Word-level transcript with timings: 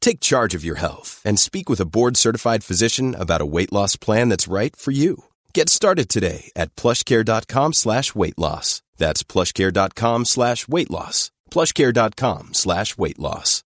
Take 0.00 0.20
charge 0.20 0.54
of 0.54 0.64
your 0.64 0.76
health 0.76 1.22
and 1.24 1.38
speak 1.38 1.68
with 1.68 1.80
a 1.80 1.86
board-certified 1.86 2.64
physician 2.64 3.14
about 3.14 3.40
a 3.40 3.46
weight 3.46 3.72
loss 3.72 3.96
plan 3.96 4.28
that's 4.28 4.52
right 4.52 4.74
for 4.76 4.90
you. 4.90 5.24
Get 5.54 5.68
started 5.68 6.08
today 6.08 6.50
at 6.56 6.74
plushcare.com 6.76 7.72
slash 7.72 8.14
weight 8.14 8.38
loss. 8.38 8.82
That's 8.96 9.22
plushcare.com 9.22 10.24
slash 10.24 10.68
weight 10.68 10.90
loss. 10.90 11.30
plushcare.com 11.50 12.54
slash 12.54 12.98
weight 12.98 13.18
loss. 13.18 13.62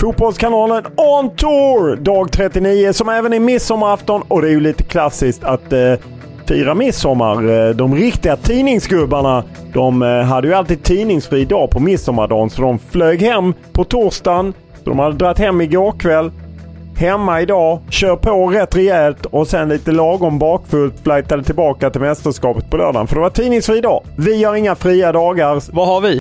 Fotbollskanalen 0.00 0.86
On 0.96 1.36
Tour, 1.36 1.96
dag 1.96 2.32
39 2.32 2.92
som 2.92 3.08
även 3.08 3.32
är 3.32 3.40
midsommarafton 3.40 4.22
och 4.28 4.42
det 4.42 4.48
är 4.48 4.52
ju 4.52 4.60
lite 4.60 4.82
klassiskt 4.82 5.44
att 5.44 5.72
eh, 5.72 5.94
fira 6.50 6.74
midsommar. 6.74 7.68
Eh, 7.68 7.74
de 7.74 7.94
riktiga 7.94 8.36
tidningsgubbarna 8.36 9.44
de 9.72 10.02
eh, 10.02 10.08
hade 10.08 10.48
ju 10.48 10.54
alltid 10.54 10.82
tidningsfri 10.82 11.44
dag 11.44 11.70
på 11.70 11.80
midsommardagen 11.80 12.50
så 12.50 12.62
de 12.62 12.78
flög 12.78 13.22
hem 13.22 13.54
på 13.72 13.84
torsdagen. 13.84 14.52
De 14.84 14.98
hade 14.98 15.16
dragit 15.16 15.38
hem 15.38 15.60
igår 15.60 15.92
kväll. 15.92 16.30
Hemma 16.96 17.40
idag, 17.40 17.78
kör 17.90 18.16
på 18.16 18.46
rätt 18.46 18.76
rejält 18.76 19.26
och 19.26 19.48
sen 19.48 19.68
lite 19.68 19.92
lagom 19.92 20.38
bakfullt 20.38 20.94
flightade 21.02 21.42
tillbaka 21.42 21.90
till 21.90 22.00
mästerskapet 22.00 22.70
på 22.70 22.76
lördagen. 22.76 23.06
För 23.06 23.14
det 23.14 23.20
var 23.20 23.30
tidningsfri 23.30 23.80
dag. 23.80 24.02
Vi 24.16 24.44
har 24.44 24.54
inga 24.54 24.74
fria 24.74 25.12
dagar. 25.12 25.62
Vad 25.72 25.86
har 25.86 26.00
vi? 26.00 26.20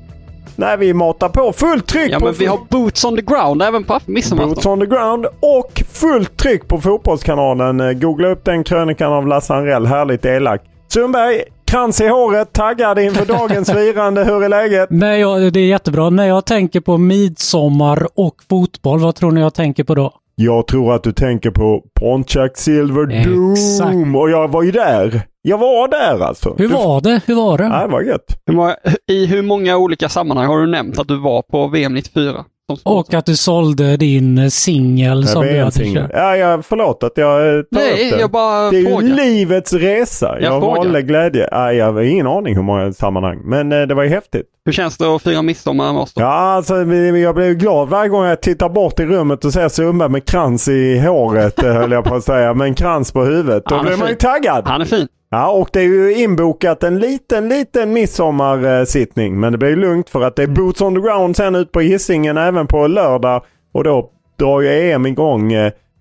Nej, 0.56 0.78
vi 0.78 0.94
matar 0.94 1.30
på 1.30 1.54
fullt 1.54 1.88
tryck. 1.88 2.12
Ja, 2.12 2.20
på 2.20 2.26
men 2.26 2.34
vi 2.34 2.46
har 2.46 2.60
boots 2.70 3.06
on 3.06 3.16
the 3.16 3.22
ground 3.22 3.62
även 3.62 3.84
på 3.84 3.94
Boots 3.94 4.08
midsommarafton. 4.08 4.72
on 4.74 4.80
the 4.80 4.86
ground 4.96 5.26
och 5.26 5.84
fullt 5.94 6.38
tryck 6.38 6.68
på 6.68 6.78
Fotbollskanalen. 6.82 7.80
Eh, 7.80 7.92
Googla 7.92 8.28
upp 8.28 8.46
den 8.46 8.64
krönikan 8.64 9.14
av 9.14 9.28
Lasse 9.28 9.54
Anrell. 9.54 9.86
Härligt 9.86 10.26
elak. 10.26 10.62
Sundberg, 10.94 11.42
krans 11.66 12.02
i 12.02 12.08
håret, 12.08 12.54
taggad 12.54 13.00
inför 13.00 13.26
dagens 13.38 13.72
firande. 13.72 14.24
Hur 14.24 14.44
är 14.44 14.50
läget? 14.50 14.90
När 14.92 15.14
jag, 15.14 15.54
det 15.54 15.60
är 15.60 15.66
jättebra. 15.68 16.10
När 16.10 16.28
jag 16.28 16.46
tänker 16.46 16.80
på 16.80 16.98
midsommar 16.98 18.08
och 18.16 18.36
fotboll, 18.50 19.00
vad 19.00 19.16
tror 19.16 19.32
ni 19.32 19.42
jag 19.42 19.54
tänker 19.54 19.84
på 19.84 19.96
då? 19.96 20.14
Jag 20.36 20.68
tror 20.68 20.94
att 20.96 21.04
du 21.04 21.12
tänker 21.12 21.52
på 21.52 21.84
Pontiac 22.00 22.52
Silver 22.56 23.24
Doom. 23.26 23.52
Exakt. 23.54 24.16
Och 24.22 24.30
jag 24.30 24.48
var 24.52 24.64
ju 24.64 24.72
där. 24.72 25.22
Jag 25.50 25.58
var 25.58 25.88
där 25.88 26.20
alltså. 26.26 26.56
Hur 26.58 26.68
var 26.68 27.02
det? 27.02 27.22
Hur 27.26 27.36
var 27.36 27.58
det? 27.58 27.64
Ja, 27.64 27.82
det 27.82 27.92
var 27.92 28.02
gött. 28.02 28.38
Hur 28.46 28.54
många- 28.54 28.76
I 29.08 29.26
hur 29.26 29.42
många 29.42 29.78
olika 29.78 30.10
sammanhang 30.10 30.48
har 30.48 30.60
du 30.60 30.68
nämnt 30.68 31.00
att 31.00 31.08
du 31.08 31.18
var 31.20 31.42
på 31.42 31.68
VM 31.68 31.94
94? 31.94 32.46
som 32.70 32.78
sponsor? 32.78 33.00
Och 33.00 33.14
att 33.14 33.26
du 33.26 33.36
sålde 33.36 33.98
din 33.98 34.52
singel 34.52 35.28
som 35.28 35.42
du 35.46 35.60
hade 35.60 35.72
singel. 35.72 36.04
köpt. 36.04 36.14
Ja, 36.18 36.36
jag, 36.38 36.66
förlåt 36.66 37.04
att 37.04 37.12
jag 37.16 37.48
eh, 37.48 37.62
tar 37.62 37.66
Nej, 37.72 37.92
upp 37.92 38.14
det. 38.16 38.20
jag 38.22 38.32
bara 38.32 38.70
det 38.72 38.78
är 38.78 39.02
ju 39.02 39.16
livets 39.16 39.74
resa. 39.74 40.38
Jag, 40.42 40.54
Jag 40.54 40.62
valde 40.62 41.02
glädje. 41.02 41.48
Ja, 41.52 41.74
jag 41.74 41.94
har 41.94 42.02
ingen 42.02 42.28
aning 42.28 42.56
hur 42.56 42.62
många 42.64 42.94
sammanhang. 42.94 43.40
Men 43.44 43.72
eh, 43.72 43.82
det 43.82 43.94
var 43.96 44.04
ju 44.04 44.10
häftigt. 44.10 44.46
Hur 44.66 44.72
känns 44.74 44.98
det 44.98 45.16
att 45.16 45.22
fira 45.22 45.42
midsommar 45.42 45.94
med 45.94 46.02
oss 46.02 46.14
då? 46.14 46.22
Ja, 46.22 46.28
alltså 46.28 46.76
jag 46.76 47.36
blir 47.36 47.54
glad 47.54 47.90
varje 47.90 48.10
gång 48.10 48.26
jag 48.26 48.42
tittar 48.42 48.70
bort 48.70 49.00
i 49.00 49.06
rummet 49.06 49.46
och 49.46 49.54
ser 49.54 49.70
Sundberg 49.70 50.10
med 50.10 50.26
krans 50.26 50.68
i 50.68 51.00
håret, 51.00 51.64
eh, 51.64 51.74
höll 51.74 51.92
jag 51.92 52.04
på 52.04 52.16
att 52.16 52.24
säga. 52.24 52.54
Med 52.54 52.68
en 52.68 52.76
krans 52.76 53.12
på 53.12 53.24
huvudet. 53.24 53.64
Då 53.66 53.82
blir 53.84 53.98
man 53.98 54.10
ju 54.10 54.16
taggad. 54.16 54.68
Han 54.68 54.82
är 54.82 54.86
fin. 54.86 55.08
Ja, 55.32 55.52
och 55.52 55.70
det 55.74 55.80
är 55.80 55.84
ju 55.84 56.14
inbokat 56.14 56.84
en 56.84 57.00
liten, 57.00 57.50
liten 57.50 57.94
midsommarsittning. 57.94 59.40
Men 59.40 59.52
det 59.52 59.58
blir 59.58 59.76
lugnt 59.76 60.10
för 60.10 60.22
att 60.22 60.36
det 60.36 60.44
är 60.44 60.48
boots 60.48 60.82
on 60.82 60.96
the 60.96 61.02
ground 61.02 61.36
sen 61.36 61.56
ut 61.56 61.72
på 61.72 61.80
Hisingen 61.80 62.38
även 62.38 62.68
på 62.68 62.88
lördag. 62.88 63.44
Och 63.72 63.84
då 63.84 64.12
drar 64.40 64.62
ju 64.62 64.92
EM 64.92 65.06
igång. 65.06 65.52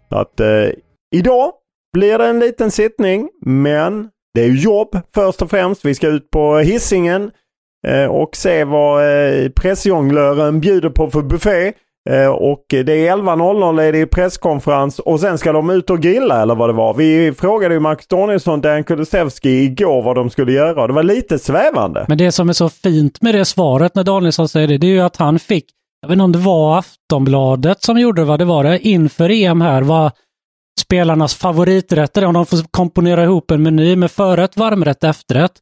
Så 0.09 0.17
att 0.17 0.41
eh, 0.41 0.71
idag 1.15 1.53
blir 1.93 2.19
det 2.19 2.27
en 2.27 2.41
liten 2.41 2.71
sittning. 2.71 3.29
Men 3.47 4.09
det 4.35 4.41
är 4.41 4.47
ju 4.47 4.61
jobb 4.61 4.99
först 5.15 5.43
och 5.43 5.51
främst. 5.51 5.85
Vi 5.85 5.95
ska 5.95 6.09
ut 6.09 6.31
på 6.31 6.57
Hisingen 6.57 7.31
eh, 7.87 8.05
och 8.05 8.37
se 8.37 8.65
vad 8.65 9.03
eh, 9.03 9.49
pressjonglören 9.49 10.61
bjuder 10.61 10.91
på 10.91 11.11
för 11.11 11.23
buffé. 11.23 11.73
Eh, 12.09 12.29
och 12.29 12.65
det 12.69 13.09
är 13.09 13.17
11.00 13.17 13.83
är 13.83 13.93
det 13.93 14.07
presskonferens 14.07 14.99
och 14.99 15.21
sen 15.21 15.39
ska 15.39 15.53
de 15.53 15.71
ut 15.71 15.91
och 15.91 16.01
grilla 16.01 16.43
eller 16.43 16.55
vad 16.55 16.69
det 16.69 16.73
var. 16.73 16.95
Vi 16.95 17.33
frågade 17.33 17.75
ju 17.75 17.81
Marcus 17.81 18.07
Danielsson 18.07 18.55
och 18.55 18.61
Dan 18.61 18.85
Kulusevski 18.85 19.51
igår 19.51 20.03
vad 20.03 20.17
de 20.17 20.31
skulle 20.31 20.53
göra. 20.53 20.87
Det 20.87 20.93
var 20.93 21.03
lite 21.03 21.39
svävande. 21.39 22.05
Men 22.09 22.19
det 22.19 22.33
som 22.33 22.49
är 22.49 22.53
så 22.53 22.69
fint 22.69 23.23
med 23.23 23.35
det 23.35 23.45
svaret 23.45 23.95
när 23.95 24.05
Danielsson 24.05 24.49
säger 24.49 24.69
det, 24.69 24.79
det 24.79 24.87
är 24.87 24.91
ju 24.91 25.01
att 25.01 25.17
han 25.17 25.39
fick, 25.39 25.65
jag 26.01 26.09
vet 26.09 26.15
inte 26.15 26.25
om 26.25 26.33
det 26.33 26.39
var 26.39 26.79
Aftonbladet 26.79 27.83
som 27.83 27.99
gjorde 27.99 28.21
det, 28.21 28.27
vad 28.27 28.39
det 28.39 28.45
var 28.45 28.65
det, 28.65 28.79
inför 28.79 29.31
EM 29.31 29.61
här, 29.61 29.83
vad 29.83 30.13
spelarnas 30.81 31.35
favoriträtter 31.35 32.25
om 32.25 32.35
de 32.35 32.47
får 32.47 32.59
komponera 32.71 33.25
ihop 33.25 33.51
en 33.51 33.63
meny 33.63 33.97
med 33.97 34.11
förrätt, 34.11 34.57
varmrätt, 34.57 35.05
efterrätt. 35.05 35.53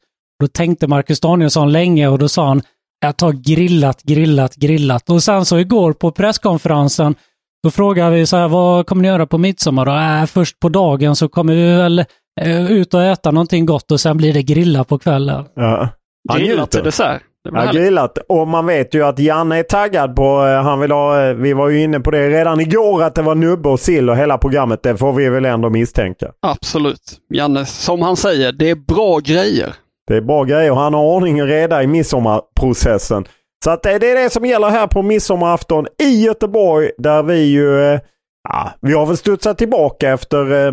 Då 0.41 0.47
tänkte 0.47 0.87
Marcus 0.87 1.21
Danielsson 1.21 1.73
länge 1.73 2.09
och 2.09 2.19
då 2.19 2.29
sa 2.29 2.47
han, 2.47 2.63
jag 3.01 3.17
tar 3.17 3.33
grillat, 3.33 4.03
grillat, 4.03 4.55
grillat. 4.55 5.11
Och 5.11 5.23
sen 5.23 5.45
så 5.45 5.59
igår 5.59 5.93
på 5.93 6.11
presskonferensen, 6.11 7.15
då 7.63 7.71
frågade 7.71 8.11
vi 8.11 8.27
så 8.27 8.37
här, 8.37 8.49
vad 8.49 8.87
kommer 8.87 9.03
ni 9.03 9.09
göra 9.09 9.27
på 9.27 9.39
midsommar? 9.39 9.87
Och, 9.89 10.01
äh, 10.01 10.27
först 10.27 10.61
på 10.61 10.69
dagen 10.69 11.17
så 11.17 11.29
kommer 11.29 11.55
vi 11.55 11.77
väl 11.77 12.05
eh, 12.41 12.73
ut 12.73 12.95
och 12.95 13.03
äta 13.03 13.31
någonting 13.31 13.67
gott 13.67 13.91
och 13.91 14.01
sen 14.01 14.17
blir 14.17 14.33
det 14.33 14.43
grilla 14.43 14.85
på 14.85 14.99
kvällen. 14.99 15.45
Ja. 15.55 15.89
Han 16.29 16.39
Grillat 16.39 16.71
till 16.71 16.83
dessert. 16.83 17.23
Ja, 17.53 17.73
grillat. 17.73 18.19
Och 18.29 18.49
man 18.49 18.67
vet 18.67 18.95
ju 18.95 19.03
att 19.05 19.19
Janne 19.19 19.59
är 19.59 19.63
taggad 19.63 20.17
på, 20.17 20.47
eh, 20.47 20.63
han 20.63 20.81
vill 20.81 20.91
ha, 20.91 21.23
eh, 21.23 21.35
vi 21.35 21.53
var 21.53 21.69
ju 21.69 21.83
inne 21.83 22.01
på 22.01 22.11
det 22.11 22.29
redan 22.31 22.61
igår 22.61 23.03
att 23.03 23.15
det 23.15 23.23
var 23.23 23.35
nubbe 23.35 23.69
och 23.69 23.81
sill 23.81 24.11
och 24.11 24.17
hela 24.17 24.39
programmet. 24.39 24.83
Det 24.83 24.97
får 24.97 25.13
vi 25.13 25.29
väl 25.29 25.45
ändå 25.45 25.71
misstänka. 25.71 26.33
Absolut. 26.41 27.21
Janne, 27.35 27.67
som 27.67 28.03
han 28.03 28.17
säger, 28.17 28.53
det 28.53 28.71
är 28.71 28.75
bra 28.75 29.19
grejer. 29.19 29.75
Det 30.07 30.17
är 30.17 30.21
bra 30.21 30.45
grejer 30.45 30.71
och 30.71 30.77
han 30.77 30.95
har 30.95 31.05
ordning 31.05 31.43
och 31.43 31.49
reda 31.49 31.83
i 31.83 31.87
midsommarprocessen. 31.87 33.25
Så 33.65 33.71
att 33.71 33.83
det 33.83 33.91
är 33.91 33.99
det 34.01 34.33
som 34.33 34.45
gäller 34.45 34.69
här 34.69 34.87
på 34.87 35.03
midsommarafton 35.03 35.87
i 36.03 36.25
Göteborg 36.25 36.91
där 36.99 37.23
vi 37.23 37.45
ju, 37.45 37.81
eh, 37.81 38.01
ja, 38.49 38.71
vi 38.81 38.93
har 38.93 39.07
väl 39.07 39.17
studsat 39.17 39.59
tillbaka 39.59 40.11
efter, 40.11 40.67
eh, 40.67 40.73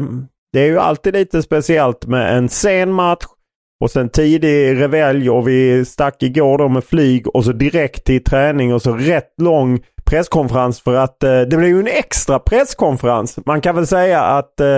det 0.53 0.59
är 0.59 0.65
ju 0.65 0.79
alltid 0.79 1.13
lite 1.13 1.43
speciellt 1.43 2.05
med 2.05 2.37
en 2.37 2.49
sen 2.49 2.91
match 2.91 3.25
Och 3.83 3.91
sen 3.91 4.09
tidig 4.09 4.81
revelj 4.81 5.29
och 5.29 5.47
vi 5.47 5.85
stack 5.85 6.23
igår 6.23 6.57
då 6.57 6.69
med 6.69 6.83
flyg 6.83 7.27
och 7.35 7.45
så 7.45 7.51
direkt 7.51 8.03
till 8.03 8.23
träning 8.23 8.73
och 8.73 8.81
så 8.81 8.93
rätt 8.93 9.33
lång 9.41 9.79
presskonferens 10.05 10.81
för 10.81 10.95
att 10.95 11.23
eh, 11.23 11.41
det 11.41 11.57
blev 11.57 11.69
ju 11.69 11.79
en 11.79 11.87
extra 11.87 12.39
presskonferens. 12.39 13.39
Man 13.45 13.61
kan 13.61 13.75
väl 13.75 13.87
säga 13.87 14.21
att 14.21 14.59
eh, 14.59 14.77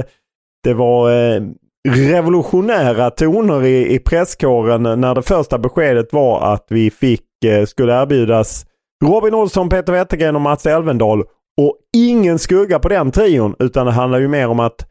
det 0.63 0.73
var 0.73 1.11
eh, 1.11 1.41
revolutionära 1.85 3.09
toner 3.09 3.65
i, 3.65 3.93
i 3.95 3.99
presskåren 3.99 5.01
när 5.01 5.15
det 5.15 5.21
första 5.21 5.57
beskedet 5.57 6.13
var 6.13 6.53
att 6.53 6.65
vi 6.69 6.91
fick, 6.91 7.45
eh, 7.45 7.65
skulle 7.65 8.01
erbjudas 8.01 8.65
Robin 9.03 9.33
Olsson, 9.33 9.69
Peter 9.69 9.93
Wettergren 9.93 10.35
och 10.35 10.41
Mats 10.41 10.65
Elvendal. 10.65 11.23
Och 11.61 11.77
ingen 11.97 12.39
skugga 12.39 12.79
på 12.79 12.89
den 12.89 13.11
trion 13.11 13.55
utan 13.59 13.85
det 13.85 13.91
handlar 13.91 14.19
ju 14.19 14.27
mer 14.27 14.47
om 14.47 14.59
att 14.59 14.87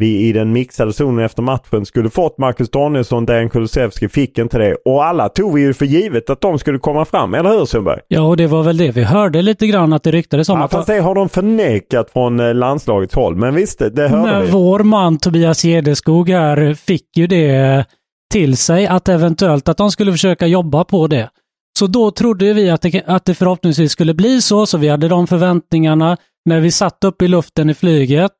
vi 0.00 0.28
i 0.28 0.32
den 0.32 0.52
mixade 0.52 0.92
zonen 0.92 1.24
efter 1.24 1.42
matchen 1.42 1.86
skulle 1.86 2.10
fått 2.10 2.38
Marcus 2.38 2.70
Danielsson, 2.70 3.26
Dejan 3.26 3.50
Kulusevski, 3.50 4.08
fick 4.08 4.38
inte 4.38 4.58
det. 4.58 4.76
Och 4.84 5.04
alla 5.04 5.28
tog 5.28 5.54
vi 5.54 5.60
ju 5.60 5.74
för 5.74 5.84
givet 5.84 6.30
att 6.30 6.40
de 6.40 6.58
skulle 6.58 6.78
komma 6.78 7.04
fram, 7.04 7.34
eller 7.34 7.50
hur 7.50 7.64
Sundberg? 7.64 8.00
Ja, 8.08 8.20
och 8.20 8.36
det 8.36 8.46
var 8.46 8.62
väl 8.62 8.76
det 8.76 8.90
vi 8.90 9.04
hörde 9.04 9.42
lite 9.42 9.66
grann 9.66 9.92
att 9.92 10.02
det 10.02 10.10
ryktades 10.10 10.48
om. 10.48 10.58
Ja, 10.58 10.64
att 10.64 10.70
fast 10.70 10.86
det 10.86 11.00
har 11.00 11.14
de 11.14 11.28
förnekat 11.28 12.10
från 12.10 12.40
eh, 12.40 12.54
landslagets 12.54 13.14
håll. 13.14 13.36
Men 13.36 13.54
visst, 13.54 13.78
det 13.78 14.08
hörde 14.08 14.32
Men 14.32 14.44
vi. 14.44 14.50
vår 14.50 14.78
man 14.78 15.18
Tobias 15.18 15.62
Gedeskog 15.64 16.30
här 16.30 16.74
fick 16.74 17.16
ju 17.16 17.26
det 17.26 17.84
till 18.32 18.56
sig 18.56 18.86
att 18.86 19.08
eventuellt 19.08 19.68
att 19.68 19.76
de 19.76 19.90
skulle 19.90 20.12
försöka 20.12 20.46
jobba 20.46 20.84
på 20.84 21.06
det. 21.06 21.30
Så 21.78 21.86
då 21.86 22.10
trodde 22.10 22.52
vi 22.52 22.70
att 22.70 22.82
det, 22.82 23.02
att 23.06 23.24
det 23.24 23.34
förhoppningsvis 23.34 23.92
skulle 23.92 24.14
bli 24.14 24.42
så, 24.42 24.66
så 24.66 24.78
vi 24.78 24.88
hade 24.88 25.08
de 25.08 25.26
förväntningarna. 25.26 26.16
När 26.44 26.60
vi 26.60 26.70
satt 26.70 27.04
upp 27.04 27.22
i 27.22 27.28
luften 27.28 27.70
i 27.70 27.74
flyget, 27.74 28.32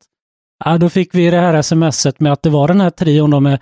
ja, 0.64 0.78
då 0.78 0.88
fick 0.88 1.14
vi 1.14 1.30
det 1.30 1.40
här 1.40 1.62
smset 1.62 2.20
med 2.20 2.32
att 2.32 2.42
det 2.42 2.50
var 2.50 2.68
den 2.68 2.80
här 2.80 2.90
trion 2.90 3.42
med 3.42 3.58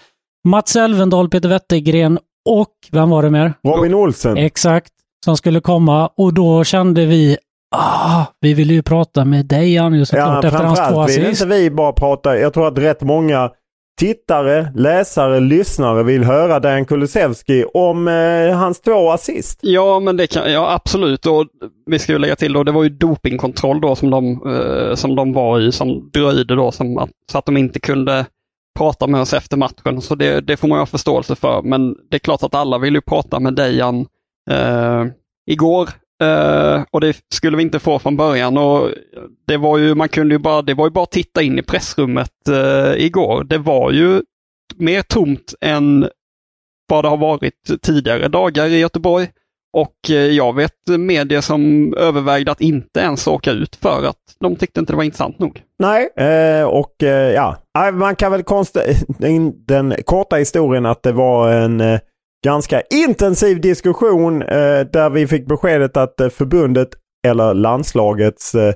Mats 0.49 0.77
Elvendal, 0.77 1.29
Peter 1.29 1.49
Wettergren 1.49 2.19
och, 2.49 2.73
vem 2.93 3.11
var 3.11 3.23
det 3.23 3.31
mer? 3.31 3.53
Robin 3.65 3.95
Olsen. 3.95 4.37
Exakt, 4.37 4.93
som 5.25 5.37
skulle 5.37 5.61
komma 5.61 6.11
och 6.17 6.35
då 6.35 6.65
kände 6.65 7.06
vi, 7.06 7.37
ah, 7.77 8.25
vi 8.41 8.55
ville 8.55 8.73
ju 8.75 8.83
prata 8.83 9.25
med 9.25 9.47
dig 9.47 9.79
Anjo 9.79 10.05
såklart 10.06 10.45
efter 10.45 10.59
hans 10.59 10.79
två 10.79 10.85
framförallt 10.85 11.11
vill 11.11 11.27
assist. 11.27 11.43
inte 11.43 11.56
vi 11.56 11.71
bara 11.71 11.93
prata. 11.93 12.39
Jag 12.39 12.55
tror 12.55 12.69
att 12.69 12.79
rätt 12.79 13.03
många 13.03 13.51
tittare, 13.99 14.73
läsare, 14.75 15.41
lyssnare 15.41 16.03
vill 16.03 16.25
höra 16.25 16.61
Dejan 16.61 16.85
Kulusevski 16.85 17.65
om 17.75 18.09
eh, 18.09 18.56
hans 18.56 18.81
två 18.81 19.11
assist. 19.11 19.59
Ja, 19.62 20.00
men 20.00 20.17
det 20.17 20.27
kan, 20.27 20.53
ja 20.53 20.73
absolut. 20.73 21.27
Och 21.27 21.47
vi 21.87 21.99
ska 21.99 22.12
ju 22.12 22.19
lägga 22.19 22.37
till 22.37 22.53
då, 22.53 22.65
det 22.65 22.73
var 22.73 22.83
ju 22.83 22.89
dopingkontroll 22.89 23.81
då 23.81 23.97
som 23.97 24.11
de, 24.11 24.33
eh, 24.53 24.95
som 24.95 25.15
de 25.15 25.33
var 25.33 25.61
i, 25.61 25.73
som 25.73 26.11
dröjde 26.12 26.55
då, 26.55 26.73
som 26.73 26.99
att, 26.99 27.11
så 27.33 27.39
att 27.39 27.47
de 27.47 27.56
inte 27.56 27.81
kunde 27.81 28.27
prata 28.79 29.06
med 29.06 29.21
oss 29.21 29.35
efter 29.35 29.56
matchen. 29.56 30.01
Så 30.01 30.15
det, 30.15 30.41
det 30.41 30.56
får 30.56 30.69
man 30.69 30.77
ju 30.77 30.81
ha 30.81 30.87
förståelse 30.87 31.37
för. 31.37 31.62
Men 31.62 31.97
det 32.11 32.17
är 32.17 32.19
klart 32.19 32.43
att 32.43 32.55
alla 32.55 32.79
vill 32.79 32.94
ju 32.94 33.01
prata 33.01 33.41
med 33.41 33.55
Dejan 33.55 34.06
eh, 34.51 35.05
igår. 35.47 35.89
Eh, 36.23 36.82
och 36.91 37.00
det 37.00 37.17
skulle 37.35 37.56
vi 37.56 37.62
inte 37.62 37.79
få 37.79 37.99
från 37.99 38.17
början. 38.17 38.59
Och 38.59 38.91
det 39.47 39.56
var 39.56 39.79
ju, 39.79 39.94
man 39.94 40.09
kunde 40.09 40.35
ju 40.35 40.38
bara, 40.38 40.62
det 40.62 40.75
var 40.75 40.87
ju 40.87 40.91
bara 40.91 41.03
att 41.03 41.11
titta 41.11 41.43
in 41.43 41.59
i 41.59 41.62
pressrummet 41.62 42.49
eh, 42.49 43.05
igår. 43.05 43.44
Det 43.44 43.59
var 43.59 43.91
ju 43.91 44.23
mer 44.76 45.03
tomt 45.03 45.55
än 45.61 46.09
vad 46.88 47.05
det 47.05 47.09
har 47.09 47.17
varit 47.17 47.82
tidigare 47.82 48.29
dagar 48.29 48.67
i 48.67 48.79
Göteborg. 48.79 49.29
Och 49.73 50.11
eh, 50.11 50.17
jag 50.17 50.56
vet 50.56 50.73
medier 50.99 51.41
som 51.41 51.94
övervägde 51.94 52.53
att 52.53 52.61
inte 52.61 53.00
ens 53.00 53.26
åka 53.26 53.50
ut 53.50 53.76
för 53.76 54.05
att 54.05 54.17
de 54.41 54.56
tyckte 54.56 54.81
inte 54.81 54.93
det 54.93 54.97
var 54.97 55.05
intressant 55.05 55.38
nog. 55.38 55.62
Nej, 55.79 56.09
och 56.65 56.94
ja, 57.35 57.56
Nej, 57.79 57.93
man 57.93 58.17
kan 58.17 58.32
väl 58.32 58.43
konstatera 58.43 58.94
den, 59.67 59.94
korta 60.05 60.37
historien 60.37 60.87
att 60.87 61.03
det 61.03 61.12
var 61.12 61.53
en 61.53 61.81
ganska 62.44 62.81
intensiv 62.81 63.61
diskussion 63.61 64.43
eh, 64.43 64.81
där 64.93 65.11
vi 65.11 65.26
fick 65.26 65.46
beskedet 65.46 65.96
att 65.96 66.20
eh, 66.20 66.29
förbundet 66.29 66.88
eller 67.26 67.55
landslagets 67.55 68.55
eh, 68.55 68.75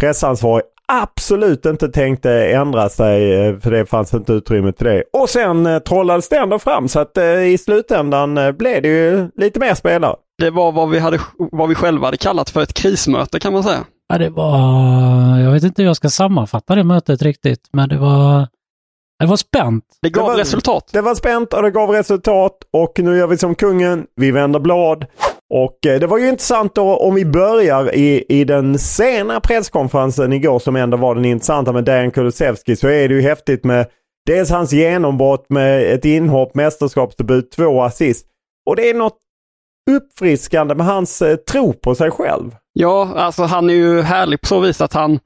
pressansvarig 0.00 0.64
absolut 0.92 1.66
inte 1.66 1.88
tänkte 1.88 2.30
ändra 2.32 2.88
sig 2.88 3.34
eh, 3.34 3.58
för 3.58 3.70
det 3.70 3.86
fanns 3.86 4.14
inte 4.14 4.32
utrymme 4.32 4.72
till 4.72 4.86
det. 4.86 5.02
Och 5.12 5.28
sen 5.28 5.66
eh, 5.66 5.78
trollades 5.78 6.28
det 6.28 6.36
ändå 6.36 6.58
fram 6.58 6.88
så 6.88 7.00
att 7.00 7.16
eh, 7.16 7.42
i 7.42 7.58
slutändan 7.58 8.38
eh, 8.38 8.52
blev 8.52 8.82
det 8.82 8.88
ju 8.88 9.28
lite 9.36 9.60
mer 9.60 9.74
spelare. 9.74 10.16
Det 10.38 10.50
var 10.50 10.72
vad 10.72 10.90
vi, 10.90 10.98
hade, 10.98 11.20
vad 11.38 11.68
vi 11.68 11.74
själva 11.74 12.06
hade 12.06 12.16
kallat 12.16 12.50
för 12.50 12.62
ett 12.62 12.72
krismöte 12.72 13.40
kan 13.40 13.52
man 13.52 13.62
säga. 13.62 13.84
Ja, 14.08 14.18
det 14.18 14.30
var, 14.30 14.58
jag 15.38 15.52
vet 15.52 15.62
inte 15.62 15.82
hur 15.82 15.86
jag 15.86 15.96
ska 15.96 16.08
sammanfatta 16.08 16.74
det 16.74 16.84
mötet 16.84 17.22
riktigt, 17.22 17.60
men 17.72 17.88
det 17.88 17.98
var, 17.98 18.46
det 19.22 19.28
var 19.28 19.36
spänt. 19.36 19.84
Det 20.02 20.10
gav 20.10 20.26
var- 20.26 20.36
resultat. 20.36 20.90
Det 20.92 21.00
var 21.00 21.14
spänt 21.14 21.52
och 21.54 21.62
det 21.62 21.70
gav 21.70 21.90
resultat 21.90 22.56
och 22.72 22.92
nu 22.98 23.16
gör 23.18 23.26
vi 23.26 23.38
som 23.38 23.54
kungen. 23.54 24.06
Vi 24.16 24.30
vänder 24.30 24.60
blad. 24.60 25.06
Och 25.54 25.86
eh, 25.86 26.00
det 26.00 26.06
var 26.06 26.18
ju 26.18 26.28
intressant 26.28 26.74
då 26.74 26.96
om 26.96 27.14
vi 27.14 27.24
börjar 27.24 27.94
i, 27.94 28.24
i 28.28 28.44
den 28.44 28.78
sena 28.78 29.40
presskonferensen 29.40 30.32
igår 30.32 30.58
som 30.58 30.76
ändå 30.76 30.96
var 30.96 31.14
den 31.14 31.24
intressanta 31.24 31.72
med 31.72 31.84
Dejan 31.84 32.10
Kulusevski 32.10 32.76
så 32.76 32.88
är 32.88 33.08
det 33.08 33.14
ju 33.14 33.20
häftigt 33.22 33.64
med 33.64 33.86
dels 34.26 34.50
hans 34.50 34.72
genombrott 34.72 35.46
med 35.48 35.92
ett 35.94 36.04
inhopp, 36.04 36.54
mästerskapsdebut, 36.54 37.50
två 37.52 37.82
assist. 37.82 38.26
Och 38.66 38.76
det 38.76 38.90
är 38.90 38.94
något 38.94 39.18
uppfriskande 39.90 40.74
med 40.74 40.86
hans 40.86 41.22
eh, 41.22 41.36
tro 41.36 41.72
på 41.72 41.94
sig 41.94 42.10
själv. 42.10 42.56
Ja, 42.72 43.08
alltså 43.16 43.42
han 43.42 43.70
är 43.70 43.74
ju 43.74 44.00
härlig 44.02 44.40
på 44.40 44.46
så 44.46 44.60
vis 44.60 44.80
att 44.80 44.92
han, 44.92 45.18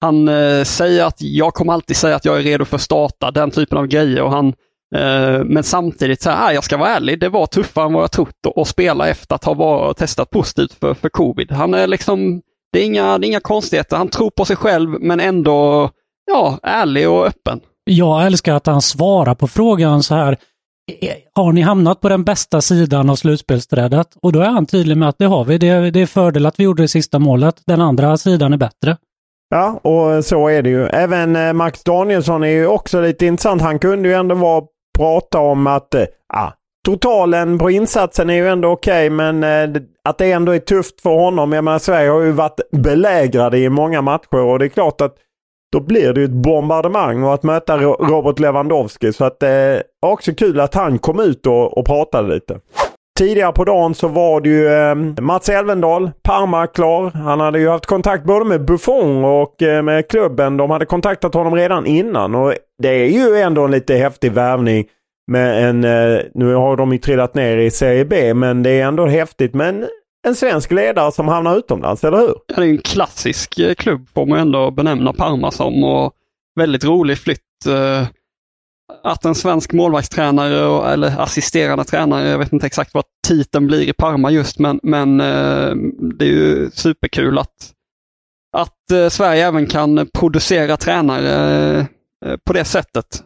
han 0.00 0.28
eh, 0.28 0.64
säger 0.64 1.04
att 1.04 1.22
jag 1.22 1.54
kommer 1.54 1.72
alltid 1.72 1.96
säga 1.96 2.16
att 2.16 2.24
jag 2.24 2.38
är 2.38 2.42
redo 2.42 2.64
för 2.64 2.76
att 2.76 2.82
starta, 2.82 3.30
den 3.30 3.50
typen 3.50 3.78
av 3.78 3.86
grejer. 3.86 4.22
Och 4.22 4.30
han, 4.30 4.46
eh, 4.94 5.44
men 5.44 5.62
samtidigt, 5.62 6.22
så 6.22 6.30
här, 6.30 6.46
ah, 6.48 6.52
jag 6.52 6.64
ska 6.64 6.76
vara 6.76 6.88
ärlig, 6.88 7.20
det 7.20 7.28
var 7.28 7.46
tuffare 7.46 7.86
än 7.86 7.92
vad 7.92 8.02
jag 8.02 8.12
trott 8.12 8.34
att- 8.56 8.68
spela 8.68 9.08
efter 9.08 9.34
att 9.34 9.44
ha 9.44 9.54
var, 9.54 9.94
testat 9.94 10.30
positivt 10.30 10.72
för, 10.80 10.94
för 10.94 11.08
covid. 11.08 11.52
Han 11.52 11.74
är 11.74 11.86
liksom, 11.86 12.42
det 12.72 12.80
är, 12.80 12.84
inga, 12.84 13.18
det 13.18 13.26
är 13.26 13.28
inga 13.28 13.40
konstigheter, 13.40 13.96
han 13.96 14.08
tror 14.08 14.30
på 14.30 14.44
sig 14.44 14.56
själv 14.56 14.90
men 15.00 15.20
ändå 15.20 15.90
ja, 16.30 16.58
ärlig 16.62 17.08
och 17.08 17.26
öppen. 17.26 17.60
Jag 17.84 18.26
älskar 18.26 18.54
att 18.54 18.66
han 18.66 18.82
svarar 18.82 19.34
på 19.34 19.48
frågan 19.48 20.02
så 20.02 20.14
här. 20.14 20.32
E, 20.90 21.06
e, 21.06 21.14
har 21.34 21.52
ni 21.52 21.60
hamnat 21.60 22.00
på 22.00 22.08
den 22.08 22.24
bästa 22.24 22.60
sidan 22.60 23.10
av 23.10 23.16
slutspelsträdet? 23.16 24.06
Och 24.22 24.32
då 24.32 24.40
är 24.40 24.48
han 24.48 24.66
tydlig 24.66 24.96
med 24.96 25.08
att 25.08 25.18
det 25.18 25.24
har 25.24 25.44
vi. 25.44 25.58
Det 25.58 25.68
är, 25.68 25.90
det 25.90 26.00
är 26.00 26.06
fördel 26.06 26.46
att 26.46 26.60
vi 26.60 26.64
gjorde 26.64 26.82
det 26.82 26.88
sista 26.88 27.18
målet. 27.18 27.62
Den 27.66 27.80
andra 27.80 28.16
sidan 28.16 28.52
är 28.52 28.56
bättre. 28.56 28.96
Ja, 29.50 29.80
och 29.82 30.24
så 30.24 30.48
är 30.48 30.62
det 30.62 30.70
ju. 30.70 30.86
Även 30.86 31.36
eh, 31.36 31.52
Max 31.52 31.84
Danielsson 31.84 32.44
är 32.44 32.48
ju 32.48 32.66
också 32.66 33.00
lite 33.00 33.26
intressant. 33.26 33.62
Han 33.62 33.78
kunde 33.78 34.08
ju 34.08 34.14
ändå 34.14 34.34
vara, 34.34 34.64
prata 34.98 35.38
om 35.38 35.66
att 35.66 35.94
ah, 36.34 36.50
totalen 36.84 37.58
på 37.58 37.70
insatsen 37.70 38.30
är 38.30 38.34
ju 38.34 38.48
ändå 38.48 38.68
okej, 38.68 39.10
men 39.10 39.44
eh, 39.44 39.82
att 40.04 40.18
det 40.18 40.32
ändå 40.32 40.52
är 40.52 40.58
tufft 40.58 41.00
för 41.00 41.10
honom. 41.10 41.52
Jag 41.52 41.64
menar, 41.64 41.78
Sverige 41.78 42.10
har 42.10 42.20
ju 42.20 42.30
varit 42.30 42.60
belägrade 42.72 43.58
i 43.58 43.68
många 43.68 44.02
matcher 44.02 44.40
och 44.40 44.58
det 44.58 44.64
är 44.64 44.68
klart 44.68 45.00
att 45.00 45.14
då 45.72 45.80
blir 45.80 46.12
det 46.12 46.20
ju 46.20 46.24
ett 46.24 46.30
bombardemang 46.30 47.22
och 47.22 47.34
att 47.34 47.42
möta 47.42 47.78
Robert 47.78 48.38
Lewandowski. 48.38 49.12
Så 49.12 49.24
att 49.24 49.40
det 49.40 49.48
är 49.48 49.82
också 50.00 50.34
kul 50.34 50.60
att 50.60 50.74
han 50.74 50.98
kom 50.98 51.20
ut 51.20 51.46
och, 51.46 51.78
och 51.78 51.86
pratade 51.86 52.34
lite. 52.34 52.60
Tidigare 53.18 53.52
på 53.52 53.64
dagen 53.64 53.94
så 53.94 54.08
var 54.08 54.40
det 54.40 54.48
ju 54.48 54.68
eh, 54.68 55.22
Mats 55.24 55.48
Elvendal, 55.48 56.10
Parma 56.22 56.66
klar. 56.66 57.10
Han 57.10 57.40
hade 57.40 57.58
ju 57.58 57.68
haft 57.68 57.86
kontakt 57.86 58.24
både 58.24 58.44
med 58.44 58.64
Buffon 58.64 59.24
och 59.24 59.62
eh, 59.62 59.82
med 59.82 60.08
klubben. 60.08 60.56
De 60.56 60.70
hade 60.70 60.86
kontaktat 60.86 61.34
honom 61.34 61.54
redan 61.54 61.86
innan 61.86 62.34
och 62.34 62.54
det 62.82 62.88
är 62.88 63.06
ju 63.06 63.36
ändå 63.36 63.64
en 63.64 63.70
lite 63.70 63.94
häftig 63.94 64.32
värvning. 64.32 64.86
Med 65.30 65.68
en, 65.68 65.84
eh, 65.84 66.20
nu 66.34 66.54
har 66.54 66.76
de 66.76 66.92
ju 66.92 66.98
trillat 66.98 67.34
ner 67.34 67.56
i 67.56 67.70
Serie 67.70 68.04
B 68.04 68.34
men 68.34 68.62
det 68.62 68.70
är 68.70 68.86
ändå 68.86 69.06
häftigt 69.06 69.54
med 69.54 69.86
en, 70.26 70.34
svensk 70.34 70.72
ledare 70.72 71.12
som 71.12 71.28
hamnar 71.28 71.58
utomlands, 71.58 72.04
eller 72.04 72.18
hur? 72.18 72.34
Ja, 72.46 72.54
det 72.56 72.62
är 72.62 72.66
ju 72.66 72.72
en 72.72 72.78
klassisk 72.78 73.58
eh, 73.58 73.74
klubb 73.74 74.08
får 74.14 74.26
man 74.26 74.38
ändå 74.38 74.70
benämna 74.70 75.12
Parma 75.12 75.50
som 75.50 75.84
och 75.84 76.12
väldigt 76.56 76.84
rolig 76.84 77.18
flytt. 77.18 77.66
Eh, 77.68 78.06
att 79.02 79.24
en 79.24 79.34
svensk 79.34 79.72
målvaktstränare 79.72 80.92
eller 80.92 81.20
assisterande 81.20 81.84
tränare, 81.84 82.28
jag 82.28 82.38
vet 82.38 82.52
inte 82.52 82.66
exakt 82.66 82.94
vad 82.94 83.04
titeln 83.26 83.66
blir 83.66 83.88
i 83.88 83.92
Parma 83.92 84.30
just, 84.30 84.58
men, 84.58 84.80
men 84.82 85.20
eh, 85.20 85.74
det 86.18 86.24
är 86.24 86.30
ju 86.30 86.70
superkul 86.70 87.38
att, 87.38 87.72
att 88.56 88.90
eh, 88.92 89.08
Sverige 89.08 89.46
även 89.46 89.66
kan 89.66 90.08
producera 90.14 90.76
tränare 90.76 91.78
eh, 92.26 92.36
på 92.46 92.52
det 92.52 92.64
sättet. 92.64 93.22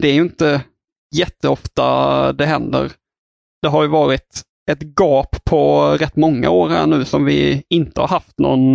Det 0.00 0.08
är 0.08 0.12
ju 0.12 0.20
inte 0.20 0.60
jätteofta 1.16 2.32
det 2.32 2.46
händer. 2.46 2.92
Det 3.62 3.68
har 3.68 3.82
ju 3.82 3.88
varit 3.88 4.42
ett 4.70 4.82
gap 5.00 5.44
på 5.44 5.90
rätt 6.00 6.16
många 6.16 6.50
år 6.50 6.68
här 6.68 6.86
nu 6.86 7.04
som 7.04 7.24
vi 7.24 7.62
inte 7.68 8.00
har 8.00 8.08
haft 8.08 8.38
någon, 8.38 8.72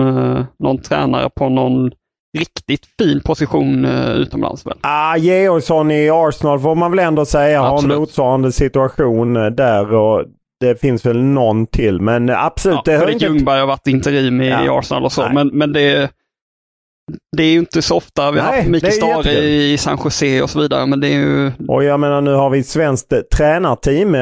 någon 0.60 0.78
tränare 0.78 1.30
på 1.30 1.50
någon 1.50 1.92
riktigt 2.40 2.86
fin 3.00 3.22
position 3.22 3.86
eh, 3.86 4.12
utomlands. 4.12 4.66
Väl? 4.66 4.78
Ah, 4.82 5.16
Georgsson 5.18 5.92
i 5.92 6.10
Arsenal 6.10 6.60
får 6.60 6.76
man 6.76 6.92
väl 6.92 7.00
ändå 7.00 7.26
säga 7.26 7.62
har 7.62 7.68
en 7.68 7.74
Absolut. 7.74 7.98
motsvarande 8.00 8.52
situation 8.52 9.36
eh, 9.36 9.46
där. 9.46 9.94
Och 9.94 10.26
det 10.60 10.82
finns 10.82 11.06
väl 11.06 11.24
någon 11.24 11.68
till 11.68 12.02
men 12.02 12.30
eh, 12.30 12.46
absolut. 12.46 12.80
Ja, 12.86 12.92
det 12.92 12.98
Fredrik 12.98 13.14
inte... 13.14 13.26
Ljungberg 13.26 13.60
har 13.60 13.68
varit 13.68 13.88
interim 13.88 14.42
i, 14.42 14.50
Ja. 14.50 14.66
i 14.66 14.70
Arsenal 14.70 15.06
och 15.06 15.12
så, 15.12 15.22
Nej. 15.22 15.34
men, 15.34 15.48
men 15.48 15.74
det, 15.74 16.10
det 17.38 17.44
är 17.44 17.52
ju 17.52 17.60
inte 17.60 17.82
så 17.82 17.96
ofta 17.98 18.32
vi 18.32 18.40
har 18.40 18.48
Nej, 18.48 18.58
haft 18.60 18.70
Mikael 18.70 18.94
Stare 18.94 19.10
jättekul. 19.18 19.44
i 19.44 19.78
San 19.78 19.98
Jose 20.04 20.42
och 20.42 20.50
så 20.50 20.60
vidare, 20.60 20.86
men 20.86 21.00
det 21.00 21.08
är 21.08 21.18
ju 21.20 21.52
Och 21.68 21.84
jag 21.84 22.00
menar 22.00 22.22
nu 22.22 22.34
har 22.34 22.50
vi 22.50 22.60
ett 22.60 22.68
svenskt 22.68 23.14
tränarteam. 23.36 24.16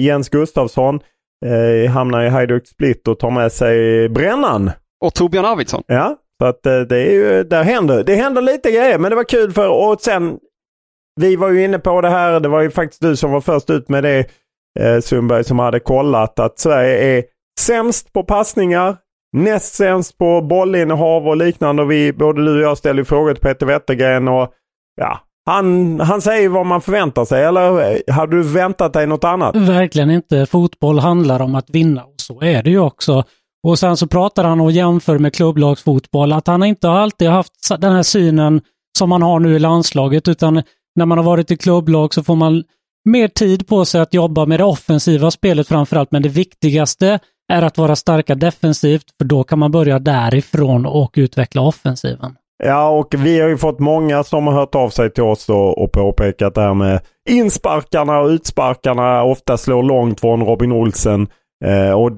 Jens 0.00 0.28
Gustafsson 0.28 1.00
eh, 1.46 1.90
hamnar 1.90 2.22
i 2.24 2.28
Hajduk 2.28 2.66
Split 2.66 3.08
och 3.08 3.18
tar 3.18 3.30
med 3.30 3.52
sig 3.52 4.08
Brännan. 4.08 4.70
och 5.04 5.14
Torbjörn 5.14 5.44
Arvidsson. 5.44 5.82
Ja, 5.86 6.16
så 6.40 6.46
att 6.46 6.66
eh, 6.66 6.80
det 6.80 6.96
är 6.96 7.12
ju, 7.12 7.44
där 7.44 7.62
händer, 7.62 8.04
det 8.04 8.14
händer 8.14 8.42
lite 8.42 8.70
grejer 8.70 8.98
men 8.98 9.10
det 9.10 9.16
var 9.16 9.24
kul 9.24 9.52
för 9.52 9.68
och 9.68 10.00
sen 10.00 10.38
vi 11.20 11.36
var 11.36 11.48
ju 11.48 11.64
inne 11.64 11.78
på 11.78 12.00
det 12.00 12.10
här, 12.10 12.40
det 12.40 12.48
var 12.48 12.60
ju 12.60 12.70
faktiskt 12.70 13.02
du 13.02 13.16
som 13.16 13.32
var 13.32 13.40
först 13.40 13.70
ut 13.70 13.88
med 13.88 14.02
det 14.04 14.18
eh, 14.80 15.00
Sundberg 15.00 15.44
som 15.44 15.58
hade 15.58 15.80
kollat 15.80 16.38
att 16.38 16.58
Sverige 16.58 17.18
är 17.18 17.24
sämst 17.60 18.12
på 18.12 18.22
passningar, 18.24 18.96
näst 19.36 19.74
sämst 19.74 20.18
på 20.18 20.42
bollinnehav 20.42 21.28
och 21.28 21.36
liknande. 21.36 21.82
Och 21.82 21.90
vi, 21.90 22.12
både 22.12 22.44
du 22.44 22.54
och 22.54 22.60
jag 22.60 22.78
ställde 22.78 23.00
ju 23.00 23.04
frågor 23.04 23.34
till 23.34 23.42
Peter 23.42 23.66
Wettergren 23.66 24.28
och 24.28 24.52
ja, 25.00 25.20
han, 25.46 26.00
han 26.00 26.20
säger 26.20 26.48
vad 26.48 26.66
man 26.66 26.80
förväntar 26.80 27.24
sig. 27.24 27.44
Eller 27.44 27.92
eh, 27.92 28.14
hade 28.14 28.36
du 28.36 28.42
väntat 28.42 28.92
dig 28.92 29.06
något 29.06 29.24
annat? 29.24 29.56
Verkligen 29.56 30.10
inte. 30.10 30.46
Fotboll 30.46 30.98
handlar 30.98 31.42
om 31.42 31.54
att 31.54 31.70
vinna 31.70 32.04
och 32.04 32.14
så 32.16 32.42
är 32.42 32.62
det 32.62 32.70
ju 32.70 32.80
också. 32.80 33.24
Och 33.62 33.78
sen 33.78 33.96
så 33.96 34.06
pratar 34.06 34.44
han 34.44 34.60
och 34.60 34.72
jämför 34.72 35.18
med 35.18 35.34
klubblagsfotboll, 35.34 36.32
att 36.32 36.46
han 36.46 36.64
inte 36.64 36.90
alltid 36.90 37.28
har 37.28 37.34
haft 37.34 37.52
den 37.78 37.92
här 37.92 38.02
synen 38.02 38.60
som 38.98 39.08
man 39.08 39.22
har 39.22 39.40
nu 39.40 39.56
i 39.56 39.58
landslaget, 39.58 40.28
utan 40.28 40.62
när 40.96 41.06
man 41.06 41.18
har 41.18 41.24
varit 41.24 41.50
i 41.50 41.56
klubblag 41.56 42.14
så 42.14 42.22
får 42.22 42.36
man 42.36 42.64
mer 43.04 43.28
tid 43.28 43.68
på 43.68 43.84
sig 43.84 44.00
att 44.00 44.14
jobba 44.14 44.46
med 44.46 44.60
det 44.60 44.64
offensiva 44.64 45.30
spelet 45.30 45.68
framförallt, 45.68 46.12
men 46.12 46.22
det 46.22 46.28
viktigaste 46.28 47.18
är 47.52 47.62
att 47.62 47.78
vara 47.78 47.96
starka 47.96 48.34
defensivt, 48.34 49.04
för 49.18 49.24
då 49.24 49.44
kan 49.44 49.58
man 49.58 49.70
börja 49.70 49.98
därifrån 49.98 50.86
och 50.86 51.12
utveckla 51.16 51.62
offensiven. 51.62 52.36
Ja, 52.64 52.88
och 52.88 53.14
vi 53.18 53.40
har 53.40 53.48
ju 53.48 53.56
fått 53.56 53.78
många 53.78 54.24
som 54.24 54.46
har 54.46 54.54
hört 54.54 54.74
av 54.74 54.90
sig 54.90 55.12
till 55.12 55.22
oss 55.22 55.48
och, 55.48 55.82
och 55.82 55.92
påpekat 55.92 56.54
det 56.54 56.60
här 56.60 56.74
med 56.74 57.00
insparkarna 57.28 58.20
och 58.20 58.28
utsparkarna 58.28 59.22
ofta 59.22 59.56
slår 59.56 59.82
långt 59.82 60.20
från 60.20 60.46
Robin 60.46 60.72
Olsen. 60.72 61.28
Eh, 61.64 61.90
och 61.90 62.10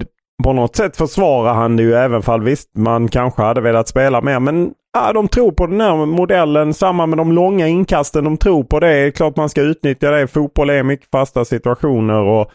på 0.43 0.53
något 0.53 0.75
sätt 0.75 0.97
försvarar 0.97 1.53
han 1.53 1.75
det 1.75 1.83
ju 1.83 1.93
även 1.93 2.21
fall 2.21 2.41
visst 2.41 2.69
man 2.77 3.07
kanske 3.07 3.41
hade 3.41 3.61
velat 3.61 3.87
spela 3.87 4.21
mer. 4.21 4.39
Men 4.39 4.73
äh, 4.97 5.13
de 5.13 5.27
tror 5.27 5.51
på 5.51 5.67
den 5.67 5.81
här 5.81 6.05
modellen. 6.05 6.73
Samma 6.73 7.05
med 7.05 7.17
de 7.17 7.31
långa 7.31 7.67
inkasten. 7.67 8.23
De 8.23 8.37
tror 8.37 8.63
på 8.63 8.79
det. 8.79 8.87
Det 8.87 9.07
är 9.07 9.11
klart 9.11 9.35
man 9.35 9.49
ska 9.49 9.61
utnyttja 9.61 10.11
det. 10.11 10.27
Fotboll 10.27 10.69
är 10.69 10.83
mycket 10.83 11.11
fasta 11.11 11.45
situationer. 11.45 12.21
och 12.21 12.51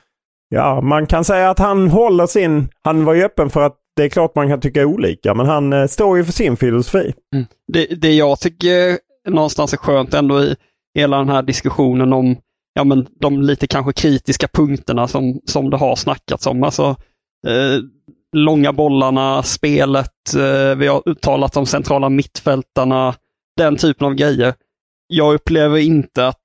Ja, 0.49 0.80
man 0.80 1.06
kan 1.06 1.25
säga 1.25 1.50
att 1.50 1.58
han 1.58 1.88
håller 1.88 2.26
sin... 2.26 2.68
Han 2.82 3.04
var 3.04 3.14
ju 3.14 3.25
öppen 3.25 3.50
för 3.50 3.62
att 3.62 3.76
det 3.97 4.04
är 4.04 4.08
klart 4.08 4.35
man 4.35 4.49
kan 4.49 4.61
tycka 4.61 4.87
olika. 4.87 5.35
Men 5.35 5.47
han 5.47 5.73
eh, 5.73 5.87
står 5.87 6.16
ju 6.18 6.25
för 6.25 6.32
sin 6.32 6.56
filosofi. 6.56 7.14
Mm. 7.35 7.47
Det, 7.73 7.87
det 7.87 8.12
jag 8.12 8.40
tycker 8.40 8.99
någonstans 9.28 9.73
är 9.73 9.76
skönt 9.76 10.14
ändå 10.14 10.40
i 10.40 10.56
hela 10.94 11.18
den 11.18 11.28
här 11.28 11.42
diskussionen 11.42 12.12
om 12.12 12.37
ja, 12.75 12.85
men 12.85 13.06
de 13.20 13.42
lite 13.42 13.66
kanske 13.66 13.92
kritiska 13.92 14.49
punkterna 14.49 15.08
som, 15.08 15.40
som 15.44 15.70
det 15.70 15.76
har 15.76 15.97
snackats 15.97 16.47
om. 16.47 16.62
Alltså, 16.62 16.97
eh, 17.47 17.83
långa 18.33 18.73
bollarna, 18.73 19.42
spelet, 19.42 20.35
eh, 20.37 20.76
vi 20.76 20.87
har 20.87 21.09
uttalat 21.09 21.57
om 21.57 21.66
centrala 21.66 22.09
mittfältarna, 22.09 23.14
den 23.57 23.76
typen 23.76 24.07
av 24.07 24.14
grejer. 24.14 24.54
Jag 25.07 25.35
upplever 25.35 25.76
inte 25.78 26.26
att 26.26 26.40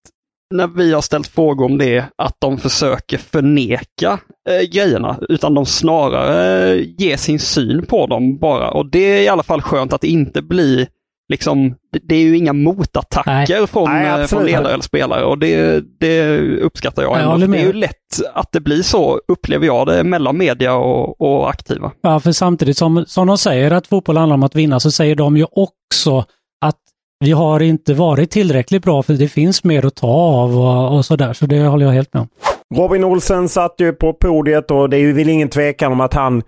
när 0.54 0.68
vi 0.68 0.94
har 0.94 1.02
ställt 1.02 1.28
frågor 1.28 1.66
om 1.66 1.78
det, 1.78 2.06
att 2.16 2.36
de 2.40 2.58
försöker 2.58 3.18
förneka 3.18 4.20
eh, 4.50 4.70
grejerna, 4.70 5.20
utan 5.30 5.54
de 5.54 5.66
snarare 5.66 6.70
eh, 6.74 6.86
ger 6.98 7.18
sin 7.18 7.40
syn 7.40 7.86
på 7.86 8.08
dem 8.08 8.38
bara. 8.38 8.72
Och 8.72 8.90
det 8.92 9.00
är 9.00 9.22
i 9.22 9.28
alla 9.28 9.44
fall 9.44 9.62
skönt 9.62 9.94
att 9.94 10.02
det 10.02 10.08
inte 10.08 10.42
blir 10.42 10.88
liksom, 11.34 11.76
det, 12.08 12.16
är 12.16 12.20
ju 12.20 12.38
inga 12.38 12.54
motattacker 12.54 13.66
från, 13.66 13.90
Nej, 13.90 14.22
eh, 14.22 14.28
från 14.28 14.46
ledare 14.46 14.74
eller 14.74 14.84
spelare 14.84 15.26
och 15.26 15.38
det, 15.38 15.84
det 16.00 16.40
uppskattar 16.60 17.04
jag. 17.04 17.22
Jag 17.22 17.50
Det 17.50 17.58
är 17.58 17.66
ju 17.66 17.74
lätt 17.74 17.96
att 18.34 18.52
det 18.52 18.60
blir 18.60 18.82
så, 18.82 19.20
upplever 19.28 19.66
jag 19.66 19.88
det, 19.88 20.04
mellan 20.04 20.38
media 20.38 20.76
och, 20.76 21.22
och 21.22 21.50
aktiva. 21.50 21.92
Ja, 22.02 22.20
för 22.20 22.32
samtidigt 22.32 22.78
som, 22.78 23.06
som 23.08 23.28
de 23.28 23.38
säger 23.38 23.72
att 23.72 23.88
fotboll 23.88 24.18
handlar 24.18 24.34
om 24.34 24.44
att 24.44 24.56
vinna 24.56 24.80
så 24.80 24.92
säger 24.92 25.16
de 25.16 25.38
ju 25.38 25.46
också 25.52 26.26
att 26.66 26.80
vi 27.20 27.32
har 27.32 27.60
inte 27.60 27.94
varit 27.94 28.32
tillräckligt 28.32 28.84
bra 28.84 29.04
för 29.04 29.14
det 29.14 29.28
finns 29.28 29.64
mer 29.64 29.86
att 29.86 29.96
ta 29.96 30.08
av 30.08 30.58
och, 30.58 30.98
och 30.98 31.06
sådär. 31.06 31.34
Så 31.34 31.46
det 31.46 31.60
håller 31.60 31.86
jag 31.86 31.94
helt 31.94 32.14
med 32.14 32.22
om. 32.22 32.28
Robin 32.76 33.04
Olsen 33.04 33.50
satt 33.50 33.76
ju 33.78 33.94
på 33.94 34.14
podiet 34.14 34.72
och 34.72 34.90
det 34.90 34.98
är 34.98 35.02
ju 35.02 35.14
väl 35.14 35.30
ingen 35.30 35.50
tvekan 35.50 35.92
om 35.92 36.02
att 36.02 36.14
han 36.14 36.44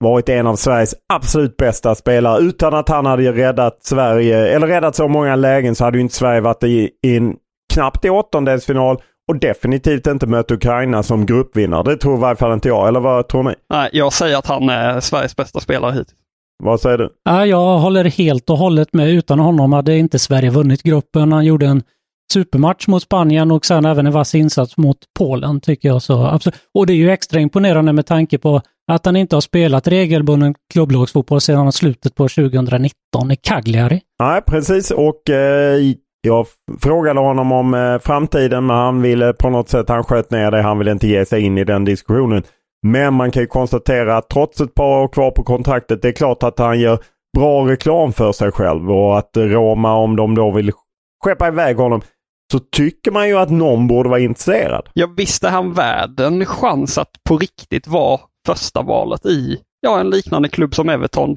varit 0.00 0.28
en 0.28 0.46
av 0.46 0.56
Sveriges 0.56 0.94
absolut 1.12 1.56
bästa 1.56 1.94
spelare. 1.94 2.42
Utan 2.42 2.74
att 2.74 2.88
han 2.88 3.06
hade 3.06 3.32
räddat 3.32 3.78
Sverige, 3.82 4.46
eller 4.56 4.66
räddat 4.66 4.96
så 4.96 5.08
många 5.08 5.36
lägen 5.36 5.74
så 5.74 5.84
hade 5.84 5.96
ju 5.96 6.02
inte 6.02 6.14
Sverige 6.14 6.40
varit 6.40 6.64
i, 6.64 6.90
i 7.06 7.16
en, 7.16 7.36
knappt 7.74 8.04
i 8.04 8.10
åttondelsfinal 8.10 8.98
och 9.28 9.38
definitivt 9.38 10.06
inte 10.06 10.26
mött 10.26 10.50
Ukraina 10.50 11.02
som 11.02 11.26
gruppvinnare. 11.26 11.82
Det 11.82 11.96
tror 11.96 12.16
i 12.16 12.20
varje 12.20 12.36
fall 12.36 12.52
inte 12.52 12.68
jag. 12.68 12.88
Eller 12.88 13.00
vad 13.00 13.28
tror 13.28 13.42
ni? 13.42 13.54
Nej, 13.70 13.90
jag 13.92 14.12
säger 14.12 14.38
att 14.38 14.46
han 14.46 14.68
är 14.68 15.00
Sveriges 15.00 15.36
bästa 15.36 15.60
spelare 15.60 15.92
hittills. 15.92 16.18
Vad 16.62 16.80
säger 16.80 16.98
du? 16.98 17.10
Ja, 17.24 17.46
jag 17.46 17.78
håller 17.78 18.04
helt 18.04 18.50
och 18.50 18.58
hållet 18.58 18.92
med. 18.92 19.10
Utan 19.10 19.38
honom 19.38 19.72
hade 19.72 19.96
inte 19.96 20.18
Sverige 20.18 20.50
vunnit 20.50 20.82
gruppen. 20.82 21.32
Han 21.32 21.44
gjorde 21.44 21.66
en 21.66 21.82
supermatch 22.32 22.88
mot 22.88 23.02
Spanien 23.02 23.50
och 23.50 23.66
sen 23.66 23.84
även 23.84 24.06
en 24.06 24.12
vass 24.12 24.34
insats 24.34 24.76
mot 24.76 24.96
Polen 25.18 25.60
tycker 25.60 25.88
jag. 25.88 26.02
Så, 26.02 26.26
absolut. 26.26 26.58
Och 26.74 26.86
det 26.86 26.92
är 26.92 26.96
ju 26.96 27.10
extra 27.10 27.40
imponerande 27.40 27.92
med 27.92 28.06
tanke 28.06 28.38
på 28.38 28.60
att 28.92 29.06
han 29.06 29.16
inte 29.16 29.36
har 29.36 29.40
spelat 29.40 29.88
regelbunden 29.88 30.54
klubblagsfotboll 30.72 31.40
sedan 31.40 31.72
slutet 31.72 32.14
på 32.14 32.28
2019 32.28 33.30
i 33.30 33.36
Cagliari. 33.36 34.00
Nej, 34.22 34.42
precis. 34.42 34.90
Och 34.90 35.30
eh, 35.30 35.80
jag 36.22 36.46
frågade 36.80 37.20
honom 37.20 37.52
om 37.52 37.74
eh, 37.74 37.98
framtiden 37.98 38.66
men 38.66 38.76
han 38.76 39.02
ville 39.02 39.32
på 39.32 39.50
något 39.50 39.68
sätt, 39.68 39.88
han 39.88 40.04
sköt 40.04 40.30
ner 40.30 40.50
det. 40.50 40.62
Han 40.62 40.78
ville 40.78 40.92
inte 40.92 41.08
ge 41.08 41.24
sig 41.24 41.42
in 41.42 41.58
i 41.58 41.64
den 41.64 41.84
diskussionen. 41.84 42.42
Men 42.86 43.14
man 43.14 43.30
kan 43.30 43.42
ju 43.42 43.46
konstatera 43.46 44.16
att 44.16 44.28
trots 44.28 44.60
ett 44.60 44.74
par 44.74 45.02
år 45.02 45.08
kvar 45.08 45.30
på 45.30 45.42
kontraktet, 45.42 46.02
det 46.02 46.08
är 46.08 46.12
klart 46.12 46.42
att 46.42 46.58
han 46.58 46.80
gör 46.80 46.98
bra 47.36 47.68
reklam 47.68 48.12
för 48.12 48.32
sig 48.32 48.52
själv 48.52 48.90
och 48.90 49.18
att 49.18 49.30
Roma, 49.36 49.94
om 49.94 50.16
de 50.16 50.34
då 50.34 50.50
vill 50.50 50.72
skeppa 51.24 51.48
iväg 51.48 51.76
honom, 51.76 52.00
så 52.52 52.58
tycker 52.58 53.10
man 53.10 53.28
ju 53.28 53.38
att 53.38 53.50
någon 53.50 53.86
borde 53.86 54.08
vara 54.08 54.20
intresserad. 54.20 54.88
Ja, 54.92 55.08
visst 55.16 55.44
är 55.44 55.50
han 55.50 55.72
värd 55.72 56.20
en 56.20 56.46
chans 56.46 56.98
att 56.98 57.10
på 57.28 57.38
riktigt 57.38 57.86
vara 57.86 58.20
första 58.46 58.82
valet 58.82 59.26
i 59.26 59.58
ja, 59.80 60.00
en 60.00 60.10
liknande 60.10 60.48
klubb 60.48 60.74
som 60.74 60.88
Everton 60.88 61.36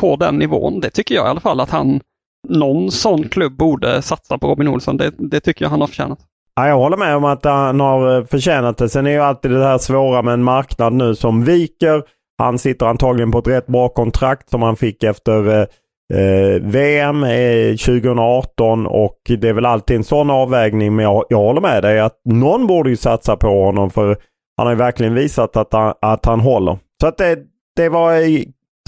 på 0.00 0.16
den 0.16 0.36
nivån. 0.36 0.80
Det 0.80 0.90
tycker 0.90 1.14
jag 1.14 1.26
i 1.26 1.28
alla 1.28 1.40
fall 1.40 1.60
att 1.60 1.70
han, 1.70 2.00
någon 2.48 2.90
sån 2.90 3.28
klubb 3.28 3.56
borde 3.56 4.02
satsa 4.02 4.38
på 4.38 4.48
Robin 4.48 4.68
Olsson. 4.68 4.96
Det, 4.96 5.12
det 5.18 5.40
tycker 5.40 5.64
jag 5.64 5.70
han 5.70 5.80
har 5.80 5.88
förtjänat. 5.88 6.18
Ja, 6.54 6.68
jag 6.68 6.76
håller 6.76 6.96
med 6.96 7.16
om 7.16 7.24
att 7.24 7.44
han 7.44 7.80
har 7.80 8.18
eh, 8.18 8.24
förtjänat 8.24 8.78
det. 8.78 8.88
Sen 8.88 9.06
är 9.06 9.10
ju 9.10 9.20
alltid 9.20 9.50
det 9.50 9.64
här 9.64 9.78
svåra 9.78 10.22
med 10.22 10.34
en 10.34 10.44
marknad 10.44 10.92
nu 10.92 11.14
som 11.14 11.44
viker. 11.44 12.02
Han 12.38 12.58
sitter 12.58 12.86
antagligen 12.86 13.30
på 13.30 13.38
ett 13.38 13.46
rätt 13.46 13.66
bra 13.66 13.88
kontrakt 13.88 14.50
som 14.50 14.62
han 14.62 14.76
fick 14.76 15.02
efter 15.02 15.68
eh, 16.14 16.62
VM 16.62 17.24
eh, 17.24 17.70
2018 17.70 18.86
och 18.86 19.18
det 19.38 19.48
är 19.48 19.52
väl 19.52 19.66
alltid 19.66 19.96
en 19.96 20.04
sån 20.04 20.30
avvägning. 20.30 20.96
Men 20.96 21.02
jag, 21.02 21.24
jag 21.28 21.38
håller 21.38 21.60
med 21.60 21.82
dig 21.82 22.00
att 22.00 22.20
någon 22.24 22.66
borde 22.66 22.90
ju 22.90 22.96
satsa 22.96 23.36
på 23.36 23.64
honom 23.64 23.90
för 23.90 24.16
han 24.56 24.66
har 24.66 24.74
ju 24.74 24.78
verkligen 24.78 25.14
visat 25.14 25.56
att 25.56 25.72
han, 25.72 25.94
att 26.02 26.26
han 26.26 26.40
håller. 26.40 26.78
Så 27.00 27.06
att 27.06 27.18
det, 27.18 27.38
det 27.76 27.88
var 27.88 28.22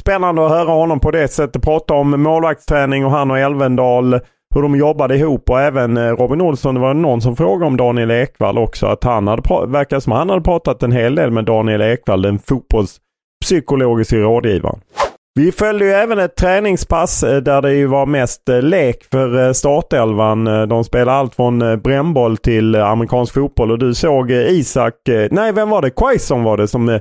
spännande 0.00 0.46
att 0.46 0.50
höra 0.50 0.70
honom 0.70 1.00
på 1.00 1.10
det 1.10 1.28
sättet 1.28 1.62
prata 1.62 1.94
om 1.94 2.22
målvaktsträning 2.22 3.04
och 3.04 3.10
han 3.10 3.30
och 3.30 3.38
Elvendal 3.38 4.20
hur 4.54 4.62
de 4.62 4.76
jobbade 4.76 5.16
ihop 5.16 5.50
och 5.50 5.60
även 5.60 5.96
eh, 5.96 6.16
Robin 6.16 6.40
Olsson, 6.40 6.74
det 6.74 6.80
var 6.80 6.94
någon 6.94 7.20
som 7.20 7.36
frågade 7.36 7.66
om 7.66 7.76
Daniel 7.76 8.10
Ekvall 8.10 8.58
också. 8.58 8.86
Att 8.86 9.04
han 9.04 9.26
hade, 9.26 9.66
verkar 9.66 10.00
som 10.00 10.12
han 10.12 10.30
hade 10.30 10.42
pratat 10.42 10.82
en 10.82 10.92
hel 10.92 11.14
del 11.14 11.30
med 11.30 11.44
Daniel 11.44 11.80
Ekvall, 11.80 12.22
den 12.22 12.38
fotbollspsykologiska 12.38 14.16
rådgivaren. 14.16 14.80
Vi 15.40 15.52
följde 15.52 15.84
ju 15.84 15.90
även 15.90 16.18
ett 16.18 16.36
träningspass 16.36 17.22
eh, 17.22 17.36
där 17.36 17.62
det 17.62 17.74
ju 17.74 17.86
var 17.86 18.06
mest 18.06 18.48
eh, 18.48 18.62
lek 18.62 19.04
för 19.04 19.46
eh, 19.46 19.52
startelvan. 19.52 20.44
De 20.44 20.84
spelade 20.84 21.18
allt 21.18 21.34
från 21.34 21.80
brännboll 21.80 22.36
till 22.36 22.76
amerikansk 22.76 23.34
fotboll 23.34 23.70
och 23.70 23.78
du 23.78 23.94
såg 23.94 24.30
Isak, 24.30 24.94
nej 25.30 25.52
vem 25.52 25.70
var 25.70 25.82
det? 25.82 25.90
Quaison 25.90 26.42
var 26.42 26.56
det 26.56 26.68
som 26.68 27.00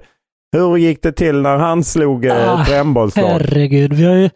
hur 0.51 0.77
gick 0.77 1.03
det 1.03 1.11
till 1.11 1.41
när 1.41 1.57
han 1.57 1.83
slog 1.83 2.27
Ah, 2.27 2.65
brännbollslag? 2.67 3.27
Herregud, 3.27 3.93
vi 3.93 4.05
har 4.05 4.15
ju... 4.15 4.29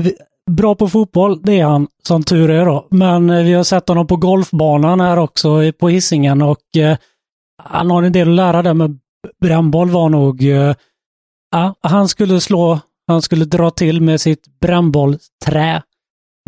Vi, 0.00 0.14
bra 0.50 0.74
på 0.74 0.88
fotboll, 0.88 1.42
det 1.42 1.60
är 1.60 1.64
han 1.64 1.86
som 2.02 2.22
tur 2.22 2.50
är 2.50 2.64
då. 2.64 2.86
Men 2.90 3.44
vi 3.44 3.52
har 3.52 3.64
sett 3.64 3.88
honom 3.88 4.06
på 4.06 4.16
golfbanan 4.16 5.00
här 5.00 5.16
också 5.16 5.72
på 5.80 5.88
Hisingen 5.88 6.42
och 6.42 6.76
eh, 6.76 6.96
han 7.62 7.90
har 7.90 8.02
en 8.02 8.12
del 8.12 8.28
att 8.28 8.34
lära 8.34 8.62
där 8.62 8.74
med 8.74 8.98
brännboll 9.40 9.90
var 9.90 10.08
nog... 10.08 10.44
Eh, 10.48 10.74
han 11.80 12.08
skulle 12.08 12.40
slå, 12.40 12.80
han 13.12 13.22
skulle 13.22 13.44
dra 13.44 13.70
till 13.70 14.00
med 14.00 14.20
sitt 14.20 14.60
brännbollsträ. 14.60 15.82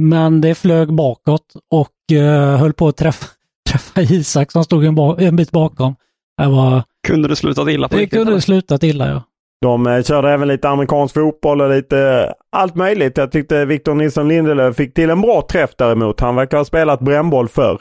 Men 0.03 0.41
det 0.41 0.55
flög 0.55 0.95
bakåt 0.95 1.47
och 1.71 2.17
eh, 2.17 2.59
höll 2.59 2.73
på 2.73 2.89
att 2.89 2.97
träffa, 2.97 3.27
träffa 3.71 4.01
Isak 4.01 4.53
som 4.53 4.65
stod 4.65 4.85
en, 4.85 4.95
ba, 4.95 5.17
en 5.19 5.37
bit 5.37 5.51
bakom. 5.51 5.97
Det, 6.43 6.49
var, 6.49 6.83
Kunde 7.07 7.29
det 7.29 7.37
slutat 7.37 7.69
illa 7.69 7.89
på 7.89 7.97
det 7.97 8.03
riktigt? 8.03 8.19
kunde 8.19 8.33
eller? 8.33 8.41
slutat 8.41 8.83
illa 8.83 9.09
ja. 9.09 9.23
De 9.63 9.87
eh, 9.87 10.03
körde 10.03 10.31
även 10.31 10.49
lite 10.49 10.69
amerikansk 10.69 11.15
fotboll 11.15 11.61
och 11.61 11.71
lite 11.71 11.99
eh, 11.99 12.33
allt 12.57 12.75
möjligt. 12.75 13.17
Jag 13.17 13.33
tyckte 13.33 13.65
Victor 13.65 13.95
Nilsson 13.95 14.29
Lindelöf 14.29 14.77
fick 14.77 14.95
till 14.95 15.11
en 15.11 15.21
bra 15.21 15.47
träff 15.51 15.71
däremot. 15.79 16.21
Han 16.21 16.37
verkar 16.37 16.57
ha 16.59 16.65
spelat 16.65 17.01
brännboll 17.01 17.49
förr. 17.49 17.81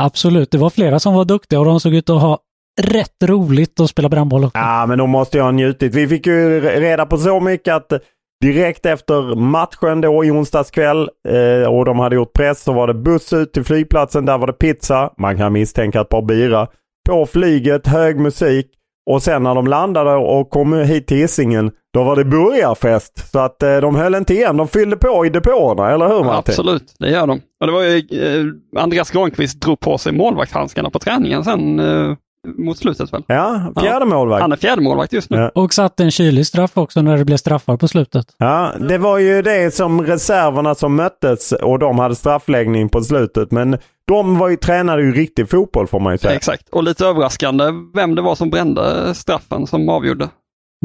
Absolut, 0.00 0.50
det 0.50 0.58
var 0.58 0.70
flera 0.70 0.98
som 1.00 1.14
var 1.14 1.24
duktiga 1.24 1.58
och 1.58 1.64
de 1.64 1.80
såg 1.80 1.94
ut 1.94 2.10
att 2.10 2.20
ha 2.20 2.38
rätt 2.80 3.22
roligt 3.24 3.80
att 3.80 3.90
spela 3.90 4.08
brännboll 4.08 4.44
också. 4.44 4.58
Ja, 4.58 4.86
men 4.86 4.98
de 4.98 5.10
måste 5.10 5.36
ju 5.38 5.42
ha 5.42 5.50
njutit. 5.50 5.94
Vi 5.94 6.08
fick 6.08 6.26
ju 6.26 6.60
reda 6.60 7.06
på 7.06 7.18
så 7.18 7.40
mycket 7.40 7.74
att 7.74 7.92
direkt 8.40 8.86
efter 8.86 9.36
matchen 9.36 10.00
då 10.00 10.24
i 10.24 10.30
onsdags 10.30 10.70
kväll 10.70 11.08
eh, 11.28 11.72
och 11.72 11.84
de 11.84 11.98
hade 11.98 12.16
gjort 12.16 12.32
press 12.32 12.62
så 12.62 12.72
var 12.72 12.86
det 12.86 12.94
buss 12.94 13.32
ut 13.32 13.52
till 13.52 13.64
flygplatsen. 13.64 14.24
Där 14.24 14.38
var 14.38 14.46
det 14.46 14.52
pizza. 14.52 15.10
Man 15.18 15.36
kan 15.36 15.52
misstänka 15.52 16.00
ett 16.00 16.08
par 16.08 16.22
bira. 16.22 16.68
På 17.08 17.26
flyget, 17.26 17.86
hög 17.86 18.18
musik. 18.20 18.66
Och 19.10 19.22
sen 19.22 19.42
när 19.42 19.54
de 19.54 19.66
landade 19.66 20.14
och 20.14 20.50
kom 20.50 20.72
hit 20.72 21.06
till 21.06 21.16
Hisingen, 21.16 21.70
då 21.94 22.04
var 22.04 22.16
det 22.16 22.24
burgarfest. 22.24 23.30
Så 23.32 23.38
att 23.38 23.62
eh, 23.62 23.76
de 23.76 23.94
höll 23.94 24.14
inte 24.14 24.34
igen. 24.34 24.56
De 24.56 24.68
fyllde 24.68 24.96
på 24.96 25.26
i 25.26 25.28
depåerna, 25.28 25.90
eller 25.90 26.08
hur 26.08 26.24
Martin? 26.24 26.52
Absolut, 26.52 26.94
det 26.98 27.10
gör 27.10 27.26
de. 27.26 27.40
Och 27.60 27.66
det 27.66 27.72
var 27.72 27.82
ju, 27.82 27.96
eh, 27.96 28.82
Andreas 28.82 29.10
Granqvist 29.10 29.60
drog 29.60 29.80
på 29.80 29.98
sig 29.98 30.12
målvaktshandskarna 30.12 30.90
på 30.90 30.98
träningen 30.98 31.44
sen 31.44 31.80
eh, 31.80 32.16
mot 32.56 32.78
slutet 32.78 33.12
väl? 33.12 33.22
Ja, 33.26 33.72
fjärde 33.80 34.04
målvakt. 34.06 34.42
Han 34.42 34.52
är 34.52 34.56
fjärde 34.56 34.82
målvakt 34.82 35.12
just 35.12 35.30
nu. 35.30 35.36
Ja. 35.36 35.48
Och 35.54 35.74
satte 35.74 36.04
en 36.04 36.10
kylig 36.10 36.46
straff 36.46 36.70
också 36.74 37.02
när 37.02 37.16
det 37.16 37.24
blev 37.24 37.36
straffar 37.36 37.76
på 37.76 37.88
slutet. 37.88 38.26
Ja, 38.38 38.72
det 38.88 38.98
var 38.98 39.18
ju 39.18 39.42
det 39.42 39.74
som 39.74 40.02
reserverna 40.02 40.74
som 40.74 40.96
möttes 40.96 41.52
och 41.52 41.78
de 41.78 41.98
hade 41.98 42.14
straffläggning 42.14 42.88
på 42.88 43.00
slutet. 43.00 43.50
Men 43.50 43.78
de 44.06 44.38
var 44.38 44.48
ju, 44.48 44.56
tränade 44.56 45.02
ju 45.02 45.12
riktig 45.12 45.50
fotboll 45.50 45.86
får 45.86 46.00
man 46.00 46.14
ju 46.14 46.18
säga. 46.18 46.34
Exakt, 46.34 46.68
och 46.68 46.82
lite 46.82 47.06
överraskande 47.06 47.64
vem 47.94 48.14
det 48.14 48.22
var 48.22 48.34
som 48.34 48.50
brände 48.50 49.14
straffen 49.14 49.66
som 49.66 49.88
avgjorde. 49.88 50.28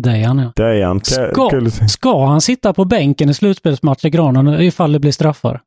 Dejan 0.02 0.40
ja. 0.40 0.52
Dejan. 0.56 1.02
Ska, 1.04 1.42
ska 1.90 2.26
han 2.26 2.42
sitta 2.42 2.74
på 2.74 2.86
bänken 2.86 3.30
i 3.30 3.34
slutspelsmatch 3.34 4.06
i 4.06 4.10
Granen 4.10 4.62
ifall 4.62 4.92
det 4.92 5.00
blir 5.00 5.12
straffar? 5.12 5.62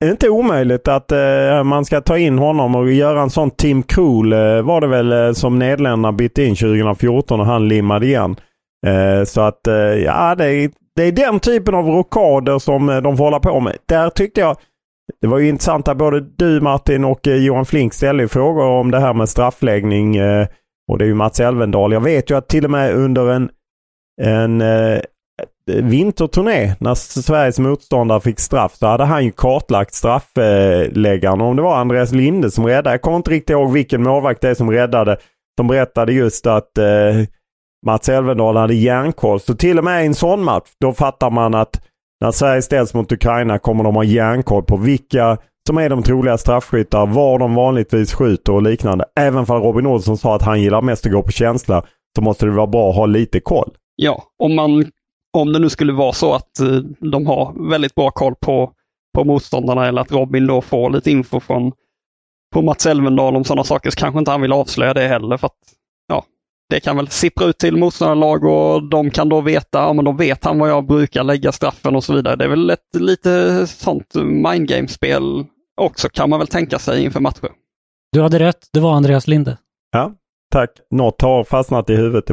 Det 0.00 0.06
är 0.06 0.10
inte 0.10 0.28
omöjligt 0.28 0.88
att 0.88 1.12
eh, 1.12 1.64
man 1.64 1.84
ska 1.84 2.00
ta 2.00 2.18
in 2.18 2.38
honom 2.38 2.74
och 2.74 2.92
göra 2.92 3.22
en 3.22 3.30
sån 3.30 3.50
Tim 3.50 3.82
Krul 3.82 4.32
eh, 4.32 4.62
var 4.62 4.80
det 4.80 4.86
väl 4.86 5.12
eh, 5.12 5.32
som 5.32 5.58
Nederländerna 5.58 6.12
bytte 6.12 6.44
in 6.44 6.56
2014 6.56 7.40
och 7.40 7.46
han 7.46 7.68
limmade 7.68 8.06
igen. 8.06 8.36
Eh, 8.86 9.24
så 9.24 9.40
att 9.40 9.66
eh, 9.66 9.74
ja, 9.74 10.34
det 10.34 10.46
är, 10.46 10.70
det 10.96 11.02
är 11.02 11.12
den 11.12 11.40
typen 11.40 11.74
av 11.74 11.86
rockader 11.86 12.58
som 12.58 12.88
eh, 12.88 12.96
de 12.96 13.16
får 13.16 13.24
hålla 13.24 13.40
på 13.40 13.60
med. 13.60 13.76
Där 13.88 14.10
tyckte 14.10 14.40
jag 14.40 14.56
det 15.20 15.26
var 15.26 15.38
ju 15.38 15.48
intressant 15.48 15.88
att 15.88 15.96
både 15.96 16.20
du 16.20 16.60
Martin 16.60 17.04
och 17.04 17.28
eh, 17.28 17.36
Johan 17.36 17.66
Flink 17.66 17.94
ställde 17.94 18.22
ju 18.22 18.28
frågor 18.28 18.66
om 18.66 18.90
det 18.90 18.98
här 19.00 19.14
med 19.14 19.28
straffläggning. 19.28 20.16
eh, 20.16 20.46
och 20.92 20.98
det 20.98 21.04
är 21.04 21.06
ju 21.06 21.14
Mats 21.14 21.40
Elvendal. 21.40 21.92
Jag 21.92 22.00
vet 22.00 22.30
ju 22.30 22.36
att 22.36 22.48
till 22.48 22.64
och 22.64 22.70
med 22.70 22.94
under 22.94 23.32
en, 23.32 23.50
en 24.22 24.60
eh, 24.60 25.00
Eh, 25.70 25.84
vinterturné 25.84 26.74
när 26.80 26.94
Sveriges 26.94 27.58
motståndare 27.58 28.20
fick 28.20 28.40
straff 28.40 28.74
så 28.74 28.86
hade 28.86 29.04
han 29.04 29.24
ju 29.24 29.30
kartlagt 29.30 29.94
straffläggaren. 29.94 31.40
Om 31.40 31.56
det 31.56 31.62
var 31.62 31.76
Andreas 31.76 32.12
Linde 32.12 32.50
som 32.50 32.66
räddade. 32.66 32.90
Jag 32.90 33.02
kommer 33.02 33.16
inte 33.16 33.30
riktigt 33.30 33.50
ihåg 33.50 33.72
vilken 33.72 34.02
målvakt 34.02 34.40
det 34.40 34.48
är 34.48 34.54
som 34.54 34.70
räddade. 34.70 35.16
De 35.56 35.66
berättade 35.66 36.12
just 36.12 36.46
att 36.46 36.78
eh, 36.78 36.84
Mats 37.86 38.08
Elvendal 38.08 38.56
hade 38.56 38.74
järnkoll. 38.74 39.40
Så 39.40 39.54
till 39.54 39.78
och 39.78 39.84
med 39.84 40.02
i 40.02 40.06
en 40.06 40.14
sån 40.14 40.44
match 40.44 40.68
då 40.80 40.92
fattar 40.92 41.30
man 41.30 41.54
att 41.54 41.80
när 42.20 42.30
Sverige 42.30 42.62
ställs 42.62 42.94
mot 42.94 43.12
Ukraina 43.12 43.58
kommer 43.58 43.84
de 43.84 43.96
ha 43.96 44.04
järnkoll 44.04 44.62
på 44.62 44.76
vilka 44.76 45.38
som 45.66 45.78
är 45.78 45.88
de 45.88 46.02
troliga 46.02 46.38
straffskyttar, 46.38 47.06
var 47.06 47.38
de 47.38 47.54
vanligtvis 47.54 48.14
skjuter 48.14 48.52
och 48.52 48.62
liknande. 48.62 49.04
Även 49.20 49.46
för 49.46 49.58
Robin 49.58 49.86
Olsson 49.86 50.18
sa 50.18 50.36
att 50.36 50.42
han 50.42 50.62
gillar 50.62 50.82
mest 50.82 51.06
att 51.06 51.12
gå 51.12 51.22
på 51.22 51.30
känsla 51.30 51.84
så 52.16 52.22
måste 52.22 52.46
det 52.46 52.52
vara 52.52 52.66
bra 52.66 52.90
att 52.90 52.96
ha 52.96 53.06
lite 53.06 53.40
koll. 53.40 53.70
Ja, 53.96 54.22
om, 54.38 54.54
man, 54.54 54.84
om 55.34 55.52
det 55.52 55.58
nu 55.58 55.68
skulle 55.68 55.92
vara 55.92 56.12
så 56.12 56.34
att 56.34 56.60
eh, 56.60 56.76
de 56.98 57.26
har 57.26 57.70
väldigt 57.70 57.94
bra 57.94 58.10
koll 58.10 58.34
på, 58.40 58.72
på 59.14 59.24
motståndarna 59.24 59.86
eller 59.86 60.00
att 60.00 60.12
Robin 60.12 60.46
då 60.46 60.60
får 60.60 60.90
lite 60.90 61.10
info 61.10 61.40
från 61.40 61.72
på 62.54 62.62
Mats 62.62 62.86
Elvendal 62.86 63.36
om 63.36 63.44
sådana 63.44 63.64
saker 63.64 63.90
så 63.90 63.96
kanske 63.96 64.18
inte 64.18 64.30
han 64.30 64.40
vill 64.40 64.52
avslöja 64.52 64.94
det 64.94 65.08
heller. 65.08 65.36
för 65.36 65.46
att 65.46 65.58
ja, 66.08 66.24
Det 66.70 66.80
kan 66.80 66.96
väl 66.96 67.08
sippra 67.08 67.46
ut 67.46 67.58
till 67.58 67.76
motståndarlag 67.76 68.44
och 68.44 68.88
de 68.88 69.10
kan 69.10 69.28
då 69.28 69.40
veta, 69.40 69.78
ja 69.78 69.92
men 69.92 70.04
då 70.04 70.12
vet 70.12 70.44
han 70.44 70.58
vad 70.58 70.70
jag 70.70 70.86
brukar 70.86 71.24
lägga 71.24 71.52
straffen 71.52 71.96
och 71.96 72.04
så 72.04 72.14
vidare. 72.14 72.36
Det 72.36 72.44
är 72.44 72.48
väl 72.48 72.70
ett 72.70 72.96
lite 72.98 73.66
sånt 73.66 74.14
mindgame-spel 74.14 75.44
också 75.80 76.08
kan 76.08 76.30
man 76.30 76.38
väl 76.38 76.48
tänka 76.48 76.78
sig 76.78 77.04
inför 77.04 77.20
matcher. 77.20 77.50
Du 78.12 78.22
hade 78.22 78.38
rätt, 78.38 78.68
det 78.72 78.80
var 78.80 78.92
Andreas 78.92 79.26
Linde. 79.26 79.58
Ja, 79.92 80.12
tack. 80.52 80.70
Något 80.90 81.22
har 81.22 81.44
fastnat 81.44 81.90
i 81.90 81.96
huvudet 81.96 82.30
i 82.30 82.32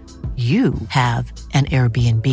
you 0.35 0.73
have 0.87 1.33
an 1.53 1.65
Airbnb. 1.65 2.25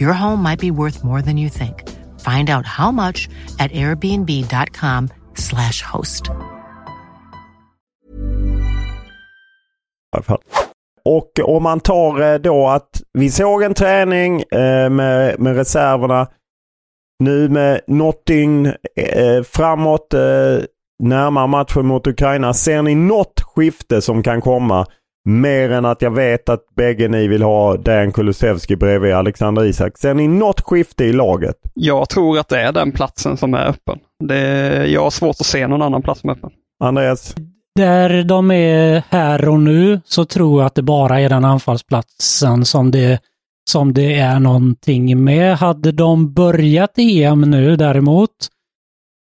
Your 0.00 0.12
home 0.12 0.42
might 0.42 0.60
be 0.60 0.70
worth 0.70 1.02
more 1.02 1.22
than 1.22 1.38
you 1.38 1.48
think. 1.48 1.88
Find 2.20 2.50
out 2.50 2.66
how 2.66 2.92
much 2.92 3.30
at 3.58 3.72
airbnb.com/slash 3.72 5.82
host. 5.82 6.30
Och 11.04 11.30
om 11.44 11.62
man 11.62 11.80
tar 11.80 12.32
eh, 12.32 12.38
då 12.38 12.68
att 12.68 13.02
vi 13.12 13.30
såg 13.30 13.62
en 13.62 13.74
träning 13.74 14.40
eh, 14.40 14.90
med, 14.90 15.40
med 15.40 15.56
reserverna. 15.56 16.28
Nu 17.18 17.48
med 17.48 17.80
något 17.86 18.26
dygn 18.26 18.66
eh, 18.96 19.42
framåt, 19.44 20.14
närmare 21.02 21.46
matchen 21.46 21.86
mot 21.86 22.06
Ukraina. 22.06 22.54
Ser 22.54 22.82
ni 22.82 22.94
något 22.94 23.40
skifte 23.40 24.02
som 24.02 24.22
kan 24.22 24.40
komma? 24.40 24.86
Mer 25.24 25.70
än 25.70 25.84
att 25.84 26.02
jag 26.02 26.10
vet 26.10 26.48
att 26.48 26.74
bägge 26.76 27.08
ni 27.08 27.28
vill 27.28 27.42
ha 27.42 27.76
Dejan 27.76 28.12
Kulusevski 28.12 28.76
bredvid 28.76 29.12
Alexander 29.12 29.64
Isak. 29.64 29.98
Ser 29.98 30.14
ni 30.14 30.28
något 30.28 30.60
skifte 30.60 31.04
i 31.04 31.12
laget? 31.12 31.56
Jag 31.74 32.08
tror 32.08 32.38
att 32.38 32.48
det 32.48 32.60
är 32.60 32.72
den 32.72 32.92
platsen 32.92 33.36
som 33.36 33.54
är 33.54 33.66
öppen. 33.66 33.98
Det, 34.24 34.86
jag 34.86 35.02
har 35.02 35.10
svårt 35.10 35.36
att 35.40 35.46
se 35.46 35.66
någon 35.66 35.82
annan 35.82 36.02
plats 36.02 36.20
som 36.20 36.30
är 36.30 36.34
öppen. 36.34 36.50
Andreas? 36.84 37.34
Där 37.74 38.24
de 38.24 38.50
är 38.50 39.02
här 39.08 39.48
och 39.48 39.60
nu 39.60 40.00
så 40.04 40.24
tror 40.24 40.60
jag 40.60 40.66
att 40.66 40.74
det 40.74 40.82
bara 40.82 41.20
är 41.20 41.28
den 41.28 41.44
anfallsplatsen 41.44 42.64
som 42.64 42.90
det, 42.90 43.20
som 43.70 43.92
det 43.94 44.14
är 44.14 44.40
någonting 44.40 45.24
med. 45.24 45.56
Hade 45.56 45.92
de 45.92 46.32
börjat 46.32 46.98
EM 46.98 47.40
nu 47.40 47.76
däremot, 47.76 48.30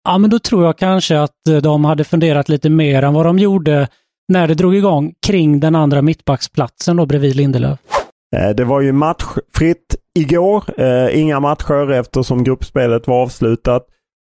ja 0.08 0.18
men 0.18 0.30
då 0.30 0.38
tror 0.38 0.64
jag 0.64 0.78
kanske 0.78 1.20
att 1.20 1.62
de 1.62 1.84
hade 1.84 2.04
funderat 2.04 2.48
lite 2.48 2.70
mer 2.70 3.02
än 3.02 3.14
vad 3.14 3.26
de 3.26 3.38
gjorde 3.38 3.88
när 4.28 4.48
det 4.48 4.54
drog 4.54 4.76
igång 4.76 5.14
kring 5.26 5.60
den 5.60 5.74
andra 5.74 6.02
mittbacksplatsen 6.02 6.96
då 6.96 7.06
bredvid 7.06 7.36
Lindelöf. 7.36 7.78
Eh, 8.36 8.50
det 8.50 8.64
var 8.64 8.80
ju 8.80 8.92
matchfritt 8.92 9.96
igår. 10.18 10.64
Eh, 10.76 11.20
inga 11.20 11.40
matcher 11.40 11.90
eftersom 11.90 12.44
gruppspelet 12.44 13.06
var 13.06 13.22
avslutat. 13.22 13.86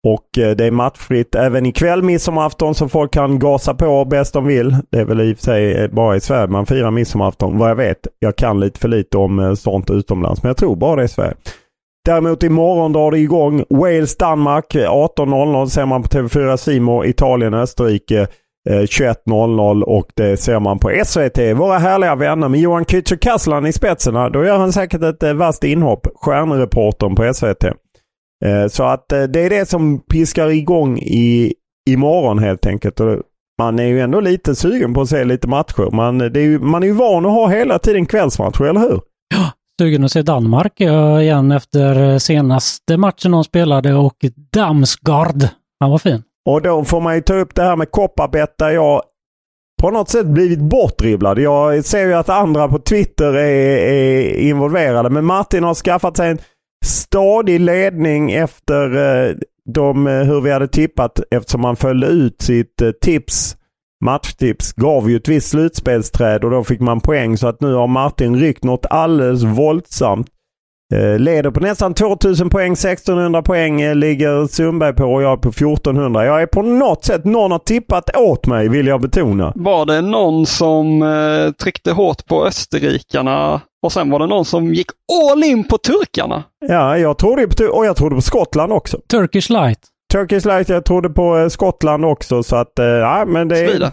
Och 0.06 0.38
eh, 0.38 0.56
det 0.56 0.64
är 0.64 0.70
matchfritt 0.70 1.34
även 1.34 1.66
ikväll 1.66 2.02
midsommarafton 2.02 2.74
så 2.74 2.88
folk 2.88 3.12
kan 3.12 3.38
gasa 3.38 3.74
på 3.74 4.04
bäst 4.04 4.32
de 4.32 4.46
vill. 4.46 4.76
Det 4.90 4.98
är 4.98 5.04
väl 5.04 5.20
i 5.20 5.32
och 5.32 5.36
för 5.36 5.44
sig 5.44 5.88
bara 5.88 6.16
i 6.16 6.20
Sverige 6.20 6.46
man 6.46 6.66
firar 6.66 6.90
midsommarafton 6.90 7.58
vad 7.58 7.70
jag 7.70 7.76
vet. 7.76 8.06
Jag 8.18 8.36
kan 8.36 8.60
lite 8.60 8.80
för 8.80 8.88
lite 8.88 9.18
om 9.18 9.56
sånt 9.56 9.90
utomlands 9.90 10.42
men 10.42 10.50
jag 10.50 10.56
tror 10.56 10.76
bara 10.76 10.96
det 10.96 11.02
är 11.02 11.04
i 11.04 11.08
Sverige. 11.08 11.34
Däremot 12.04 12.42
imorgon 12.42 12.92
drar 12.92 13.10
det 13.10 13.18
igång 13.18 13.64
Wales-Danmark 13.70 14.74
18.00 14.74 15.66
ser 15.66 15.86
man 15.86 16.02
på 16.02 16.08
TV4 16.08 16.56
Simor, 16.56 17.06
Italien-Österrike. 17.06 18.26
Eh, 18.70 18.80
21.00 18.80 19.82
och 19.82 20.06
det 20.14 20.36
ser 20.36 20.60
man 20.60 20.78
på 20.78 20.90
SVT. 21.04 21.38
Våra 21.54 21.78
härliga 21.78 22.14
vänner 22.14 22.48
med 22.48 22.60
Johan 22.60 22.84
Kücükaslan 22.84 23.66
i 23.66 23.72
spetsen. 23.72 24.32
Då 24.32 24.44
gör 24.44 24.58
han 24.58 24.72
säkert 24.72 25.02
ett 25.02 25.22
eh, 25.22 25.32
vasst 25.32 25.64
inhopp. 25.64 26.06
Stjärnreportern 26.14 27.14
på 27.14 27.34
SVT. 27.34 27.64
Eh, 28.44 28.66
så 28.70 28.84
att 28.84 29.12
eh, 29.12 29.22
det 29.22 29.40
är 29.40 29.50
det 29.50 29.68
som 29.68 30.00
piskar 30.00 30.50
igång 30.50 30.98
i, 30.98 31.54
imorgon 31.90 32.38
helt 32.38 32.66
enkelt. 32.66 33.00
Man 33.58 33.78
är 33.78 33.86
ju 33.86 34.00
ändå 34.00 34.20
lite 34.20 34.54
sugen 34.54 34.94
på 34.94 35.00
att 35.00 35.08
se 35.08 35.24
lite 35.24 35.48
matcher. 35.48 35.90
Man, 35.92 36.18
det 36.18 36.40
är 36.40 36.44
ju, 36.44 36.58
man 36.58 36.82
är 36.82 36.86
ju 36.86 36.92
van 36.92 37.26
att 37.26 37.32
ha 37.32 37.48
hela 37.48 37.78
tiden 37.78 38.06
kvällsmatcher, 38.06 38.64
eller 38.64 38.80
hur? 38.80 39.00
Ja, 39.34 39.50
sugen 39.80 40.04
att 40.04 40.12
se 40.12 40.22
Danmark 40.22 40.80
igen 40.80 41.52
efter 41.52 42.18
senaste 42.18 42.96
matchen 42.96 43.30
de 43.30 43.44
spelade 43.44 43.94
och 43.94 44.16
Damsgaard. 44.52 45.48
Han 45.80 45.90
var 45.90 45.98
fin. 45.98 46.22
Och 46.46 46.62
då 46.62 46.84
får 46.84 47.00
man 47.00 47.14
ju 47.14 47.20
ta 47.20 47.34
upp 47.34 47.54
det 47.54 47.62
här 47.62 47.76
med 47.76 47.90
kopparbett 47.90 48.58
där 48.58 48.70
jag 48.70 49.02
på 49.82 49.90
något 49.90 50.08
sätt 50.08 50.26
blivit 50.26 50.58
bortdribblad. 50.58 51.38
Jag 51.38 51.84
ser 51.84 52.06
ju 52.06 52.14
att 52.14 52.28
andra 52.28 52.68
på 52.68 52.78
Twitter 52.78 53.32
är, 53.32 53.76
är 53.76 54.34
involverade. 54.34 55.10
Men 55.10 55.24
Martin 55.24 55.64
har 55.64 55.74
skaffat 55.74 56.16
sig 56.16 56.30
en 56.30 56.38
stadig 56.84 57.60
ledning 57.60 58.32
efter 58.32 58.96
eh, 58.96 59.34
de, 59.74 60.06
eh, 60.06 60.12
hur 60.12 60.40
vi 60.40 60.50
hade 60.50 60.68
tippat 60.68 61.20
eftersom 61.30 61.64
han 61.64 61.76
följde 61.76 62.06
ut 62.06 62.42
sitt 62.42 62.82
eh, 62.82 62.90
tips. 62.90 63.56
Matchtips 64.04 64.72
gav 64.72 65.10
ju 65.10 65.16
ett 65.16 65.28
visst 65.28 65.48
slutspelsträd 65.48 66.44
och 66.44 66.50
då 66.50 66.64
fick 66.64 66.80
man 66.80 67.00
poäng 67.00 67.36
så 67.36 67.48
att 67.48 67.60
nu 67.60 67.74
har 67.74 67.86
Martin 67.86 68.36
ryckt 68.36 68.64
något 68.64 68.86
alldeles 68.86 69.42
våldsamt. 69.42 70.26
Eh, 70.94 71.18
leder 71.18 71.50
på 71.50 71.60
nästan 71.60 71.94
2000 71.94 72.50
poäng, 72.50 72.72
1600 72.72 73.42
poäng 73.42 73.80
eh, 73.80 73.94
ligger 73.94 74.46
Sundberg 74.46 74.94
på 74.94 75.04
och 75.04 75.22
jag 75.22 75.32
är 75.32 75.36
på 75.36 75.48
1400. 75.48 76.24
Jag 76.24 76.42
är 76.42 76.46
på 76.46 76.62
något 76.62 77.04
sätt, 77.04 77.24
någon 77.24 77.52
har 77.52 77.58
tippat 77.58 78.16
åt 78.16 78.46
mig 78.46 78.68
vill 78.68 78.86
jag 78.86 79.00
betona. 79.00 79.52
Var 79.56 79.86
det 79.86 80.00
någon 80.00 80.46
som 80.46 81.02
eh, 81.02 81.52
tryckte 81.52 81.92
hårt 81.92 82.26
på 82.26 82.46
österrikarna 82.46 83.60
och 83.82 83.92
sen 83.92 84.10
var 84.10 84.18
det 84.18 84.26
någon 84.26 84.44
som 84.44 84.74
gick 84.74 84.86
all 85.32 85.44
in 85.44 85.64
på 85.64 85.78
turkarna? 85.78 86.42
Ja, 86.68 86.98
jag 86.98 87.18
trodde 87.18 87.46
på, 87.46 87.64
och 87.64 87.86
jag 87.86 87.96
trodde 87.96 88.14
på 88.14 88.22
Skottland 88.22 88.72
också. 88.72 88.98
Turkish 89.10 89.50
light. 89.50 89.80
Turkish 90.12 90.46
light, 90.46 90.68
jag 90.68 90.84
trodde 90.84 91.08
på 91.08 91.38
eh, 91.38 91.48
Skottland 91.48 92.04
också 92.04 92.42
så 92.42 92.56
att, 92.56 92.78
eh, 92.78 92.86
ja 92.86 93.24
men 93.26 93.48
det... 93.48 93.68
Svider? 93.68 93.90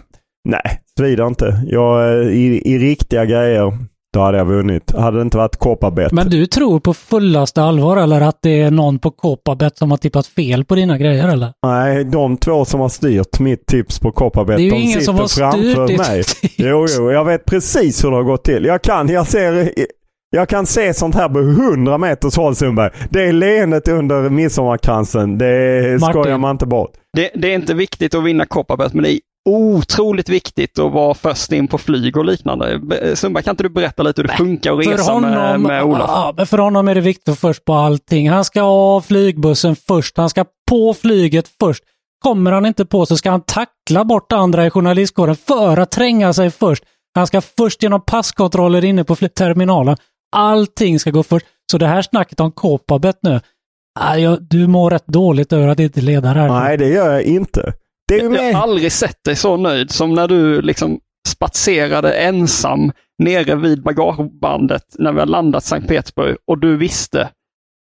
Nej, 0.48 0.80
svider 0.98 1.26
inte. 1.26 1.62
Jag, 1.66 2.08
eh, 2.08 2.28
i, 2.28 2.62
i 2.64 2.78
riktiga 2.78 3.24
grejer 3.24 3.72
då 4.14 4.20
hade 4.20 4.38
jag 4.38 4.44
vunnit. 4.44 4.92
Hade 4.96 5.18
det 5.18 5.22
inte 5.22 5.36
varit 5.36 5.56
Koparbet. 5.56 6.12
Men 6.12 6.30
du 6.30 6.46
tror 6.46 6.80
på 6.80 6.94
fullaste 6.94 7.62
allvar 7.62 7.96
eller 7.96 8.20
att 8.20 8.38
det 8.42 8.60
är 8.60 8.70
någon 8.70 8.98
på 8.98 9.10
Koparbet 9.10 9.78
som 9.78 9.90
har 9.90 9.98
tippat 9.98 10.26
fel 10.26 10.64
på 10.64 10.74
dina 10.74 10.98
grejer 10.98 11.28
eller? 11.28 11.52
Nej, 11.66 12.04
de 12.04 12.36
två 12.36 12.64
som 12.64 12.80
har 12.80 12.88
styrt 12.88 13.40
mitt 13.40 13.66
tips 13.66 13.98
på 13.98 14.12
Koparbet, 14.12 14.56
de 14.56 14.62
ingen 14.70 14.88
sitter 14.88 15.04
som 15.04 15.16
har 15.16 15.28
framför 15.28 15.86
styrt 15.86 15.98
mig. 15.98 16.24
tips. 16.24 16.54
Jo, 16.58 16.86
jo, 16.98 17.12
jag 17.12 17.24
vet 17.24 17.44
precis 17.44 18.04
hur 18.04 18.10
det 18.10 18.16
har 18.16 18.22
gått 18.22 18.44
till. 18.44 18.64
Jag 18.64 18.82
kan, 18.82 19.08
jag 19.08 19.26
ser, 19.26 19.70
jag 20.30 20.48
kan 20.48 20.66
se 20.66 20.94
sånt 20.94 21.14
här 21.14 21.28
på 21.28 21.38
100 21.38 21.98
meters 21.98 22.36
håll 22.36 22.54
Sundberg. 22.54 22.90
Det 23.10 23.22
är 23.22 23.32
leendet 23.32 23.88
under 23.88 24.30
midsommarkransen. 24.30 25.38
Det 25.38 26.00
Martin. 26.00 26.20
skojar 26.22 26.38
man 26.38 26.50
inte 26.50 26.66
bort. 26.66 26.90
Det, 27.16 27.30
det 27.34 27.50
är 27.50 27.54
inte 27.54 27.74
viktigt 27.74 28.14
att 28.14 28.24
vinna 28.24 28.46
Kopparberg, 28.46 28.88
men 28.92 29.02
det 29.02 29.12
är 29.12 29.18
otroligt 29.44 30.28
viktigt 30.28 30.78
att 30.78 30.92
vara 30.92 31.14
först 31.14 31.52
in 31.52 31.68
på 31.68 31.78
flyg 31.78 32.16
och 32.16 32.24
liknande. 32.24 32.78
Be- 32.78 33.16
Sundberg, 33.16 33.44
kan 33.44 33.52
inte 33.52 33.62
du 33.62 33.68
berätta 33.68 34.02
lite 34.02 34.22
hur 34.22 34.28
det 34.28 34.34
funkar 34.34 34.72
att 34.72 34.86
resa 34.86 35.20
med, 35.20 35.60
med 35.60 35.84
Olof? 35.84 36.04
ja, 36.08 36.34
men 36.36 36.46
för 36.46 36.58
honom 36.58 36.88
är 36.88 36.94
det 36.94 37.00
viktigt 37.00 37.28
att 37.28 37.38
först 37.38 37.64
på 37.64 37.74
allting. 37.74 38.30
Han 38.30 38.44
ska 38.44 38.62
av 38.62 39.00
flygbussen 39.00 39.76
först. 39.76 40.16
Han 40.16 40.30
ska 40.30 40.44
på 40.68 40.94
flyget 40.94 41.48
först. 41.60 41.84
Kommer 42.22 42.52
han 42.52 42.66
inte 42.66 42.84
på 42.84 43.06
så 43.06 43.16
ska 43.16 43.30
han 43.30 43.40
tackla 43.40 44.04
bort 44.04 44.32
andra 44.32 44.66
i 44.66 44.70
journalistkåren 44.70 45.36
för 45.36 45.76
att 45.76 45.90
tränga 45.90 46.32
sig 46.32 46.50
först. 46.50 46.84
Han 47.14 47.26
ska 47.26 47.40
först 47.40 47.82
genom 47.82 48.00
passkontroller 48.00 48.84
inne 48.84 49.04
på 49.04 49.16
terminalen. 49.16 49.96
Allting 50.36 51.00
ska 51.00 51.10
gå 51.10 51.22
först. 51.22 51.46
Så 51.70 51.78
det 51.78 51.86
här 51.86 52.02
snacket 52.02 52.40
om 52.40 52.52
Kopabet 52.52 53.16
nu. 53.22 53.40
Du 54.40 54.66
mår 54.66 54.90
rätt 54.90 55.06
dåligt 55.06 55.52
över 55.52 55.68
att 55.68 55.80
inte 55.80 56.00
leda 56.00 56.34
det 56.34 56.40
här. 56.40 56.48
Nej, 56.48 56.76
det 56.76 56.88
gör 56.88 57.12
jag 57.12 57.22
inte. 57.22 57.72
Det 58.08 58.14
är 58.20 58.34
Jag 58.34 58.54
har 58.54 58.62
aldrig 58.62 58.92
sett 58.92 59.24
dig 59.24 59.36
så 59.36 59.56
nöjd 59.56 59.90
som 59.90 60.14
när 60.14 60.28
du 60.28 60.62
liksom 60.62 61.00
spatserade 61.28 62.12
ensam 62.12 62.92
nere 63.18 63.56
vid 63.56 63.82
bagagebandet 63.82 64.84
när 64.98 65.12
vi 65.12 65.18
har 65.18 65.26
landat 65.26 65.64
Sankt 65.64 65.88
Petersburg 65.88 66.36
och 66.46 66.58
du 66.58 66.76
visste. 66.76 67.30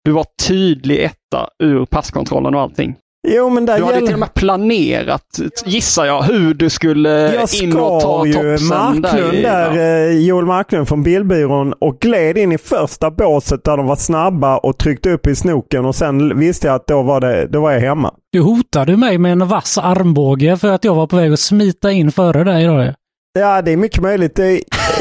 Du 0.06 0.12
var 0.12 0.26
tydlig 0.48 1.04
etta 1.04 1.50
ur 1.64 1.86
passkontrollen 1.86 2.56
och 2.56 2.62
allting. 2.62 2.96
Jo, 3.28 3.50
men 3.50 3.66
där 3.66 3.78
Du 3.78 3.84
hade 3.84 3.96
gäller... 3.96 4.08
till 4.08 4.14
och 4.14 4.20
med 4.20 4.34
planerat, 4.34 5.40
gissar 5.66 6.06
jag, 6.06 6.22
hur 6.24 6.54
du 6.54 6.70
skulle 6.70 7.10
Jag 7.10 7.54
in 7.64 7.78
och 7.78 8.02
ta 8.02 8.20
skar 8.20 8.26
ju 8.26 8.34
topsen. 8.34 8.68
Marklund 8.68 9.44
där, 9.44 9.76
ja. 9.76 10.10
eh, 10.10 10.20
Joel 10.28 10.46
Marklund 10.46 10.88
från 10.88 11.04
Bildbyrån 11.04 11.74
och 11.74 12.00
gled 12.00 12.38
in 12.38 12.52
i 12.52 12.58
första 12.58 13.12
båset 13.12 13.64
där 13.64 13.78
de 13.78 13.86
var 13.86 13.96
snabba 13.96 14.58
och 14.58 14.78
tryckte 14.78 15.10
upp 15.10 15.28
i 15.28 15.36
snoken 15.36 15.86
och 15.86 15.96
sen 15.96 16.40
visste 16.40 16.68
jag 16.68 16.76
att 16.76 16.88
då 16.88 17.02
var, 17.02 17.22
det, 17.22 17.48
då 17.48 17.62
var 17.62 17.72
jag 17.72 17.80
hemma. 17.80 18.14
Du 18.32 18.42
hotade 18.42 18.98
mig 18.98 19.18
med 19.18 19.32
en 19.32 19.48
vass 19.48 19.78
armbåge 19.78 20.58
för 20.58 20.72
att 20.72 20.84
jag 20.84 20.96
var 20.96 21.08
på 21.08 21.16
väg 21.16 21.34
att 21.34 21.40
smita 21.40 21.92
in 21.92 22.12
före 22.12 22.44
dig 22.44 22.64
idag. 22.64 22.94
Ja, 23.40 23.62
det 23.62 23.72
är 23.72 23.78
mycket 23.78 24.02
möjligt. 24.04 24.40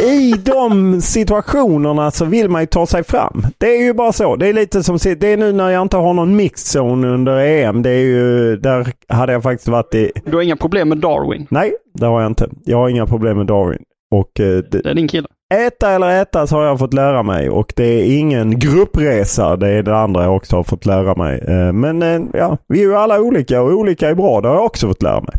I 0.06 0.32
de 0.44 1.00
situationerna 1.00 2.10
så 2.10 2.24
vill 2.24 2.48
man 2.48 2.60
ju 2.62 2.66
ta 2.66 2.86
sig 2.86 3.04
fram. 3.04 3.46
Det 3.58 3.76
är 3.76 3.82
ju 3.82 3.94
bara 3.94 4.12
så. 4.12 4.36
Det 4.36 4.48
är 4.48 4.52
lite 4.52 4.82
som 4.82 4.98
det 5.02 5.24
är 5.32 5.36
nu 5.36 5.52
när 5.52 5.70
jag 5.70 5.82
inte 5.82 5.96
har 5.96 6.14
någon 6.14 6.36
mixed 6.36 6.80
zone 6.80 7.08
under 7.08 7.38
EM. 7.38 7.82
Det 7.82 7.90
är 7.90 8.02
ju, 8.04 8.56
där 8.56 8.86
hade 9.08 9.32
jag 9.32 9.42
faktiskt 9.42 9.68
varit 9.68 9.94
i... 9.94 10.10
Du 10.24 10.36
har 10.36 10.42
inga 10.42 10.56
problem 10.56 10.88
med 10.88 10.98
Darwin. 10.98 11.46
Nej, 11.50 11.72
det 11.94 12.06
har 12.06 12.20
jag 12.20 12.30
inte. 12.30 12.48
Jag 12.64 12.78
har 12.78 12.88
inga 12.88 13.06
problem 13.06 13.36
med 13.38 13.46
Darwin. 13.46 13.82
Och 14.10 14.40
eh, 14.40 14.46
det, 14.46 14.82
Det 14.82 14.90
är 14.90 14.94
din 14.94 15.08
kille. 15.08 15.28
Äta 15.66 15.90
eller 15.90 16.22
äta 16.22 16.46
så 16.46 16.56
har 16.56 16.64
jag 16.64 16.78
fått 16.78 16.94
lära 16.94 17.22
mig 17.22 17.50
och 17.50 17.72
det 17.76 17.84
är 17.84 18.18
ingen 18.18 18.58
gruppresa. 18.58 19.56
Det 19.56 19.68
är 19.68 19.82
det 19.82 19.96
andra 19.96 20.22
jag 20.22 20.36
också 20.36 20.56
har 20.56 20.62
fått 20.64 20.86
lära 20.86 21.14
mig. 21.14 21.38
Eh, 21.48 21.72
Men 21.72 22.02
eh, 22.02 22.20
ja, 22.32 22.58
vi 22.68 22.78
är 22.78 22.82
ju 22.84 22.96
alla 22.96 23.20
olika 23.20 23.62
och 23.62 23.72
olika 23.72 24.08
är 24.08 24.14
bra. 24.14 24.40
Det 24.40 24.48
har 24.48 24.54
jag 24.54 24.64
också 24.64 24.88
fått 24.88 25.02
lära 25.02 25.20
mig. 25.20 25.34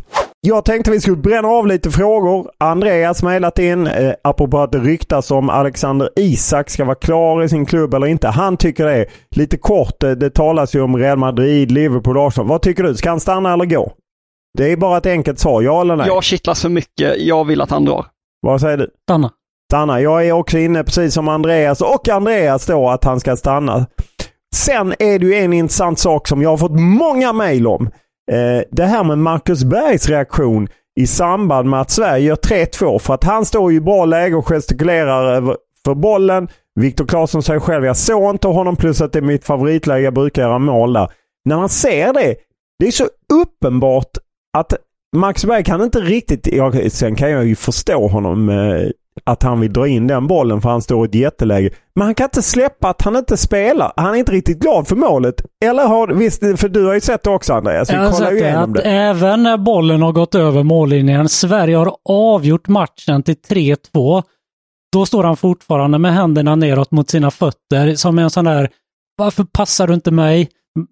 Jag 0.46 0.64
tänkte 0.64 0.90
vi 0.90 1.00
skulle 1.00 1.16
bränna 1.16 1.48
av 1.48 1.66
lite 1.66 1.90
frågor. 1.90 2.50
Andreas 2.58 3.22
mejlat 3.22 3.58
in, 3.58 3.86
eh, 3.86 4.12
apropå 4.24 4.58
att 4.58 4.72
det 4.72 4.78
ryktas 4.78 5.30
om 5.30 5.50
Alexander 5.50 6.10
Isak 6.16 6.70
ska 6.70 6.84
vara 6.84 6.94
klar 6.94 7.42
i 7.42 7.48
sin 7.48 7.66
klubb 7.66 7.94
eller 7.94 8.06
inte. 8.06 8.28
Han 8.28 8.56
tycker 8.56 8.86
det. 8.86 9.06
Lite 9.36 9.56
kort, 9.56 10.02
eh, 10.02 10.10
det 10.10 10.30
talas 10.30 10.74
ju 10.74 10.80
om 10.80 10.96
Real 10.96 11.18
Madrid, 11.18 11.72
Liverpool, 11.72 12.18
Arsenal. 12.18 12.48
Vad 12.48 12.62
tycker 12.62 12.82
du? 12.82 12.94
Ska 12.94 13.10
han 13.10 13.20
stanna 13.20 13.52
eller 13.52 13.64
gå? 13.64 13.92
Det 14.58 14.72
är 14.72 14.76
bara 14.76 14.98
ett 14.98 15.06
enkelt 15.06 15.38
svar, 15.38 15.62
ja 15.62 15.80
eller 15.80 15.96
nej? 15.96 16.06
Jag 16.06 16.24
kittlas 16.24 16.62
för 16.62 16.68
mycket. 16.68 17.14
Jag 17.18 17.44
vill 17.44 17.60
att 17.60 17.70
han 17.70 17.84
drar. 17.84 18.06
Vad 18.40 18.60
säger 18.60 18.76
du? 18.76 18.90
Stanna. 19.02 19.30
stanna. 19.70 20.00
Jag 20.00 20.26
är 20.26 20.32
också 20.32 20.58
inne 20.58 20.84
precis 20.84 21.14
som 21.14 21.28
Andreas 21.28 21.80
och 21.80 22.08
Andreas 22.08 22.66
då 22.66 22.88
att 22.88 23.04
han 23.04 23.20
ska 23.20 23.36
stanna. 23.36 23.86
Sen 24.54 24.94
är 24.98 25.18
det 25.18 25.26
ju 25.26 25.34
en 25.34 25.52
intressant 25.52 25.98
sak 25.98 26.28
som 26.28 26.42
jag 26.42 26.50
har 26.50 26.56
fått 26.56 26.80
många 26.80 27.32
mejl 27.32 27.66
om. 27.66 27.90
Eh, 28.32 28.62
det 28.70 28.84
här 28.84 29.04
med 29.04 29.18
Marcus 29.18 29.64
Bergs 29.64 30.08
reaktion 30.08 30.68
i 31.00 31.06
samband 31.06 31.70
med 31.70 31.80
att 31.80 31.90
Sverige 31.90 32.24
gör 32.24 32.36
3-2. 32.36 32.98
För 32.98 33.14
att 33.14 33.24
han 33.24 33.44
står 33.44 33.70
ju 33.72 33.76
i 33.76 33.80
bra 33.80 34.04
läge 34.04 34.36
och 34.36 34.48
gestikulerar 34.48 35.56
för 35.84 35.94
bollen. 35.94 36.48
Viktor 36.80 37.06
Claesson 37.06 37.42
säger 37.42 37.60
själv, 37.60 37.84
jag 37.84 37.96
såg 37.96 38.34
inte 38.34 38.48
honom 38.48 38.76
plus 38.76 39.00
att 39.00 39.12
det 39.12 39.18
är 39.18 39.22
mitt 39.22 39.44
favoritläge, 39.44 40.04
jag 40.04 40.14
brukar 40.14 40.42
göra 40.42 40.58
mål 40.58 40.92
där. 40.92 41.08
När 41.44 41.56
man 41.56 41.68
ser 41.68 42.12
det, 42.12 42.34
det 42.78 42.86
är 42.86 42.90
så 42.90 43.08
uppenbart 43.32 44.10
att 44.56 44.74
Max 45.16 45.44
Berg 45.44 45.64
kan 45.64 45.82
inte 45.82 46.00
riktigt, 46.00 46.46
jag, 46.46 46.92
sen 46.92 47.16
kan 47.16 47.30
jag 47.30 47.46
ju 47.46 47.56
förstå 47.56 48.08
honom 48.08 48.48
eh, 48.48 48.88
att 49.24 49.42
han 49.42 49.60
vill 49.60 49.72
dra 49.72 49.88
in 49.88 50.06
den 50.06 50.26
bollen 50.26 50.60
för 50.60 50.68
han 50.68 50.82
står 50.82 51.06
i 51.06 51.08
ett 51.08 51.14
jätteläge. 51.14 51.70
Men 51.94 52.04
han 52.04 52.14
kan 52.14 52.24
inte 52.24 52.42
släppa 52.42 52.88
att 52.88 53.02
han 53.02 53.16
inte 53.16 53.36
spelar. 53.36 53.92
Han 53.96 54.14
är 54.14 54.18
inte 54.18 54.32
riktigt 54.32 54.58
glad 54.58 54.88
för 54.88 54.96
målet. 54.96 55.34
Eller 55.64 55.86
har 55.86 56.08
visst, 56.08 56.40
för 56.40 56.68
du 56.68 56.84
har 56.86 56.94
ju 56.94 57.00
sett 57.00 57.22
det 57.22 57.30
också 57.30 57.52
Andreas. 57.54 57.90
Vi 57.90 57.94
Jag 57.94 58.00
har 58.02 58.10
kollar 58.12 58.30
sett 58.30 58.38
det, 58.40 58.58
att 58.60 58.74
det. 58.74 58.82
även 58.82 59.42
när 59.42 59.56
bollen 59.56 60.02
har 60.02 60.12
gått 60.12 60.34
över 60.34 60.62
mållinjen, 60.62 61.28
Sverige 61.28 61.76
har 61.76 61.96
avgjort 62.08 62.68
matchen 62.68 63.22
till 63.22 63.34
3-2. 63.48 64.22
Då 64.92 65.06
står 65.06 65.24
han 65.24 65.36
fortfarande 65.36 65.98
med 65.98 66.14
händerna 66.14 66.54
neråt 66.54 66.90
mot 66.90 67.10
sina 67.10 67.30
fötter 67.30 67.94
som 67.94 68.18
en 68.18 68.30
sån 68.30 68.44
där, 68.44 68.68
varför 69.16 69.44
passar 69.44 69.86
du 69.86 69.94
inte 69.94 70.10
mig? 70.10 70.48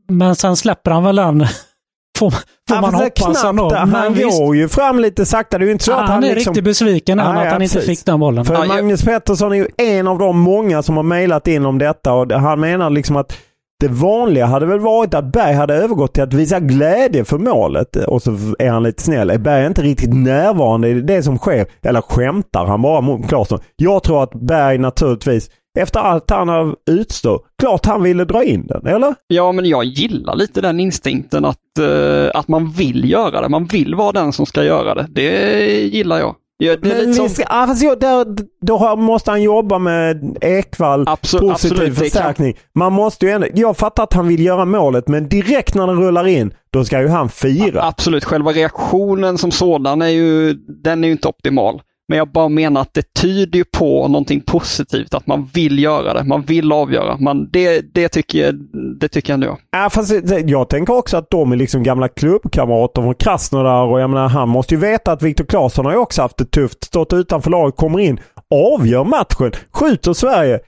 Men 0.08 0.36
sen 0.36 0.56
släpper 0.56 0.90
han 0.90 1.04
väl 1.04 1.16
den. 1.16 1.46
Får, 2.18 2.34
får 2.76 2.82
Han 2.86 2.92
man 2.92 2.94
hoppas 2.94 3.44
ändå. 3.44 3.74
Han 3.74 4.14
går 4.14 4.56
ju 4.56 4.68
fram 4.68 4.98
lite 4.98 5.26
sakta. 5.26 5.58
Det 5.58 5.64
är 5.64 5.66
ju 5.66 5.72
inte 5.72 5.84
så 5.84 5.92
att 5.92 5.98
han, 5.98 6.08
han 6.08 6.24
är 6.24 6.34
liksom... 6.34 6.50
riktigt 6.50 6.64
besviken 6.64 7.16
Nej, 7.16 7.26
att 7.26 7.34
han 7.34 7.44
ja, 7.46 7.62
inte 7.62 7.74
precis. 7.74 7.98
fick 7.98 8.06
den 8.06 8.20
bollen. 8.20 8.44
För 8.44 8.54
Ja, 8.54 8.60
jag- 8.60 8.68
Magnus 8.68 9.02
Pettersson 9.04 9.52
är 9.52 9.56
ju 9.56 9.66
en 9.78 10.08
av 10.08 10.18
de 10.18 10.38
många 10.38 10.82
som 10.82 10.96
har 10.96 11.02
mejlat 11.02 11.48
in 11.48 11.66
om 11.66 11.78
detta 11.78 12.12
och 12.12 12.32
han 12.32 12.60
menar 12.60 12.90
liksom 12.90 13.16
att 13.16 13.32
Det 13.80 13.88
vanliga 13.88 14.46
hade 14.46 14.66
väl 14.66 14.80
varit 14.80 15.14
att 15.14 15.32
Berg 15.32 15.54
hade 15.54 15.74
övergått 15.74 16.14
till 16.14 16.22
att 16.22 16.34
visa 16.34 16.60
glädje 16.60 17.24
för 17.24 17.38
målet. 17.38 17.96
Och 17.96 18.22
så 18.22 18.30
är 18.58 18.70
han 18.70 18.82
lite 18.82 19.02
snäll. 19.02 19.30
Är 19.30 19.38
Berg 19.38 19.66
inte 19.66 19.82
riktigt 19.82 20.14
närvarande 20.14 20.88
i 20.88 20.94
det 21.00 21.22
som 21.22 21.38
sker? 21.38 21.66
Eller 21.82 22.00
skämtar 22.00 22.64
han 22.66 22.82
bara 22.82 23.00
mot 23.00 23.28
Claesson? 23.28 23.58
Jag 23.76 24.02
tror 24.02 24.22
att 24.22 24.30
Berg 24.34 24.78
naturligtvis, 24.78 25.50
efter 25.78 26.00
allt 26.00 26.30
han 26.30 26.48
har 26.48 26.76
utstått, 26.90 27.46
klart 27.58 27.86
han 27.86 28.02
ville 28.02 28.24
dra 28.24 28.44
in 28.44 28.66
den, 28.66 28.86
eller? 28.86 29.14
Ja, 29.26 29.52
men 29.52 29.64
jag 29.64 29.84
gillar 29.84 30.34
lite 30.34 30.60
den 30.60 30.80
instinkten 30.80 31.44
att, 31.44 31.58
uh, 31.80 32.30
att 32.34 32.48
man 32.48 32.70
vill 32.70 33.10
göra 33.10 33.40
det. 33.40 33.48
Man 33.48 33.64
vill 33.64 33.94
vara 33.94 34.12
den 34.12 34.32
som 34.32 34.46
ska 34.46 34.64
göra 34.64 34.94
det. 34.94 35.06
Det 35.10 35.80
gillar 35.80 36.18
jag. 36.18 36.34
Ja, 36.64 36.76
det 36.76 36.88
men 36.88 37.14
som... 37.14 37.28
ska, 37.28 37.44
ah, 37.48 37.66
fast 37.66 37.82
jag, 37.82 38.00
där, 38.00 38.26
då 38.60 38.96
måste 38.96 39.30
han 39.30 39.42
jobba 39.42 39.78
med 39.78 40.36
Ekvall, 40.40 41.04
Absolut, 41.08 41.52
positiv 41.52 41.72
absolut, 41.72 41.98
förstärkning. 41.98 42.58
Man 42.74 42.92
måste 42.92 43.26
ju 43.26 43.32
ändå, 43.32 43.46
jag 43.54 43.76
fattar 43.76 44.02
att 44.02 44.12
han 44.12 44.28
vill 44.28 44.44
göra 44.44 44.64
målet, 44.64 45.08
men 45.08 45.28
direkt 45.28 45.74
när 45.74 45.86
den 45.86 46.02
rullar 46.02 46.26
in, 46.26 46.54
då 46.70 46.84
ska 46.84 47.00
ju 47.00 47.08
han 47.08 47.28
fira. 47.28 47.82
Absolut, 47.82 48.24
själva 48.24 48.52
reaktionen 48.52 49.38
som 49.38 49.50
sådan 49.50 50.02
är 50.02 50.08
ju, 50.08 50.54
den 50.54 51.04
är 51.04 51.08
ju 51.08 51.12
inte 51.12 51.28
optimal. 51.28 51.82
Men 52.08 52.18
jag 52.18 52.32
bara 52.32 52.48
menar 52.48 52.80
att 52.80 52.94
det 52.94 53.14
tyder 53.14 53.58
ju 53.58 53.64
på 53.64 54.08
någonting 54.08 54.40
positivt, 54.40 55.14
att 55.14 55.26
man 55.26 55.50
vill 55.54 55.78
göra 55.78 56.14
det, 56.14 56.24
man 56.24 56.42
vill 56.42 56.72
avgöra. 56.72 57.16
Man, 57.16 57.48
det, 57.52 57.94
det, 57.94 58.08
tycker, 58.08 58.38
jag, 58.38 58.54
det 59.00 59.08
tycker 59.08 59.32
jag 59.32 59.34
ändå. 59.34 59.58
Ja, 59.70 59.90
fast 59.90 60.12
jag 60.46 60.68
tänker 60.68 60.92
också 60.92 61.16
att 61.16 61.30
de 61.30 61.52
är 61.52 61.56
liksom 61.56 61.82
gamla 61.82 62.08
klubbkamrater 62.08 63.02
från 63.02 63.14
Krasnodar 63.14 63.84
och 63.84 64.00
jag 64.00 64.10
menar, 64.10 64.28
han 64.28 64.48
måste 64.48 64.74
ju 64.74 64.80
veta 64.80 65.12
att 65.12 65.22
Viktor 65.22 65.44
Claesson 65.44 65.84
har 65.84 65.92
ju 65.92 65.98
också 65.98 66.22
haft 66.22 66.36
det 66.36 66.44
tufft. 66.44 66.84
Stått 66.84 67.12
utanför 67.12 67.50
laget, 67.50 67.76
kommer 67.76 67.98
in, 67.98 68.20
avgör 68.50 69.04
matchen, 69.04 69.52
skjuter 69.72 70.12
Sverige. 70.12 70.60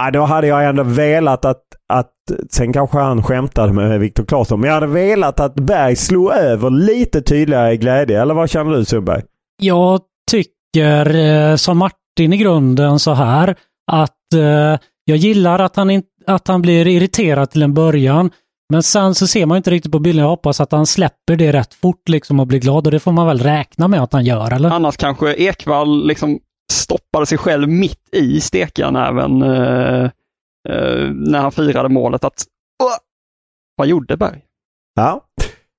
Ja, 0.00 0.10
då 0.10 0.22
hade 0.22 0.46
jag 0.46 0.66
ändå 0.66 0.82
velat 0.82 1.44
att, 1.44 1.62
att 1.88 2.12
sen 2.50 2.72
kanske 2.72 2.98
han 2.98 3.22
skämtade 3.22 3.72
med 3.72 4.00
Viktor 4.00 4.24
Claesson, 4.24 4.60
men 4.60 4.68
jag 4.68 4.74
hade 4.74 4.86
velat 4.86 5.40
att 5.40 5.54
Berg 5.54 5.96
slog 5.96 6.32
över 6.32 6.70
lite 6.70 7.22
tydligare 7.22 7.72
i 7.72 7.76
glädje. 7.76 8.22
Eller 8.22 8.34
vad 8.34 8.50
känner 8.50 8.76
du 8.76 8.84
Sundberg? 8.84 9.22
Jag 9.62 10.00
tycker 10.30 10.55
eh, 10.80 11.56
som 11.56 11.78
Martin 11.78 12.32
i 12.32 12.36
grunden 12.36 12.98
så 12.98 13.12
här 13.14 13.56
att 13.92 14.32
eh, 14.34 14.80
jag 15.04 15.16
gillar 15.18 15.58
att 15.58 15.76
han, 15.76 15.90
in, 15.90 16.02
att 16.26 16.48
han 16.48 16.62
blir 16.62 16.86
irriterad 16.86 17.50
till 17.50 17.62
en 17.62 17.74
början. 17.74 18.30
Men 18.72 18.82
sen 18.82 19.14
så 19.14 19.26
ser 19.26 19.46
man 19.46 19.56
inte 19.56 19.70
riktigt 19.70 19.92
på 19.92 19.98
bilden. 19.98 20.22
Jag 20.22 20.30
hoppas 20.30 20.60
att 20.60 20.72
han 20.72 20.86
släpper 20.86 21.36
det 21.36 21.52
rätt 21.52 21.74
fort 21.74 22.08
liksom 22.08 22.40
och 22.40 22.46
blir 22.46 22.58
glad 22.58 22.86
och 22.86 22.90
det 22.90 23.00
får 23.00 23.12
man 23.12 23.26
väl 23.26 23.38
räkna 23.38 23.88
med 23.88 24.02
att 24.02 24.12
han 24.12 24.24
gör, 24.24 24.52
eller? 24.52 24.70
Annars 24.70 24.96
kanske 24.96 25.34
Ekvall 25.34 26.06
liksom 26.06 26.40
stoppade 26.72 27.26
sig 27.26 27.38
själv 27.38 27.68
mitt 27.68 28.08
i 28.12 28.40
stekjärnäven 28.40 29.42
eh, 29.42 30.04
eh, 30.68 31.10
när 31.12 31.38
han 31.38 31.52
firade 31.52 31.88
målet. 31.88 32.24
Att! 32.24 32.44
Vad 33.76 33.88
gjorde 33.88 34.16
Berg? 34.16 34.40
Ja, 34.94 35.24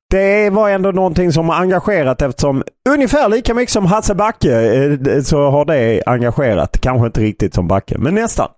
det 0.09 0.49
var 0.49 0.69
ändå 0.69 0.91
någonting 0.91 1.31
som 1.31 1.49
har 1.49 1.55
engagerat 1.55 2.21
eftersom 2.21 2.63
ungefär 2.89 3.29
lika 3.29 3.53
mycket 3.53 3.73
som 3.73 3.85
Hasse 3.85 4.15
Backe 4.15 4.51
eh, 4.51 5.21
så 5.21 5.49
har 5.49 5.65
det 5.65 6.03
engagerat. 6.05 6.81
Kanske 6.81 7.07
inte 7.07 7.21
riktigt 7.21 7.53
som 7.53 7.67
Backe, 7.67 7.97
men 7.97 8.15
nästan. 8.15 8.49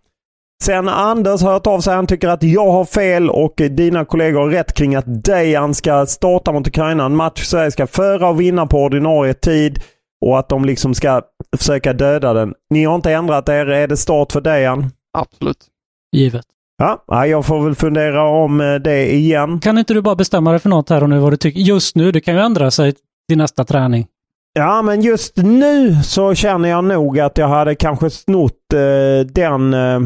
Sen 0.63 0.87
Anders 0.87 1.41
har 1.41 1.51
hört 1.51 1.67
av 1.67 1.79
sig. 1.79 1.95
Han 1.95 2.07
tycker 2.07 2.27
att 2.27 2.43
jag 2.43 2.71
har 2.71 2.85
fel 2.85 3.29
och 3.29 3.53
dina 3.55 4.05
kollegor 4.05 4.39
har 4.39 4.49
rätt 4.49 4.73
kring 4.73 4.95
att 4.95 5.23
Dejan 5.23 5.73
ska 5.73 6.05
starta 6.05 6.51
mot 6.51 6.67
Ukraina. 6.67 7.05
En 7.05 7.15
match 7.15 7.43
Sverige 7.43 7.71
ska 7.71 7.87
föra 7.87 8.29
och 8.29 8.41
vinna 8.41 8.67
på 8.67 8.83
ordinarie 8.83 9.33
tid 9.33 9.79
och 10.25 10.39
att 10.39 10.49
de 10.49 10.65
liksom 10.65 10.93
ska 10.93 11.21
försöka 11.57 11.93
döda 11.93 12.33
den. 12.33 12.53
Ni 12.69 12.83
har 12.83 12.95
inte 12.95 13.11
ändrat 13.11 13.49
er. 13.49 13.69
Är 13.69 13.87
det 13.87 13.97
start 13.97 14.31
för 14.31 14.41
Dejan? 14.41 14.91
Absolut. 15.17 15.67
Givet. 16.11 16.45
Ja, 16.79 17.25
jag 17.25 17.45
får 17.45 17.63
väl 17.63 17.75
fundera 17.75 18.27
om 18.27 18.61
eh, 18.61 18.75
det 18.75 19.13
igen. 19.13 19.59
Kan 19.59 19.77
inte 19.77 19.93
du 19.93 20.01
bara 20.01 20.15
bestämma 20.15 20.51
dig 20.51 20.59
för 20.59 20.69
något 20.69 20.89
här 20.89 21.03
och 21.03 21.09
nu 21.09 21.19
vad 21.19 21.33
du 21.33 21.37
tycker? 21.37 21.59
Just 21.59 21.95
nu, 21.95 22.11
det 22.11 22.21
kan 22.21 22.33
ju 22.33 22.39
ändra 22.39 22.71
sig 22.71 22.93
till 23.27 23.37
nästa 23.37 23.63
träning. 23.65 24.07
Ja, 24.53 24.81
men 24.81 25.01
just 25.01 25.37
nu 25.37 25.95
så 26.03 26.35
känner 26.35 26.69
jag 26.69 26.83
nog 26.83 27.19
att 27.19 27.37
jag 27.37 27.47
hade 27.47 27.75
kanske 27.75 28.09
snott 28.09 28.73
eh, 28.73 29.27
den... 29.27 29.73
Eh, 29.73 29.99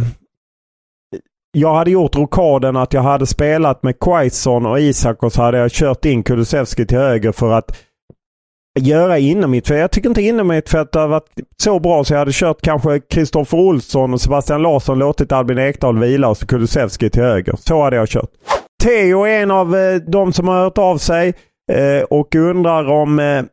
jag 1.56 1.76
hade 1.76 1.92
gjort 1.92 2.16
rokaden 2.16 2.78
att 2.78 2.94
jag 2.94 3.02
hade 3.02 3.26
spelat 3.26 3.84
med 3.84 4.00
Quaison 4.00 4.66
och 4.66 4.80
Isak 4.80 5.24
och 5.24 5.34
så 5.34 5.42
hade 5.42 5.58
jag 5.58 5.72
kört 5.72 6.06
in 6.06 6.24
Kulusevski 6.24 6.86
till 6.86 6.98
höger 6.98 7.32
för 7.32 7.52
att 7.52 7.78
göra 8.80 9.18
innermittfält. 9.20 9.80
Jag 9.80 9.92
tycker 9.92 10.10
inte 10.10 10.22
innermittfältet 10.22 10.96
har 10.96 11.08
varit 11.08 11.30
så 11.64 11.80
bra 11.80 12.04
så 12.04 12.14
jag 12.14 12.20
hade 12.20 12.32
kört 12.34 12.62
kanske 12.62 13.00
Kristoffer 13.00 13.58
Olsson 13.58 14.14
och 14.14 14.22
Sebastian 14.22 14.62
Larsson 14.62 15.00
låtit 15.00 15.32
Albin 15.32 15.58
Ekdal 15.58 16.00
vila 16.00 16.30
och 16.30 16.38
så 16.38 16.46
Kulusevski 16.46 17.10
till 17.10 17.24
höger. 17.24 17.56
Så 17.60 17.84
hade 17.84 17.96
jag 17.96 18.08
kört. 18.08 18.30
Theo 18.84 19.24
är 19.24 19.42
en 19.42 19.52
av 19.52 19.76
eh, 19.76 19.96
de 19.96 20.34
som 20.34 20.48
har 20.48 20.56
hört 20.56 20.78
av 20.78 20.98
sig 20.98 21.34
eh, 21.72 22.04
och 22.04 22.36
undrar 22.36 22.90
om 22.90 23.20
eh, 23.20 23.44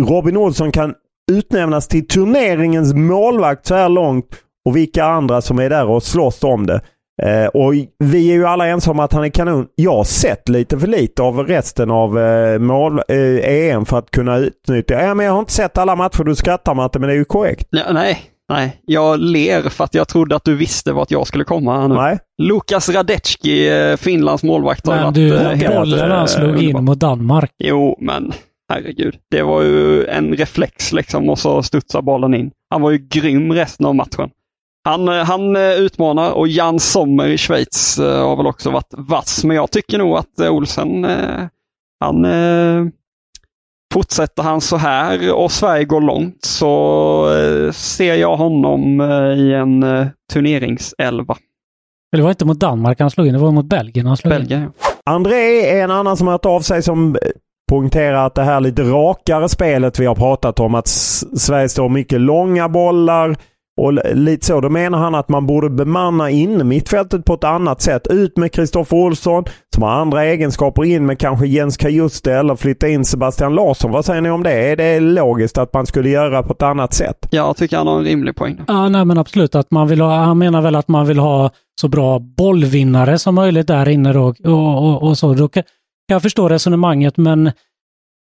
Robin 0.00 0.36
Olsson 0.36 0.72
kan 0.72 0.94
utnämnas 1.32 1.88
till 1.88 2.08
turneringens 2.08 2.94
målvakt 2.94 3.66
så 3.66 3.74
här 3.74 3.88
långt 3.88 4.26
och 4.64 4.76
vilka 4.76 5.04
andra 5.04 5.40
som 5.40 5.58
är 5.58 5.70
där 5.70 5.86
och 5.86 6.02
slåss 6.02 6.44
om 6.44 6.66
det. 6.66 6.80
Eh, 7.22 7.46
och 7.46 7.74
vi 7.98 8.30
är 8.30 8.34
ju 8.34 8.46
alla 8.46 8.66
ensamma 8.66 8.92
om 9.02 9.04
att 9.04 9.12
han 9.12 9.24
är 9.24 9.28
kanon. 9.28 9.66
Jag 9.74 9.96
har 9.96 10.04
sett 10.04 10.48
lite 10.48 10.78
för 10.78 10.86
lite 10.86 11.22
av 11.22 11.38
resten 11.46 11.90
av 11.90 12.18
eh, 12.18 12.58
mål, 12.58 13.00
eh, 13.08 13.48
EM 13.48 13.84
för 13.84 13.98
att 13.98 14.10
kunna 14.10 14.36
utnyttja. 14.36 15.02
Ja, 15.02 15.14
men 15.14 15.26
jag 15.26 15.32
har 15.32 15.40
inte 15.40 15.52
sett 15.52 15.78
alla 15.78 15.96
matcher. 15.96 16.24
Du 16.24 16.34
skrattar 16.34 16.74
Matte, 16.74 16.98
men 16.98 17.08
det 17.08 17.14
är 17.14 17.18
ju 17.18 17.24
korrekt. 17.24 17.68
Ja, 17.70 17.92
nej, 17.92 18.18
nej. 18.48 18.80
Jag 18.86 19.20
ler 19.20 19.62
för 19.62 19.84
att 19.84 19.94
jag 19.94 20.08
trodde 20.08 20.36
att 20.36 20.44
du 20.44 20.54
visste 20.54 20.92
vart 20.92 21.10
jag 21.10 21.26
skulle 21.26 21.44
komma. 21.44 21.88
Nu. 21.88 21.94
Nej. 21.94 22.18
Lukas 22.42 22.88
Radecki, 22.88 23.68
eh, 23.68 23.96
Finlands 23.96 24.42
målvakt. 24.42 24.86
Men 24.86 25.12
du, 25.12 25.30
bollen 25.68 26.10
han 26.10 26.28
slog 26.28 26.62
in 26.62 26.84
mot 26.84 27.00
Danmark. 27.00 27.50
Jo, 27.58 27.96
men 28.00 28.32
herregud. 28.72 29.14
Det 29.30 29.42
var 29.42 29.62
ju 29.62 30.04
en 30.06 30.36
reflex 30.36 30.92
liksom 30.92 31.28
och 31.28 31.38
så 31.38 31.62
studsar 31.62 32.02
bollen 32.02 32.34
in. 32.34 32.50
Han 32.70 32.82
var 32.82 32.90
ju 32.90 32.98
grym 32.98 33.52
resten 33.52 33.86
av 33.86 33.94
matchen. 33.94 34.30
Han, 34.86 35.08
eh, 35.08 35.24
han 35.24 35.56
eh, 35.56 35.72
utmanar 35.72 36.32
och 36.32 36.48
Jan 36.48 36.80
Sommer 36.80 37.28
i 37.28 37.38
Schweiz 37.38 37.98
eh, 37.98 38.28
har 38.28 38.36
väl 38.36 38.46
också 38.46 38.70
varit 38.70 38.94
vass. 38.96 39.44
Men 39.44 39.56
jag 39.56 39.70
tycker 39.70 39.98
nog 39.98 40.16
att 40.16 40.40
Olsen, 40.40 41.06
han 42.00 42.26
Fortsätter 43.94 44.42
han 44.42 44.60
så 44.60 44.76
här 44.76 45.34
och 45.34 45.52
Sverige 45.52 45.84
går 45.84 46.00
långt 46.00 46.44
så 46.44 47.70
ser 47.72 48.14
jag 48.14 48.36
honom 48.36 49.00
i 49.36 49.52
en 49.52 49.84
turneringselva. 50.32 51.36
Det 52.16 52.22
var 52.22 52.30
inte 52.30 52.44
mot 52.44 52.60
Danmark 52.60 53.00
han 53.00 53.10
slog 53.10 53.26
in, 53.26 53.32
det 53.32 53.38
var 53.38 53.52
mot 53.52 53.66
Belgien 53.66 54.06
han 54.06 54.16
slog 54.16 54.30
Belgien, 54.30 54.62
in. 54.62 54.70
Ja. 54.80 55.12
André 55.12 55.70
är 55.70 55.84
en 55.84 55.90
annan 55.90 56.16
som 56.16 56.26
har 56.26 56.34
hört 56.34 56.46
av 56.46 56.60
sig 56.60 56.82
som 56.82 57.16
poängterar 57.70 58.26
att 58.26 58.34
det 58.34 58.42
här 58.42 58.60
lite 58.60 58.82
rakare 58.82 59.48
spelet 59.48 60.00
vi 60.00 60.06
har 60.06 60.14
pratat 60.14 60.60
om, 60.60 60.74
att 60.74 60.88
Sverige 60.88 61.68
står 61.68 61.88
mycket 61.88 62.20
långa 62.20 62.68
bollar, 62.68 63.36
och 63.76 64.14
lite 64.14 64.46
så, 64.46 64.60
då 64.60 64.68
menar 64.68 64.98
han 64.98 65.14
att 65.14 65.28
man 65.28 65.46
borde 65.46 65.70
bemanna 65.70 66.30
in 66.30 66.68
mittfältet 66.68 67.24
på 67.24 67.34
ett 67.34 67.44
annat 67.44 67.82
sätt. 67.82 68.06
Ut 68.10 68.36
med 68.36 68.52
Kristoffer 68.52 68.96
Olsson 68.96 69.44
som 69.74 69.82
har 69.82 69.90
andra 69.90 70.24
egenskaper. 70.24 70.84
In 70.84 71.06
med 71.06 71.18
kanske 71.18 71.46
Jens 71.46 71.76
Kajuste 71.76 72.32
eller 72.32 72.56
flytta 72.56 72.88
in 72.88 73.04
Sebastian 73.04 73.54
Larsson. 73.54 73.90
Vad 73.90 74.04
säger 74.04 74.20
ni 74.20 74.30
om 74.30 74.42
det? 74.42 74.52
Är 74.52 74.76
det 74.76 75.00
logiskt 75.00 75.58
att 75.58 75.74
man 75.74 75.86
skulle 75.86 76.08
göra 76.08 76.42
på 76.42 76.52
ett 76.52 76.62
annat 76.62 76.94
sätt? 76.94 77.28
Jag 77.30 77.56
tycker 77.56 77.76
han 77.76 77.86
har 77.86 77.98
en 77.98 78.04
rimlig 78.04 78.36
poäng. 78.36 78.60
Ja, 78.66 78.88
nej 78.88 79.04
men 79.04 79.18
absolut. 79.18 79.54
Att 79.54 79.70
man 79.70 79.88
vill 79.88 80.00
ha, 80.00 80.16
han 80.16 80.38
menar 80.38 80.62
väl 80.62 80.74
att 80.76 80.88
man 80.88 81.06
vill 81.06 81.18
ha 81.18 81.50
så 81.80 81.88
bra 81.88 82.18
bollvinnare 82.18 83.18
som 83.18 83.34
möjligt 83.34 83.66
där 83.66 83.88
inne 83.88 84.12
då, 84.12 84.34
och, 84.44 84.90
och, 84.90 85.02
och 85.02 85.18
så. 85.18 85.34
Då 85.34 85.48
kan 85.48 85.62
jag 86.06 86.22
förstå 86.22 86.48
resonemanget 86.48 87.16
men 87.16 87.50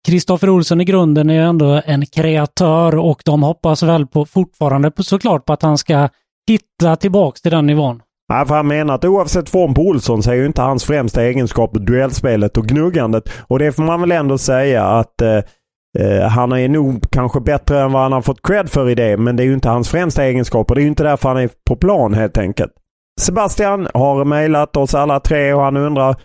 Kristoffer 0.06 0.50
Olsson 0.50 0.82
i 0.82 0.86
grunden 0.86 1.30
är 1.30 1.34
ju 1.34 1.40
ändå 1.40 1.82
en 1.86 2.06
kreatör 2.06 2.98
och 2.98 3.22
de 3.26 3.44
hoppas 3.44 3.84
väl 3.84 4.08
på, 4.08 4.26
fortfarande 4.26 4.92
på, 4.92 5.04
såklart 5.04 5.46
på 5.46 5.54
att 5.54 5.62
han 5.62 5.78
ska 5.78 6.10
hitta 6.48 6.96
tillbaks 6.96 7.42
till 7.42 7.52
den 7.52 7.68
nivån. 7.68 8.02
Nej, 8.30 8.46
för 8.46 8.56
han 8.56 8.68
menar 8.68 8.96
att 8.96 9.06
oavsett 9.06 9.50
form 9.50 9.74
på 9.74 9.82
Olsson 9.82 10.24
så 10.24 10.32
är 10.32 10.36
ju 10.36 10.46
inte 10.46 10.62
hans 10.62 10.84
främsta 10.84 11.24
egenskap 11.24 11.74
duellspelet 11.74 12.58
och 12.58 12.68
gnuggandet. 12.68 13.30
Och 13.48 13.60
det 13.60 13.72
får 13.72 13.84
man 13.84 14.02
väl 14.02 14.12
ändå 14.12 14.38
säga 14.38 14.86
att 14.86 15.22
eh, 15.22 15.38
eh, 16.00 16.28
han 16.30 16.52
är 16.52 16.70
nog 16.70 17.06
kanske 17.12 17.40
bättre 17.40 17.82
än 17.82 17.92
vad 17.92 18.02
han 18.02 18.12
har 18.12 18.22
fått 18.22 18.48
cred 18.48 18.70
för 18.70 18.90
i 18.90 18.96
det. 18.96 19.18
Men 19.18 19.36
det 19.36 19.44
är 19.44 19.46
ju 19.46 19.54
inte 19.54 19.70
hans 19.70 19.90
främsta 19.90 20.24
egenskap 20.24 20.70
och 20.70 20.76
det 20.76 20.82
är 20.82 20.84
ju 20.84 20.90
inte 20.90 21.04
därför 21.04 21.30
han 21.30 21.38
är 21.38 21.50
på 21.68 21.76
plan 21.76 22.14
helt 22.14 22.38
enkelt. 22.38 22.72
Sebastian 23.22 23.88
har 23.94 24.26
mejlat 24.26 24.78
oss 24.78 24.96
alla 24.96 25.20
tre 25.20 25.54
och 25.54 25.62
han 25.62 25.78
undrar 25.78 26.16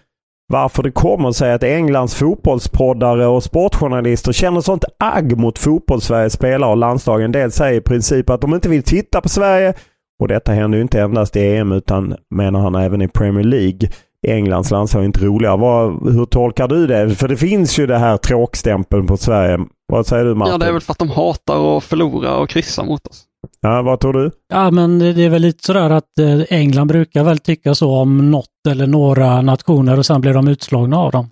varför 0.51 0.83
det 0.83 0.91
kommer 0.91 1.33
sig 1.33 1.53
att 1.53 1.63
Englands 1.63 2.15
fotbollspoddare 2.15 3.27
och 3.27 3.43
sportjournalister 3.43 4.33
känner 4.33 4.61
sånt 4.61 4.85
agg 4.99 5.39
mot 5.39 5.59
fotbollssveriges 5.59 6.33
spelare 6.33 6.71
och 6.71 6.77
landslagen. 6.77 7.25
En 7.25 7.33
del 7.33 7.53
säger 7.53 7.79
i 7.79 7.81
princip 7.81 8.31
att 8.31 8.41
de 8.41 8.55
inte 8.55 8.69
vill 8.69 8.83
titta 8.83 9.21
på 9.21 9.29
Sverige 9.29 9.75
och 10.21 10.29
detta 10.29 10.53
händer 10.53 10.79
ju 10.79 10.83
inte 10.83 11.01
endast 11.01 11.37
i 11.37 11.57
EM 11.57 11.73
utan 11.73 12.17
menar 12.35 12.61
han 12.61 12.75
även 12.75 13.03
i 13.03 13.09
Premier 13.09 13.45
League. 13.45 13.89
Englands 14.27 14.71
landslag 14.71 15.03
är 15.03 15.07
inte 15.07 15.25
roliga. 15.25 15.57
Vad, 15.57 16.13
hur 16.13 16.27
tolkar 16.27 16.69
du 16.69 16.87
det? 16.87 17.15
För 17.15 17.29
det 17.29 17.37
finns 17.37 17.79
ju 17.79 17.87
det 17.87 17.99
här 17.99 18.17
tråkstämpeln 18.17 19.07
på 19.07 19.17
Sverige. 19.17 19.59
Vad 19.93 20.07
säger 20.07 20.25
du 20.25 20.35
Martin? 20.35 20.53
Ja, 20.53 20.59
det 20.59 20.67
är 20.67 20.73
väl 20.73 20.81
för 20.81 20.93
att 20.93 20.99
de 20.99 21.11
hatar 21.11 21.77
att 21.77 21.85
förlora 21.85 22.37
och 22.37 22.49
kryssa 22.49 22.85
mot 22.85 23.07
oss. 23.07 23.25
Ja, 23.61 23.83
vad 23.83 24.00
tror 24.00 24.12
du? 24.12 24.31
Ja, 24.48 24.70
men 24.70 24.98
det 24.98 25.24
är 25.24 25.29
väl 25.29 25.42
lite 25.42 25.64
sådär 25.64 25.90
att 25.90 26.18
eh, 26.18 26.40
England 26.48 26.87
brukar 26.87 27.24
väl 27.24 27.38
tycka 27.38 27.74
så 27.74 27.96
om 27.96 28.31
något 28.31 28.46
eller 28.68 28.87
några 28.87 29.42
nationer 29.42 29.98
och 29.98 30.07
sen 30.07 30.20
blir 30.20 30.35
de 30.35 30.48
utslagna 30.48 30.98
av 30.98 31.12
dem. 31.12 31.31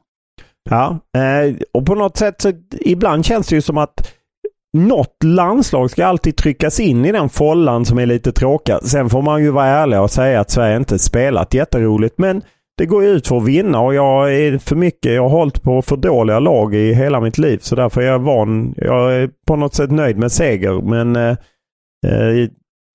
Ja, 0.70 0.98
eh, 1.16 1.56
och 1.72 1.86
på 1.86 1.94
något 1.94 2.16
sätt 2.16 2.42
så 2.42 2.52
ibland 2.80 3.24
känns 3.24 3.46
det 3.46 3.54
ju 3.54 3.62
som 3.62 3.78
att 3.78 4.14
något 4.72 5.24
landslag 5.24 5.90
ska 5.90 6.06
alltid 6.06 6.36
tryckas 6.36 6.80
in 6.80 7.04
i 7.04 7.12
den 7.12 7.28
follan 7.28 7.84
som 7.84 7.98
är 7.98 8.06
lite 8.06 8.32
tråkig. 8.32 8.74
Sen 8.82 9.10
får 9.10 9.22
man 9.22 9.42
ju 9.42 9.50
vara 9.50 9.66
ärlig 9.66 10.00
och 10.00 10.10
säga 10.10 10.40
att 10.40 10.50
Sverige 10.50 10.76
inte 10.76 10.98
spelat 10.98 11.54
jätteroligt 11.54 12.18
men 12.18 12.42
det 12.78 12.86
går 12.86 13.04
ju 13.04 13.10
ut 13.10 13.28
för 13.28 13.36
att 13.36 13.44
vinna 13.44 13.80
och 13.80 13.94
jag 13.94 14.34
är 14.34 14.58
för 14.58 14.76
mycket, 14.76 15.12
jag 15.12 15.22
har 15.22 15.28
hållit 15.28 15.62
på 15.62 15.82
för 15.82 15.96
dåliga 15.96 16.38
lag 16.38 16.74
i 16.74 16.94
hela 16.94 17.20
mitt 17.20 17.38
liv 17.38 17.58
så 17.62 17.76
därför 17.76 18.00
är 18.00 18.06
jag 18.06 18.18
van, 18.18 18.74
jag 18.76 19.14
är 19.14 19.30
på 19.46 19.56
något 19.56 19.74
sätt 19.74 19.90
nöjd 19.90 20.18
med 20.18 20.32
seger 20.32 20.80
men 20.82 21.36
eh, 22.06 22.50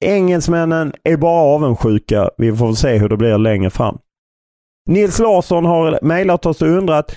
engelsmännen 0.05 0.93
är 1.03 1.17
bara 1.17 1.41
avundsjuka. 1.41 2.29
Vi 2.37 2.55
får 2.55 2.73
se 2.73 2.97
hur 2.97 3.09
det 3.09 3.17
blir 3.17 3.37
längre 3.37 3.69
fram. 3.69 3.97
Nils 4.89 5.19
Larsson 5.19 5.65
har 5.65 5.99
mejlat 6.01 6.45
oss 6.45 6.61
och 6.61 6.67
undrat 6.67 7.15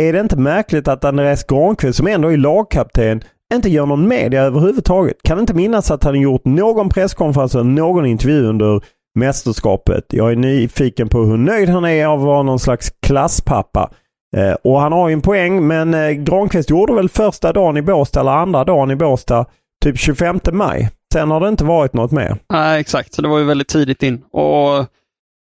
är 0.00 0.12
det 0.12 0.20
inte 0.20 0.36
märkligt 0.36 0.88
att 0.88 1.04
Andreas 1.04 1.44
Granqvist 1.44 1.96
som 1.96 2.06
ändå 2.06 2.32
är 2.32 2.36
lagkapten 2.36 3.22
inte 3.54 3.68
gör 3.68 3.86
någon 3.86 4.08
media 4.08 4.42
överhuvudtaget? 4.42 5.16
Kan 5.22 5.40
inte 5.40 5.54
minnas 5.54 5.90
att 5.90 6.04
han 6.04 6.20
gjort 6.20 6.44
någon 6.44 6.88
presskonferens 6.88 7.54
eller 7.54 7.64
någon 7.64 8.06
intervju 8.06 8.46
under 8.46 8.80
mästerskapet. 9.14 10.04
Jag 10.08 10.32
är 10.32 10.36
nyfiken 10.36 11.08
på 11.08 11.18
hur 11.18 11.36
nöjd 11.36 11.68
han 11.68 11.84
är 11.84 12.06
av 12.06 12.18
att 12.18 12.26
vara 12.26 12.42
någon 12.42 12.58
slags 12.58 12.90
klasspappa. 13.06 13.90
Eh, 14.36 14.52
och 14.64 14.80
han 14.80 14.92
har 14.92 15.08
ju 15.08 15.12
en 15.12 15.20
poäng 15.20 15.66
men 15.66 15.94
eh, 15.94 16.10
Granqvist 16.10 16.70
gjorde 16.70 16.94
väl 16.94 17.08
första 17.08 17.52
dagen 17.52 17.76
i 17.76 17.82
Båstad 17.82 18.20
eller 18.20 18.30
andra 18.30 18.64
dagen 18.64 18.90
i 18.90 18.96
Båstad 18.96 19.46
typ 19.84 19.98
25 19.98 20.40
maj. 20.52 20.90
Sen 21.12 21.30
har 21.30 21.40
det 21.40 21.48
inte 21.48 21.64
varit 21.64 21.92
något 21.92 22.12
mer. 22.12 22.38
Nej, 22.52 22.80
exakt. 22.80 23.14
Så 23.14 23.22
det 23.22 23.28
var 23.28 23.38
ju 23.38 23.44
väldigt 23.44 23.68
tidigt 23.68 24.02
in. 24.02 24.22
Och 24.30 24.86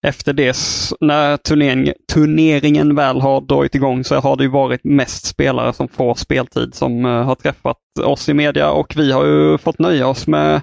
efter 0.06 0.32
det, 0.32 0.56
när 1.00 1.36
turnering, 1.36 1.92
turneringen 2.12 2.94
väl 2.94 3.20
har 3.20 3.40
dragit 3.40 3.74
igång 3.74 4.04
så 4.04 4.16
har 4.16 4.36
det 4.36 4.42
ju 4.42 4.50
varit 4.50 4.84
mest 4.84 5.26
spelare 5.26 5.72
som 5.72 5.88
får 5.88 6.14
speltid 6.14 6.74
som 6.74 7.04
eh, 7.04 7.10
har 7.10 7.34
träffat 7.34 7.76
oss 8.04 8.28
i 8.28 8.34
media 8.34 8.70
och 8.70 8.94
vi 8.96 9.12
har 9.12 9.26
ju 9.26 9.58
fått 9.58 9.78
nöja 9.78 10.08
oss 10.08 10.26
med 10.26 10.60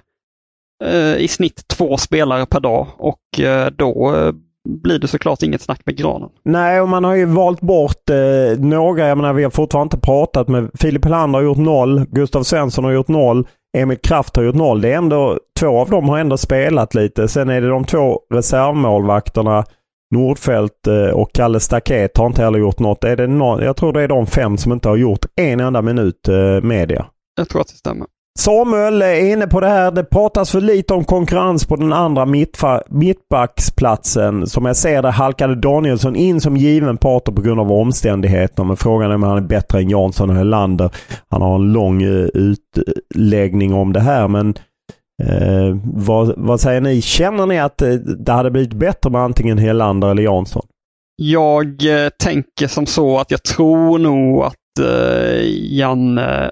eh, 0.83 1.15
i 1.15 1.27
snitt 1.27 1.67
två 1.67 1.97
spelare 1.97 2.45
per 2.45 2.59
dag 2.59 2.87
och 2.97 3.39
eh, 3.39 3.69
då 3.77 4.15
eh, 4.15 4.31
blir 4.69 4.99
det 4.99 5.07
såklart 5.07 5.43
inget 5.43 5.61
snack 5.61 5.81
med 5.85 5.97
granen. 5.97 6.29
Nej, 6.43 6.81
och 6.81 6.89
man 6.89 7.03
har 7.03 7.15
ju 7.15 7.25
valt 7.25 7.61
bort 7.61 8.09
eh, 8.09 8.59
några. 8.59 9.07
Jag 9.07 9.17
menar, 9.17 9.33
vi 9.33 9.43
har 9.43 9.51
fortfarande 9.51 9.95
inte 9.95 10.05
pratat 10.05 10.47
med 10.47 10.69
Filip 10.79 11.05
Helander 11.05 11.39
har 11.39 11.43
gjort 11.43 11.57
noll. 11.57 12.05
Gustav 12.09 12.43
Svensson 12.43 12.83
har 12.83 12.91
gjort 12.91 13.07
noll. 13.07 13.47
Emil 13.75 13.97
Kraft 13.97 14.35
har 14.35 14.43
gjort 14.43 14.55
noll. 14.55 14.81
Det 14.81 14.93
är 14.93 14.97
ändå, 14.97 15.39
två 15.59 15.79
av 15.79 15.89
dem 15.89 16.09
har 16.09 16.19
ändå 16.19 16.37
spelat 16.37 16.95
lite. 16.95 17.27
Sen 17.27 17.49
är 17.49 17.61
det 17.61 17.67
de 17.67 17.83
två 17.85 18.19
reservmålvakterna 18.33 19.63
Nordfeldt 20.15 20.87
eh, 20.87 21.09
och 21.09 21.33
Kalle 21.33 21.59
Staket 21.59 22.17
har 22.17 22.25
inte 22.25 22.41
heller 22.43 22.59
gjort 22.59 22.79
något. 22.79 23.03
Är 23.03 23.15
det 23.15 23.27
nå- 23.27 23.61
jag 23.61 23.75
tror 23.75 23.93
det 23.93 24.01
är 24.01 24.07
de 24.07 24.27
fem 24.27 24.57
som 24.57 24.71
inte 24.71 24.89
har 24.89 24.95
gjort 24.95 25.25
en 25.35 25.59
enda 25.59 25.81
minut 25.81 26.27
eh, 26.27 26.61
media. 26.61 27.05
Jag 27.37 27.49
tror 27.49 27.61
att 27.61 27.67
det 27.67 27.73
stämmer. 27.73 28.07
Samuel 28.39 29.01
är 29.01 29.31
inne 29.31 29.47
på 29.47 29.59
det 29.59 29.67
här. 29.67 29.91
Det 29.91 30.03
pratas 30.03 30.51
för 30.51 30.61
lite 30.61 30.93
om 30.93 31.03
konkurrens 31.05 31.65
på 31.65 31.75
den 31.75 31.93
andra 31.93 32.25
mittbacksplatsen. 32.89 34.47
Som 34.47 34.65
jag 34.65 34.75
ser 34.75 35.01
det 35.01 35.11
halkade 35.11 35.55
Danielsson 35.55 36.15
in 36.15 36.41
som 36.41 36.57
given 36.57 36.97
partner 36.97 37.33
på 37.35 37.41
grund 37.41 37.59
av 37.59 37.71
omständigheterna. 37.71 38.67
Men 38.67 38.77
frågan 38.77 39.11
är 39.11 39.15
om 39.15 39.23
han 39.23 39.37
är 39.37 39.41
bättre 39.41 39.79
än 39.79 39.89
Jansson 39.89 40.29
och 40.29 40.35
Helander. 40.35 40.89
Han 41.29 41.41
har 41.41 41.55
en 41.55 41.73
lång 41.73 42.03
eh, 42.03 42.27
utläggning 42.33 43.73
om 43.73 43.93
det 43.93 43.99
här. 43.99 44.27
Men 44.27 44.49
eh, 45.23 45.77
vad, 45.83 46.33
vad 46.37 46.59
säger 46.59 46.81
ni? 46.81 47.01
Känner 47.01 47.45
ni 47.45 47.59
att 47.59 47.81
eh, 47.81 47.93
det 47.93 48.31
hade 48.31 48.51
blivit 48.51 48.73
bättre 48.73 49.09
med 49.09 49.21
antingen 49.21 49.57
Helander 49.57 50.09
eller 50.09 50.23
Jansson? 50.23 50.65
Jag 51.15 51.65
eh, 51.65 52.09
tänker 52.23 52.67
som 52.67 52.85
så 52.85 53.19
att 53.19 53.31
jag 53.31 53.43
tror 53.43 53.99
nog 53.99 54.43
att 54.43 54.79
eh, 54.79 55.41
Janne 55.77 56.51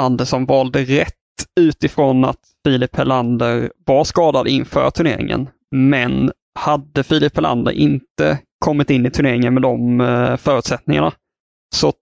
Andersson 0.00 0.46
valde 0.46 0.84
rätt 0.84 1.14
utifrån 1.60 2.24
att 2.24 2.40
Filip 2.66 2.96
Helander 2.96 3.70
var 3.86 4.04
skadad 4.04 4.48
inför 4.48 4.90
turneringen. 4.90 5.48
Men 5.70 6.30
hade 6.58 7.02
Filip 7.02 7.36
Helander 7.36 7.72
inte 7.72 8.38
kommit 8.64 8.90
in 8.90 9.06
i 9.06 9.10
turneringen 9.10 9.54
med 9.54 9.62
de 9.62 10.00
eh, 10.00 10.36
förutsättningarna 10.36 11.12
så 11.76 11.92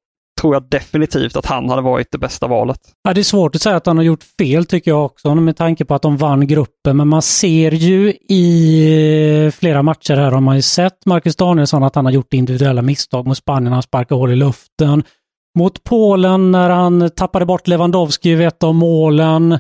tror 0.40 0.55
jag 0.55 0.68
definitivt 0.70 1.37
att 1.37 1.46
han 1.46 1.68
hade 1.68 1.83
varit 1.83 2.07
det 2.11 2.18
bästa 2.18 2.46
valet. 2.46 2.78
Ja, 3.02 3.14
det 3.14 3.20
är 3.20 3.24
svårt 3.24 3.55
att 3.55 3.62
säga 3.62 3.76
att 3.76 3.87
han 3.87 3.96
har 3.96 4.05
gjort 4.05 4.22
fel 4.38 4.66
tycker 4.66 4.90
jag 4.90 5.05
också 5.05 5.35
med 5.35 5.57
tanke 5.57 5.85
på 5.85 5.94
att 5.94 6.02
de 6.02 6.16
vann 6.16 6.46
gruppen. 6.46 6.96
Men 6.96 7.09
man 7.09 7.22
ser 7.22 7.70
ju 7.70 8.12
i 8.28 9.46
eh, 9.46 9.50
flera 9.50 9.83
matcher 9.83 10.16
här 10.16 10.31
har 10.31 10.40
man 10.40 10.57
ju 10.57 10.62
sett 10.62 11.07
Marcus 11.07 11.37
Danielsson 11.37 11.83
att 11.83 11.94
han 11.94 12.05
har 12.05 12.12
gjort 12.12 12.35
individuella 12.35 12.83
misstag 12.83 13.26
mot 13.26 13.37
Spanien. 13.37 13.72
Han 13.72 13.83
sparkar 13.83 14.16
hål 14.16 14.33
i 14.33 14.37
luften. 14.37 15.05
Mot 15.58 15.84
Polen 15.84 16.50
när 16.50 16.70
han 16.70 17.10
tappade 17.10 17.46
bort 17.46 17.68
Lewandowski 17.68 18.34
vid 18.34 18.46
ett 18.46 18.62
av 18.62 18.74
målen. 18.74 19.58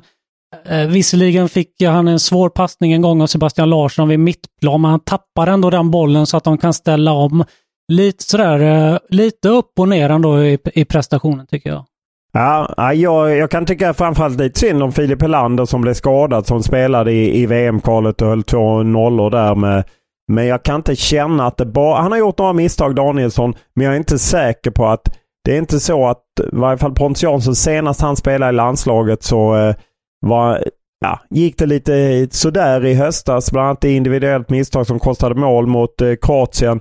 Eh, 0.66 0.86
visserligen 0.88 1.48
fick 1.48 1.82
han 1.82 2.08
en 2.08 2.20
svår 2.20 2.48
passning 2.48 2.92
en 2.92 3.02
gång 3.02 3.22
av 3.22 3.26
Sebastian 3.26 3.70
Larsson 3.70 4.08
vid 4.08 4.20
mittplan, 4.20 4.80
men 4.80 4.90
han 4.90 5.00
tappar 5.00 5.46
ändå 5.46 5.70
den 5.70 5.90
bollen 5.90 6.26
så 6.26 6.36
att 6.36 6.44
de 6.44 6.58
kan 6.58 6.74
ställa 6.74 7.12
om. 7.12 7.44
Lite 7.92 8.24
sådär, 8.24 8.92
eh, 8.92 8.98
lite 9.08 9.48
upp 9.48 9.78
och 9.78 9.88
ner 9.88 10.10
ändå 10.10 10.42
i, 10.42 10.58
i 10.74 10.84
prestationen 10.84 11.46
tycker 11.46 11.70
jag. 11.70 11.84
Ja, 12.32 12.92
jag, 12.92 13.36
jag 13.36 13.50
kan 13.50 13.66
tycka 13.66 13.94
framförallt 13.94 14.38
lite 14.38 14.60
synd 14.60 14.82
om 14.82 14.92
Filip 14.92 15.22
Helander 15.22 15.64
som 15.64 15.80
blev 15.80 15.94
skadad 15.94 16.46
som 16.46 16.62
spelade 16.62 17.12
i, 17.12 17.42
i 17.42 17.46
VM-kvalet 17.46 18.22
och 18.22 18.28
höll 18.28 18.42
två 18.42 18.82
nollor 18.82 19.30
där 19.30 19.54
med 19.54 19.84
men 20.28 20.46
jag 20.46 20.62
kan 20.62 20.76
inte 20.76 20.96
känna 20.96 21.46
att 21.46 21.56
det 21.56 21.66
bara... 21.66 22.02
Han 22.02 22.12
har 22.12 22.18
gjort 22.18 22.38
några 22.38 22.52
misstag 22.52 22.94
Danielsson, 22.94 23.54
men 23.74 23.84
jag 23.84 23.94
är 23.94 23.98
inte 23.98 24.18
säker 24.18 24.70
på 24.70 24.86
att... 24.86 25.18
Det 25.44 25.54
är 25.54 25.58
inte 25.58 25.80
så 25.80 26.06
att, 26.06 26.22
i 26.52 26.56
varje 26.56 26.78
fall 26.78 26.94
Pontus 26.94 27.22
Jansson, 27.22 27.56
senast 27.56 28.00
han 28.00 28.16
spelade 28.16 28.50
i 28.50 28.56
landslaget 28.56 29.22
så 29.22 29.56
eh, 29.56 29.74
var, 30.20 30.64
ja, 31.00 31.20
gick 31.30 31.58
det 31.58 31.66
lite 31.66 32.28
sådär 32.30 32.86
i 32.86 32.94
höstas. 32.94 33.52
Bland 33.52 33.68
annat 33.68 33.84
i 33.84 33.92
individuellt 33.92 34.50
misstag 34.50 34.86
som 34.86 34.98
kostade 34.98 35.34
mål 35.34 35.66
mot 35.66 36.00
eh, 36.00 36.14
Kroatien. 36.22 36.80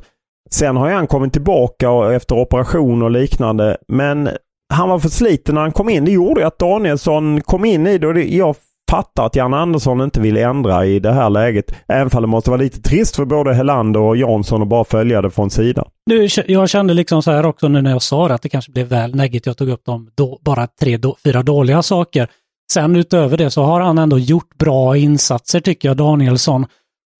Sen 0.49 0.77
har 0.77 0.89
han 0.89 1.07
kommit 1.07 1.33
tillbaka 1.33 1.89
och, 1.89 2.13
efter 2.13 2.35
operation 2.35 3.01
och 3.01 3.11
liknande. 3.11 3.77
Men 3.87 4.29
han 4.73 4.89
var 4.89 4.99
för 4.99 5.09
sliten 5.09 5.55
när 5.55 5.61
han 5.61 5.71
kom 5.71 5.89
in. 5.89 6.05
Det 6.05 6.11
gjorde 6.11 6.47
att 6.47 6.59
Danielsson 6.59 7.41
kom 7.41 7.65
in 7.65 7.87
i 7.87 7.97
det. 7.97 8.07
Och 8.07 8.13
det 8.13 8.23
jag 8.23 8.55
fattar 8.91 9.25
att 9.25 9.35
Jan 9.35 9.53
Andersson 9.53 10.01
inte 10.01 10.21
vill 10.21 10.37
ändra 10.37 10.85
i 10.85 10.99
det 10.99 11.13
här 11.13 11.29
läget. 11.29 11.75
Även 11.87 12.09
om 12.13 12.21
det 12.21 12.27
måste 12.27 12.49
vara 12.49 12.61
lite 12.61 12.81
trist 12.81 13.15
för 13.15 13.25
både 13.25 13.53
Helander 13.53 13.99
och 13.99 14.17
Jansson 14.17 14.61
att 14.61 14.67
bara 14.67 14.83
följa 14.83 15.21
det 15.21 15.31
från 15.31 15.49
sidan. 15.49 15.85
Du, 16.05 16.27
jag 16.47 16.69
kände 16.69 16.93
liksom 16.93 17.23
så 17.23 17.31
här 17.31 17.45
också 17.45 17.67
nu 17.67 17.81
när 17.81 17.91
jag 17.91 18.01
sa 18.01 18.27
det, 18.27 18.33
att 18.33 18.41
det 18.41 18.49
kanske 18.49 18.71
blev 18.71 18.87
väl 18.87 19.15
negativt. 19.15 19.45
Jag 19.45 19.57
tog 19.57 19.69
upp 19.69 19.85
de 19.85 20.09
då, 20.15 20.39
bara 20.41 20.67
tre, 20.67 20.97
då, 20.97 21.15
fyra 21.23 21.43
dåliga 21.43 21.81
saker. 21.81 22.27
Sen 22.73 22.95
utöver 22.95 23.37
det 23.37 23.51
så 23.51 23.63
har 23.63 23.81
han 23.81 23.97
ändå 23.97 24.19
gjort 24.19 24.57
bra 24.57 24.97
insatser 24.97 25.59
tycker 25.59 25.89
jag, 25.89 25.97
Danielsson. 25.97 26.65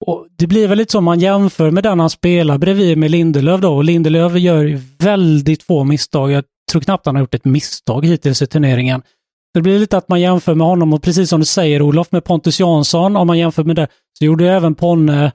Och 0.05 0.27
Det 0.38 0.47
blir 0.47 0.67
väl 0.67 0.77
lite 0.77 0.91
som 0.91 1.03
man 1.03 1.19
jämför 1.19 1.71
med 1.71 1.84
den 1.84 1.99
han 1.99 2.10
spelar 2.10 2.57
bredvid 2.57 2.97
med 2.97 3.12
Lindelöf 3.12 3.62
då. 3.62 3.75
Och 3.75 3.84
Lindelöf 3.84 4.36
gör 4.36 4.81
väldigt 5.03 5.63
få 5.63 5.84
misstag. 5.84 6.31
Jag 6.31 6.43
tror 6.71 6.81
knappt 6.81 7.05
han 7.05 7.15
har 7.15 7.21
gjort 7.21 7.34
ett 7.34 7.45
misstag 7.45 8.05
hittills 8.05 8.41
i 8.41 8.47
turneringen. 8.47 9.01
Det 9.54 9.62
blir 9.62 9.80
lite 9.80 9.98
att 9.98 10.10
man 10.10 10.22
jämför 10.22 10.56
med 10.56 10.68
honom 10.68 10.94
och 10.94 11.04
precis 11.04 11.30
som 11.30 11.40
du 11.40 11.46
säger 11.46 11.82
Olof 11.82 12.12
med 12.12 12.24
Pontus 12.24 12.60
Jansson, 12.60 13.16
om 13.16 13.28
man 13.28 13.38
jämför 13.40 13.64
med 13.64 13.76
det, 13.76 13.88
så 14.20 14.26
gjorde 14.26 14.44
ju 14.44 14.50
även 14.50 14.76
Ponne 14.76 15.32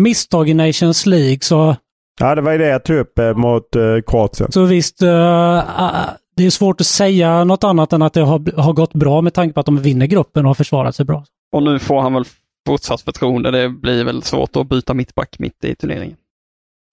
misstag 0.00 0.48
i 0.48 0.54
Nations 0.54 1.06
League. 1.06 1.38
Så 1.40 1.76
Ja, 2.20 2.34
det 2.34 2.40
var 2.40 2.52
ju 2.52 2.58
det 2.58 2.68
jag 2.68 2.84
tog 2.84 2.96
upp 2.96 3.18
eh, 3.18 3.34
mot 3.34 3.76
eh, 3.76 3.82
Kroatien. 4.06 4.52
så 4.52 4.64
visst, 4.64 5.02
eh, 5.02 5.82
ah, 5.82 6.06
det 6.36 6.46
är 6.46 6.50
svårt 6.50 6.80
att 6.80 6.86
säga 6.86 7.44
något 7.44 7.64
annat 7.64 7.92
än 7.92 8.02
att 8.02 8.12
det 8.12 8.20
har, 8.20 8.60
har 8.60 8.72
gått 8.72 8.92
bra 8.92 9.20
med 9.20 9.34
tanke 9.34 9.54
på 9.54 9.60
att 9.60 9.66
de 9.66 9.78
vinner 9.78 10.06
gruppen 10.06 10.44
och 10.44 10.48
har 10.48 10.54
försvarat 10.54 10.96
sig 10.96 11.06
bra. 11.06 11.24
Och 11.52 11.62
nu 11.62 11.78
får 11.78 12.00
han 12.00 12.14
väl 12.14 12.24
fortsatt 12.66 13.00
förtroende. 13.00 13.50
Det 13.50 13.68
blir 13.68 14.04
väl 14.04 14.22
svårt 14.22 14.56
att 14.56 14.68
byta 14.68 14.94
mittback 14.94 15.38
mitt 15.38 15.64
i 15.64 15.74
turneringen. 15.74 16.16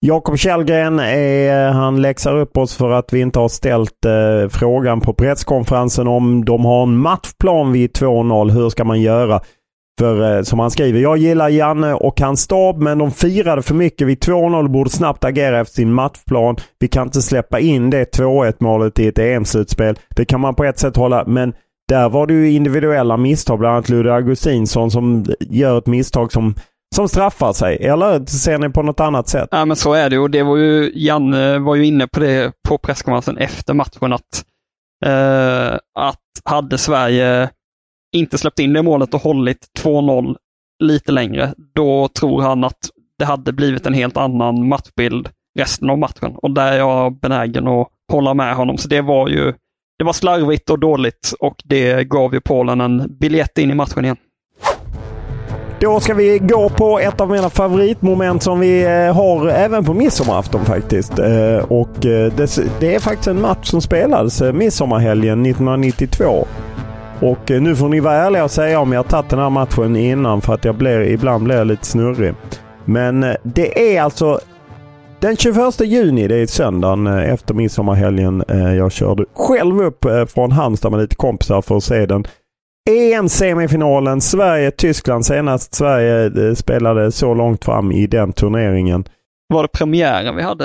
Jakob 0.00 0.38
Källgren, 0.38 0.98
är, 0.98 1.68
eh, 1.68 1.72
han 1.72 2.02
läxar 2.02 2.36
upp 2.36 2.56
oss 2.56 2.76
för 2.76 2.90
att 2.90 3.12
vi 3.12 3.20
inte 3.20 3.38
har 3.38 3.48
ställt 3.48 4.04
eh, 4.04 4.48
frågan 4.48 5.00
på 5.00 5.14
presskonferensen 5.14 6.08
om 6.08 6.44
de 6.44 6.64
har 6.64 6.82
en 6.82 6.96
matchplan 6.96 7.72
vid 7.72 7.90
2-0. 7.90 8.50
Hur 8.50 8.70
ska 8.70 8.84
man 8.84 9.00
göra? 9.00 9.40
För 9.98 10.36
eh, 10.36 10.42
som 10.42 10.58
han 10.58 10.70
skriver, 10.70 11.00
jag 11.00 11.18
gillar 11.18 11.48
Janne 11.48 11.94
och 11.94 12.20
hans 12.20 12.40
stab 12.40 12.82
men 12.82 12.98
de 12.98 13.10
firade 13.10 13.62
för 13.62 13.74
mycket 13.74 14.06
vid 14.06 14.18
2-0 14.18 14.64
och 14.64 14.70
borde 14.70 14.90
snabbt 14.90 15.24
agera 15.24 15.60
efter 15.60 15.74
sin 15.74 15.92
matchplan. 15.92 16.56
Vi 16.78 16.88
kan 16.88 17.06
inte 17.06 17.22
släppa 17.22 17.60
in 17.60 17.90
det 17.90 18.18
2-1 18.18 18.54
målet 18.58 18.98
i 18.98 19.08
ett 19.08 19.18
EM-slutspel. 19.18 19.98
Det 20.16 20.24
kan 20.24 20.40
man 20.40 20.54
på 20.54 20.64
ett 20.64 20.78
sätt 20.78 20.96
hålla, 20.96 21.24
men 21.26 21.52
där 21.88 22.08
var 22.08 22.26
det 22.26 22.34
ju 22.34 22.50
individuella 22.50 23.16
misstag, 23.16 23.58
bland 23.58 23.74
annat 23.74 23.88
Ludde 23.88 24.14
Augustinsson 24.14 24.90
som 24.90 25.16
eh, 25.16 25.34
gör 25.40 25.78
ett 25.78 25.86
misstag 25.86 26.32
som, 26.32 26.54
som 26.94 27.08
straffar 27.08 27.52
sig. 27.52 27.76
Eller 27.76 28.26
ser 28.26 28.58
ni 28.58 28.68
på 28.68 28.82
något 28.82 29.00
annat 29.00 29.28
sätt? 29.28 29.48
Ja, 29.50 29.64
men 29.64 29.76
så 29.76 29.92
är 29.92 30.10
det 30.10 30.18
och 30.18 30.30
det 30.30 30.42
var 30.42 30.56
ju, 30.56 30.92
Janne 30.94 31.58
var 31.58 31.74
ju 31.74 31.86
inne 31.86 32.06
på 32.06 32.20
det 32.20 32.52
på 32.68 32.78
presskonferensen 32.78 33.36
efter 33.36 33.74
matchen 33.74 34.12
att, 34.12 34.44
eh, 35.06 35.78
att 35.98 36.20
hade 36.44 36.78
Sverige 36.78 37.50
inte 38.16 38.38
släppt 38.38 38.58
in 38.58 38.72
det 38.72 38.82
målet 38.82 39.14
och 39.14 39.20
hållit 39.20 39.66
2-0 39.78 40.36
lite 40.84 41.12
längre, 41.12 41.54
då 41.74 42.08
tror 42.08 42.42
han 42.42 42.64
att 42.64 42.90
det 43.18 43.24
hade 43.24 43.52
blivit 43.52 43.86
en 43.86 43.94
helt 43.94 44.16
annan 44.16 44.68
matchbild 44.68 45.28
resten 45.58 45.90
av 45.90 45.98
matchen. 45.98 46.36
Och 46.36 46.50
där 46.50 46.72
är 46.72 46.78
jag 46.78 47.20
benägen 47.20 47.68
att 47.68 47.88
hålla 48.12 48.34
med 48.34 48.54
honom. 48.54 48.78
Så 48.78 48.88
det 48.88 49.00
var 49.00 49.28
ju 49.28 49.54
det 49.98 50.04
var 50.04 50.12
slarvigt 50.12 50.70
och 50.70 50.78
dåligt 50.78 51.34
och 51.40 51.62
det 51.64 52.04
gav 52.04 52.34
ju 52.34 52.40
Polen 52.40 52.80
en 52.80 53.18
biljett 53.18 53.58
in 53.58 53.70
i 53.70 53.74
matchen 53.74 54.04
igen. 54.04 54.16
Då 55.80 56.00
ska 56.00 56.14
vi 56.14 56.38
gå 56.38 56.68
på 56.68 56.98
ett 56.98 57.20
av 57.20 57.30
mina 57.30 57.50
favoritmoment 57.50 58.42
som 58.42 58.60
vi 58.60 58.84
eh, 58.84 59.14
har 59.14 59.48
även 59.48 59.84
på 59.84 59.94
midsommarafton 59.94 60.64
faktiskt. 60.64 61.18
Eh, 61.18 61.58
och 61.68 62.06
eh, 62.06 62.32
det, 62.80 62.94
är 62.94 62.98
faktiskt 62.98 63.28
en 63.28 63.40
match 63.40 63.70
som 63.70 63.80
spelades 63.80 64.42
midsommarhelgen 64.42 65.46
1992. 65.46 66.46
Och 67.20 67.50
nu 67.50 67.76
får 67.76 67.88
ni 67.88 68.00
vara 68.00 68.14
ärliga 68.14 68.44
och 68.44 68.50
säga 68.50 68.80
om 68.80 68.92
jag 68.92 68.98
har 68.98 69.04
tagit 69.04 69.30
den 69.30 69.38
här 69.38 69.50
matchen 69.50 69.96
innan 69.96 70.40
för 70.40 70.54
att 70.54 70.64
jag 70.64 70.74
blir, 70.74 71.00
ibland 71.00 71.44
blir 71.44 71.56
jag 71.56 71.66
lite 71.66 71.86
snurrig. 71.86 72.34
Men 72.84 73.26
det 73.42 73.96
är 73.96 74.02
alltså 74.02 74.40
den 75.20 75.36
21 75.36 75.80
juni, 75.80 76.28
det 76.28 76.36
är 76.36 76.46
söndagen 76.46 77.06
efter 77.06 77.54
midsommarhelgen. 77.54 78.44
Jag 78.76 78.92
körde 78.92 79.24
själv 79.34 79.82
upp 79.82 80.06
från 80.28 80.52
Halmstad 80.52 80.92
med 80.92 81.00
lite 81.00 81.16
kompisar 81.16 81.62
för 81.62 81.76
att 81.76 81.84
se 81.84 82.06
den 82.06 82.24
EM-semifinalen 82.88 84.20
Sverige-Tyskland. 84.20 85.26
Senast 85.26 85.74
Sverige 85.74 86.46
eh, 86.48 86.54
spelade 86.54 87.12
så 87.12 87.34
långt 87.34 87.64
fram 87.64 87.92
i 87.92 88.06
den 88.06 88.32
turneringen. 88.32 89.04
Var 89.54 89.62
det 89.62 89.68
premiären 89.68 90.36
vi 90.36 90.42
hade? 90.42 90.64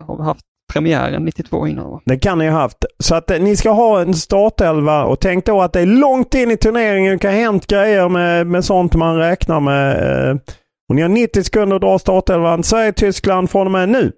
Har 0.00 0.16
vi 0.16 0.22
haft 0.22 0.40
premiären 0.72 1.24
92 1.24 1.66
innan? 1.68 1.90
Va? 1.90 2.00
Det 2.04 2.18
kan 2.18 2.38
ni 2.38 2.48
ha 2.48 2.60
haft. 2.60 2.84
Så 2.98 3.14
att 3.14 3.30
eh, 3.30 3.40
ni 3.40 3.56
ska 3.56 3.70
ha 3.70 4.00
en 4.00 4.14
startelva 4.14 5.04
och 5.04 5.20
tänk 5.20 5.46
då 5.46 5.62
att 5.62 5.72
det 5.72 5.80
är 5.80 5.86
långt 5.86 6.34
in 6.34 6.50
i 6.50 6.56
turneringen. 6.56 7.12
Det 7.12 7.18
kan 7.18 7.30
ha 7.30 7.38
hänt 7.40 7.66
grejer 7.66 8.08
med, 8.08 8.46
med 8.46 8.64
sånt 8.64 8.94
man 8.94 9.16
räknar 9.16 9.60
med. 9.60 9.96
eh, 10.30 10.36
Och 10.88 10.94
ni 10.94 11.02
har 11.02 11.08
90 11.08 11.42
sekunder 11.42 11.76
att 11.76 11.82
dra 11.82 11.98
startelvan. 11.98 12.62
Sverige-Tyskland 12.62 13.50
från 13.50 13.66
och 13.66 13.72
med 13.72 13.88
nu. 13.88 14.12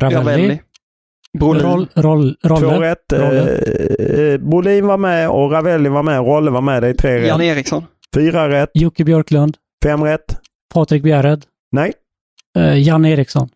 Ravelli. 0.00 0.60
Brolin. 1.38 1.62
Roll, 1.62 1.88
roll, 1.94 2.36
roller. 2.44 2.80
rätt. 2.80 3.12
Eh, 3.12 3.18
Roller. 3.20 4.30
eh, 4.32 4.38
Bolin 4.38 4.86
var 4.86 4.96
med 4.98 5.30
och 5.30 5.50
Ravelli 5.52 5.88
var 5.88 6.02
med. 6.02 6.18
Rolle 6.18 6.50
var 6.50 6.60
med. 6.60 6.82
Det 6.82 6.88
är 6.88 6.94
tre 6.94 7.26
Jan 7.26 7.38
rätt. 7.40 7.56
Eriksson. 7.56 7.86
Fyra 8.14 8.48
rätt. 8.48 8.70
Jocke 8.74 9.04
Björklund. 9.04 9.56
Fem 9.84 10.04
rätt. 10.04 10.36
Patrik 10.74 11.02
Bjärred. 11.02 11.44
Nej, 11.72 11.92
Uh, 12.58 12.78
Jan 12.78 13.04
Eriksson. 13.04 13.48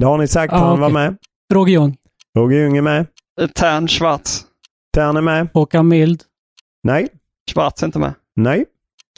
det 0.00 0.06
har 0.06 0.18
ni 0.18 0.28
sagt. 0.28 0.52
Ah, 0.52 0.56
Han 0.56 0.80
var 0.80 0.86
okej. 0.88 0.94
med. 0.94 1.16
Roger 1.54 1.72
Ljung. 1.72 1.96
Roger 2.38 2.58
Ljung 2.58 2.76
är 2.76 2.82
med. 2.82 3.06
Eh, 3.40 3.46
Tern 3.48 3.88
Schwarz. 3.88 4.44
Tern 4.94 5.16
är 5.16 5.20
med. 5.20 5.48
Håkan 5.54 5.88
Mild. 5.88 6.22
Nej. 6.82 7.08
Schwarz 7.54 7.82
är 7.82 7.86
inte 7.86 7.98
med. 7.98 8.14
Nej. 8.36 8.64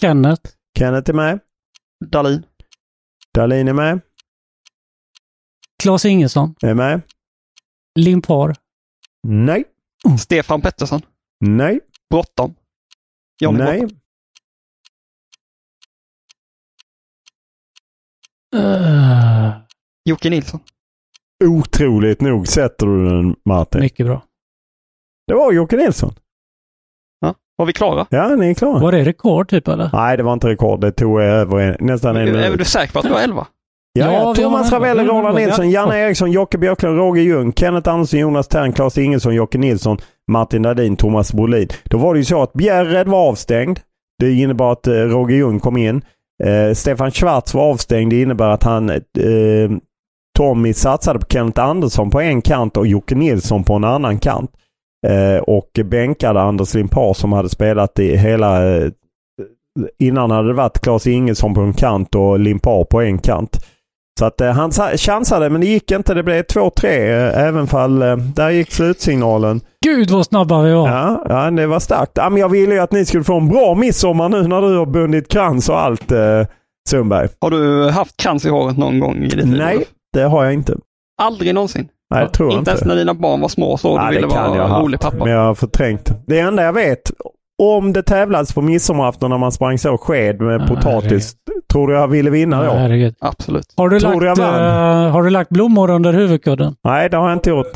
Kenneth. 0.01 0.51
Kenneth 0.79 1.11
är 1.11 1.15
med. 1.15 1.39
Dalin. 2.07 2.43
Dahlin 3.35 3.69
är 3.69 3.73
med. 3.73 4.01
Claes 5.83 6.05
Ingesson. 6.05 6.55
Är 6.63 6.75
med. 6.75 7.01
Limpar. 7.99 8.55
Nej. 9.23 9.65
Stefan 10.19 10.61
Pettersson. 10.63 11.01
Nej. 11.41 11.81
Bråttom. 12.11 12.55
Johnny 13.41 13.59
Nej. 13.59 13.79
Bråttom. 13.81 13.99
Uh, 18.57 19.51
Jocke 20.05 20.31
Nilsson. 20.31 20.61
Otroligt 21.45 22.21
nog 22.21 22.49
sätter 22.49 22.87
du 22.87 23.09
den 23.09 23.37
Martin. 23.45 23.81
mycket 23.81 24.07
bra. 24.07 24.25
Det 25.27 25.35
var 25.35 25.53
Jocke 25.53 25.77
Nilsson. 25.77 26.15
Ja. 27.21 27.35
Var 27.57 27.67
vi 27.67 27.73
klara? 27.73 28.07
Ja, 28.11 28.29
ni 28.37 28.51
är 28.51 28.55
klara. 28.55 28.79
Var 28.81 28.93
det 28.93 29.05
rekord 29.05 29.49
typ 29.49 29.69
eller? 29.69 29.91
Nej, 29.93 30.17
det 30.17 30.23
var 30.23 30.33
inte 30.33 30.49
rekord. 30.49 30.81
Det 30.81 30.93
tog 30.93 31.21
över 31.21 31.59
en, 31.59 31.87
nästan 31.87 32.17
en 32.17 32.35
Är 32.35 32.57
du 32.57 32.65
säker 32.65 32.93
på 32.93 32.99
att 32.99 33.05
du 33.05 33.13
har 33.13 33.21
11? 33.21 33.47
Ja, 33.99 34.13
Ja, 34.13 34.35
Thomas 34.35 34.73
Ravelli, 34.73 35.05
Roland 35.05 35.37
Nilsson, 35.37 35.71
ja. 35.71 35.81
Janne 35.81 35.99
Eriksson, 35.99 36.33
Jocke 36.33 36.59
Björklund, 36.59 36.99
Roger 36.99 37.23
Ljung, 37.23 37.53
Kenneth 37.53 37.91
Andersson, 37.91 38.21
Jonas 38.21 38.49
Tern, 38.49 38.73
Claes 38.73 38.99
Ingesson, 38.99 39.35
Jocke 39.35 39.59
Nilsson, 39.59 39.99
Martin 40.31 40.63
Dahlin, 40.63 40.97
Thomas 40.97 41.33
Brolin. 41.33 41.69
Då 41.85 41.99
var 41.99 42.15
det 42.15 42.19
ju 42.19 42.25
så 42.25 42.43
att 42.43 42.53
Bjärred 42.53 43.09
var 43.09 43.29
avstängd. 43.29 43.81
Det 44.19 44.33
innebar 44.33 44.73
att 44.73 44.87
eh, 44.87 44.93
Roger 44.93 45.37
Ljung 45.37 45.61
kom 45.61 45.77
in. 45.77 46.03
Eh, 46.45 46.75
Stefan 46.75 47.11
Schwarz 47.11 47.55
var 47.55 47.71
avstängd. 47.71 48.13
Det 48.13 48.23
innebär 48.23 48.49
att 48.49 48.63
han 48.63 48.91
eh, 48.91 49.01
Tommy 50.39 50.73
satsade 50.73 51.19
på 51.19 51.27
Kenneth 51.27 51.61
Andersson 51.61 52.11
på 52.11 52.21
en 52.21 52.43
kant 52.43 52.77
och 52.77 52.87
Jocke 52.87 53.15
Nilsson 53.15 53.65
på 53.65 53.75
en 53.75 53.85
annan 53.85 54.19
kant. 54.19 54.51
Eh, 55.07 55.43
och 55.43 55.71
bänkade 55.85 56.41
Anders 56.41 56.75
Limpar 56.75 57.15
som 57.15 57.33
hade 57.33 57.49
spelat 57.49 57.99
i 57.99 58.17
hela... 58.17 58.77
Eh, 58.77 58.91
innan 59.99 60.31
hade 60.31 60.49
det 60.49 60.55
varit 60.55 60.81
Claes 60.81 61.07
Ingesson 61.07 61.55
på 61.55 61.61
en 61.61 61.73
kant 61.73 62.15
och 62.15 62.39
Limpar 62.39 62.85
på 62.85 63.01
en 63.03 63.19
kant. 63.19 63.65
Så 64.19 64.25
att 64.25 64.41
eh, 64.41 64.51
han 64.51 64.73
sa- 64.73 64.97
chansade 64.97 65.51
men 65.51 65.61
det 65.61 65.67
gick 65.67 65.91
inte. 65.91 66.15
Det 66.15 66.23
blev 66.23 66.45
2-3 66.45 66.87
eh, 66.87 67.47
även 67.47 67.67
fall 67.67 68.03
eh, 68.03 68.17
där 68.17 68.51
gick 68.51 68.73
slutsignalen. 68.73 69.61
Gud 69.85 70.11
vad 70.11 70.27
snabba 70.27 70.63
vi 70.63 70.73
var. 70.73 70.89
Ja, 70.89 71.25
ja 71.29 71.51
det 71.51 71.67
var 71.67 71.81
starkt. 71.81 72.13
Ja, 72.15 72.31
men 72.31 72.41
jag 72.41 72.49
ville 72.49 72.75
ju 72.75 72.81
att 72.81 72.93
ni 72.93 73.05
skulle 73.05 73.25
få 73.25 73.37
en 73.37 73.49
bra 73.49 73.75
midsommar 73.75 74.29
nu 74.29 74.49
när 74.49 74.63
du 74.63 74.77
har 74.79 74.87
bundit 74.87 75.29
krans 75.29 75.69
och 75.69 75.81
allt 75.81 76.13
eh, 76.13 76.19
Sundberg. 76.91 77.29
Har 77.41 77.51
du 77.51 77.91
haft 77.91 78.17
krans 78.17 78.45
i 78.45 78.49
håret 78.49 78.79
någon 78.79 79.01
gång 79.01 79.17
i 79.17 79.29
ditt 79.29 79.35
liv? 79.35 79.57
Nej, 79.59 79.85
det 80.13 80.23
har 80.23 80.45
jag 80.45 80.55
inte. 80.55 80.77
Aldrig 81.23 81.55
någonsin? 81.55 81.89
Nej, 82.15 82.25
det 82.25 82.31
tror 82.33 82.51
jag 82.53 82.59
Inte 82.59 82.71
ens 82.71 82.85
när 82.85 82.97
dina 82.97 83.15
barn 83.15 83.41
var 83.41 83.49
små 83.49 83.77
så 83.77 83.89
Ja, 83.97 84.09
du 84.09 84.15
ville 84.15 84.27
vara 84.27 84.57
jag 84.57 84.69
ha 84.69 84.81
rolig 84.83 85.01
pappa? 85.01 85.17
Men 85.17 85.33
jag 85.33 85.41
har 85.45 85.55
förträngt. 85.55 86.11
Det 86.27 86.39
enda 86.39 86.63
jag 86.63 86.73
vet, 86.73 87.11
om 87.63 87.93
det 87.93 88.03
tävlades 88.03 88.55
på 88.55 88.63
midsommarafton 88.63 89.31
när 89.31 89.39
man 89.39 89.53
sprang 89.53 89.79
så 89.79 89.99
sked 89.99 90.41
med 90.41 90.61
Ja, 90.61 90.67
potatis, 90.67 91.35
tror 91.73 91.89
du 91.89 91.95
jag 91.95 92.09
ville 92.09 92.31
vinna 92.31 92.65
Ja, 92.65 92.71
då? 92.73 92.77
herregud. 92.79 93.15
Absolut. 93.21 93.67
Har 93.77 93.89
du, 93.89 94.01
Tror 94.01 94.21
lagt, 94.21 94.39
jag 94.39 94.47
vann? 94.47 95.05
eh, 95.07 95.11
har 95.13 95.23
du 95.23 95.31
lagt 95.31 95.51
blommor 95.51 95.91
under 95.91 96.13
huvudkudden? 96.13 96.75
Nej, 96.85 97.09
det 97.11 97.17
har 97.17 97.29
jag 97.29 97.37
inte 97.37 97.51
gjort. 97.51 97.73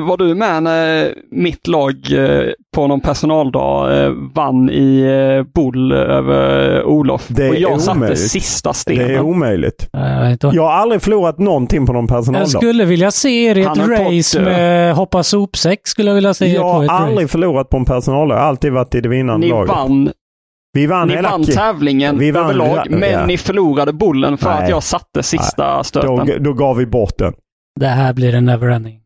Var 0.00 0.16
du 0.16 0.34
med 0.34 0.62
när 0.62 1.14
mitt 1.30 1.66
lag 1.66 1.94
eh, 2.12 2.50
på 2.76 2.86
någon 2.86 3.00
personaldag 3.00 4.04
eh, 4.04 4.10
vann 4.34 4.70
i 4.70 5.00
eh, 5.00 5.52
boll 5.54 5.92
över 5.92 6.82
Olof? 6.84 7.26
Det 7.28 7.48
och 7.48 7.56
jag 7.56 7.80
satte 7.80 7.98
omöjligt. 7.98 8.18
sista 8.30 8.68
Det 8.86 8.92
är 8.92 8.96
stenen. 9.04 9.20
omöjligt. 9.20 9.88
Nej, 9.92 10.38
jag 10.42 10.62
har 10.62 10.72
aldrig 10.72 11.02
förlorat 11.02 11.38
någonting 11.38 11.86
på 11.86 11.92
någon 11.92 12.06
personaldag. 12.06 12.40
Jag 12.40 12.48
skulle 12.50 12.84
vilja 12.84 13.10
se 13.10 13.44
er 13.46 13.58
i 13.58 13.62
ett 13.62 13.78
race 13.88 14.40
med 14.40 14.94
hoppa 14.94 15.22
sopsäck. 15.22 15.80
Skulle 15.88 16.10
jag 16.10 16.14
vilja 16.14 16.34
se 16.34 16.46
Jag 16.46 16.62
har 16.72 16.86
aldrig 16.88 17.24
race. 17.24 17.32
förlorat 17.32 17.68
på 17.70 17.76
en 17.76 17.84
personaldag. 17.84 18.36
Jag 18.36 18.40
har 18.42 18.48
alltid 18.48 18.72
varit 18.72 18.94
i 18.94 19.00
det 19.00 19.08
vinnande 19.08 19.46
Ni 19.46 19.50
laget. 19.52 19.68
vann, 19.68 20.10
Vi 20.72 20.86
vann 20.86 21.08
ni 21.08 21.22
vann 21.22 21.44
tävlingen 21.44 22.18
Vi 22.18 22.30
vann 22.30 22.44
överlag, 22.44 22.66
hela- 22.66 22.96
men 22.98 23.10
ja. 23.10 23.26
ni 23.26 23.36
förlorade 23.38 23.92
bollen 23.92 24.38
för 24.38 24.50
Nej. 24.50 24.62
att 24.64 24.70
jag 24.70 24.82
satte 24.82 25.22
sista 25.22 25.84
stöten. 25.84 26.16
då, 26.16 26.24
då 26.40 26.52
gav 26.52 26.76
vi 26.76 26.86
bort 26.86 27.18
den. 27.18 27.32
Det 27.80 27.86
här 27.86 28.12
blir 28.12 28.34
en 28.34 28.44
neverending. 28.44 28.99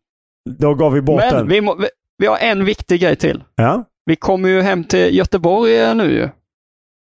Då 0.51 0.75
gav 0.75 0.93
vi 0.93 1.01
bort 1.01 1.21
Men 1.21 1.35
den. 1.35 1.49
vi, 1.49 1.61
må, 1.61 1.75
vi, 1.75 1.89
vi 2.19 2.27
har 2.27 2.39
en 2.39 2.65
viktig 2.65 3.01
grej 3.01 3.17
till. 3.17 3.45
Ja. 3.55 3.85
Vi 4.07 4.17
kommer 4.17 4.49
ju 4.49 4.61
hem 4.61 4.85
till 4.85 5.17
Göteborg 5.17 5.81
eh, 5.81 5.95
nu 5.95 6.13
ju. 6.13 6.29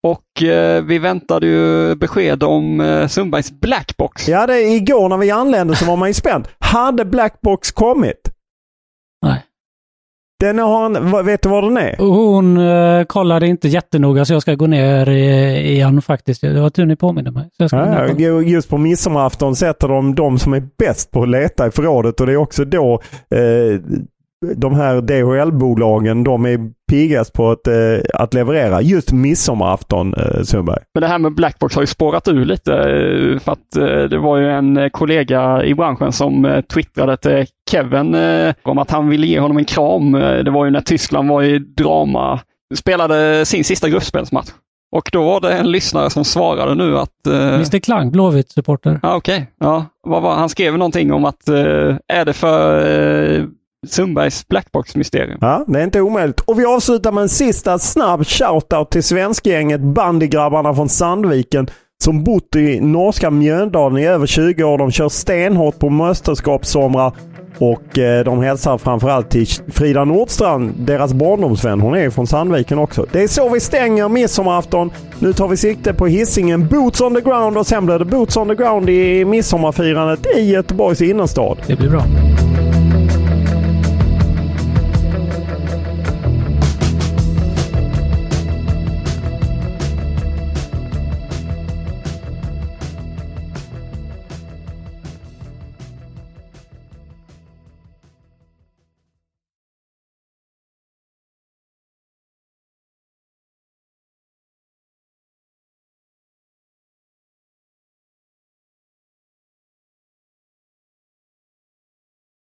Och 0.04 0.44
eh, 0.44 0.84
vi 0.84 1.00
väntade 1.00 1.48
ju 1.48 1.96
besked 1.96 2.44
om 2.44 2.80
eh, 2.80 3.08
Sundbergs 3.08 3.52
Blackbox. 3.52 4.28
ja, 4.28 4.48
det, 4.48 4.62
igår 4.62 5.10
när 5.10 5.18
vi 5.18 5.32
anlände 5.32 5.76
så 5.76 5.86
var 5.86 5.96
man 5.98 6.10
ju 6.10 6.14
spänd. 6.14 6.48
Hade 6.60 7.06
Blackbox 7.06 7.72
kommit? 7.72 8.32
Nej. 9.26 9.44
Den 10.40 10.60
har 10.60 10.86
en, 10.86 11.26
vet 11.26 11.42
du 11.42 11.50
vad 11.50 11.64
den 11.64 11.78
är? 11.78 11.96
Hon 11.98 12.58
uh, 12.58 13.06
kollade 13.06 13.48
inte 13.48 13.68
jättenoga 13.68 14.26
så 14.26 14.34
jag 14.34 14.42
ska 14.42 14.56
gå 14.56 14.68
ner 14.68 15.10
i, 15.10 15.58
igen 15.72 16.02
faktiskt. 16.02 16.42
Det 16.42 16.62
var 16.62 16.70
tur 16.70 16.86
ni 16.86 16.96
påminner 16.96 17.32
mig. 17.32 17.50
Så 17.58 17.64
jag 17.64 17.70
ska 17.70 17.78
ja, 18.18 18.42
just 18.42 18.70
på 18.70 18.78
midsommarafton 18.78 19.56
sätter 19.56 19.88
de 19.88 20.16
de 20.16 20.40
som 20.40 20.54
är 20.54 20.64
bäst 20.78 21.12
på 21.12 21.24
att 21.24 21.30
leta 21.30 21.68
i 21.68 21.72
förrådet 21.72 22.20
och 22.20 22.28
det 22.28 22.34
är 22.34 22.38
också 22.38 22.66
då 22.66 23.02
eh, 23.32 23.82
de 24.56 24.76
här 24.76 25.02
DHL-bolagen 25.02 26.24
de 26.24 26.46
är 26.46 26.60
piggast 26.90 27.34
på 27.34 27.52
att, 27.52 27.68
eh, 27.68 27.74
att 28.14 28.34
leverera 28.34 28.82
just 28.82 29.12
midsommarafton 29.12 30.14
eh, 30.14 30.42
Sundberg. 30.44 30.80
Men 30.94 31.02
det 31.02 31.08
här 31.08 31.20
med 31.20 31.36
Blackbox 31.36 31.76
har 31.76 31.82
ju 31.84 31.88
spårat 31.88 32.28
ur 32.28 32.46
lite. 32.46 32.74
eh, 32.74 33.40
För 33.40 33.52
att 33.52 33.76
eh, 33.78 34.10
det 34.10 34.18
var 34.18 34.38
ju 34.38 34.50
en 34.50 34.78
eh, 34.78 34.90
kollega 34.90 35.64
i 35.64 35.74
branschen 35.76 36.12
som 36.12 36.46
eh, 36.46 36.62
twittrade 36.62 37.18
till 37.18 37.46
Kevin 37.72 38.16
eh, 38.16 38.54
om 38.64 38.78
att 38.78 38.92
han 38.92 39.10
ville 39.10 39.28
ge 39.28 39.40
honom 39.40 39.58
en 39.58 39.66
kram. 39.66 40.12
Det 40.12 40.52
var 40.52 40.66
ju 40.66 40.72
när 40.72 40.82
Tyskland 40.82 41.30
var 41.30 41.44
i 41.44 41.60
drama, 41.60 42.40
spelade 42.76 43.46
sin 43.46 43.64
sista 43.64 43.90
gruppspelsmatch. 43.90 44.50
Och 44.92 45.10
då 45.12 45.24
var 45.24 45.42
det 45.42 45.54
en 45.54 45.72
lyssnare 45.72 46.10
som 46.10 46.26
svarade 46.26 46.76
nu 46.76 46.98
att... 46.98 47.28
eh, 47.28 47.54
Mr 47.56 47.80
Klang, 47.80 48.12
Blåvitt-supporter. 48.12 49.00
Ja, 49.04 49.16
okej. 49.16 49.48
Ja, 49.60 49.86
vad 50.08 50.22
var, 50.22 50.36
han 50.36 50.50
skrev 50.50 50.78
någonting 50.78 51.14
om 51.14 51.26
att 51.26 51.50
eh, 51.50 51.96
är 52.08 52.26
det 52.26 52.34
för 52.34 52.78
eh, 53.40 53.44
Sundbergs 53.88 54.48
Blackbox-mysterium? 54.48 55.38
Ja, 55.42 55.64
det 55.68 55.80
är 55.80 55.84
inte 55.84 56.02
omöjligt. 56.02 56.40
Och 56.40 56.60
vi 56.60 56.66
avslutar 56.66 57.12
med 57.12 57.22
en 57.22 57.30
sista 57.30 57.80
snabb 57.80 58.28
shoutout 58.28 58.92
till 58.92 59.04
svenskgänget 59.04 59.82
bandygrabbarna 59.82 60.76
från 60.76 60.90
Sandviken 60.90 61.68
som 62.04 62.24
bott 62.24 62.56
i 62.56 62.80
norska 62.80 63.32
Mjöndalen 63.32 63.98
i 63.98 64.08
över 64.08 64.28
20 64.28 64.64
år. 64.64 64.78
De 64.78 64.92
kör 64.92 65.10
stenhårt 65.10 65.80
på 65.80 65.90
mästerskapssomrar 65.90 67.12
Och 67.60 68.00
eh, 68.00 68.24
de 68.24 68.44
hälsar 68.44 68.78
framförallt 68.78 69.30
till 69.30 69.48
Frida 69.68 70.06
Nordstrand, 70.06 70.74
deras 70.78 71.14
barndomsvän. 71.14 71.82
Hon 71.82 71.96
är 71.96 72.10
från 72.10 72.28
Sandviken 72.28 72.80
också. 72.80 73.06
Det 73.12 73.24
är 73.24 73.28
så 73.28 73.50
vi 73.50 73.60
stänger 73.60 74.10
midsommarafton. 74.10 74.92
Nu 75.20 75.34
tar 75.34 75.48
vi 75.48 75.58
sikte 75.58 75.94
på 75.94 76.08
hissingen 76.08 76.68
Boots 76.68 77.02
on 77.02 77.16
the 77.16 77.22
ground 77.22 77.58
och 77.58 77.68
sen 77.68 77.86
blir 77.86 78.00
det 78.00 78.06
Boots 78.06 78.38
on 78.38 78.48
the 78.48 78.56
ground 78.56 78.90
i 78.90 79.26
midsommarfirandet 79.26 80.26
i 80.38 80.40
Göteborgs 80.40 81.02
innerstad. 81.02 81.58
Det 81.68 81.76
blir 81.76 81.90
bra. 81.90 82.04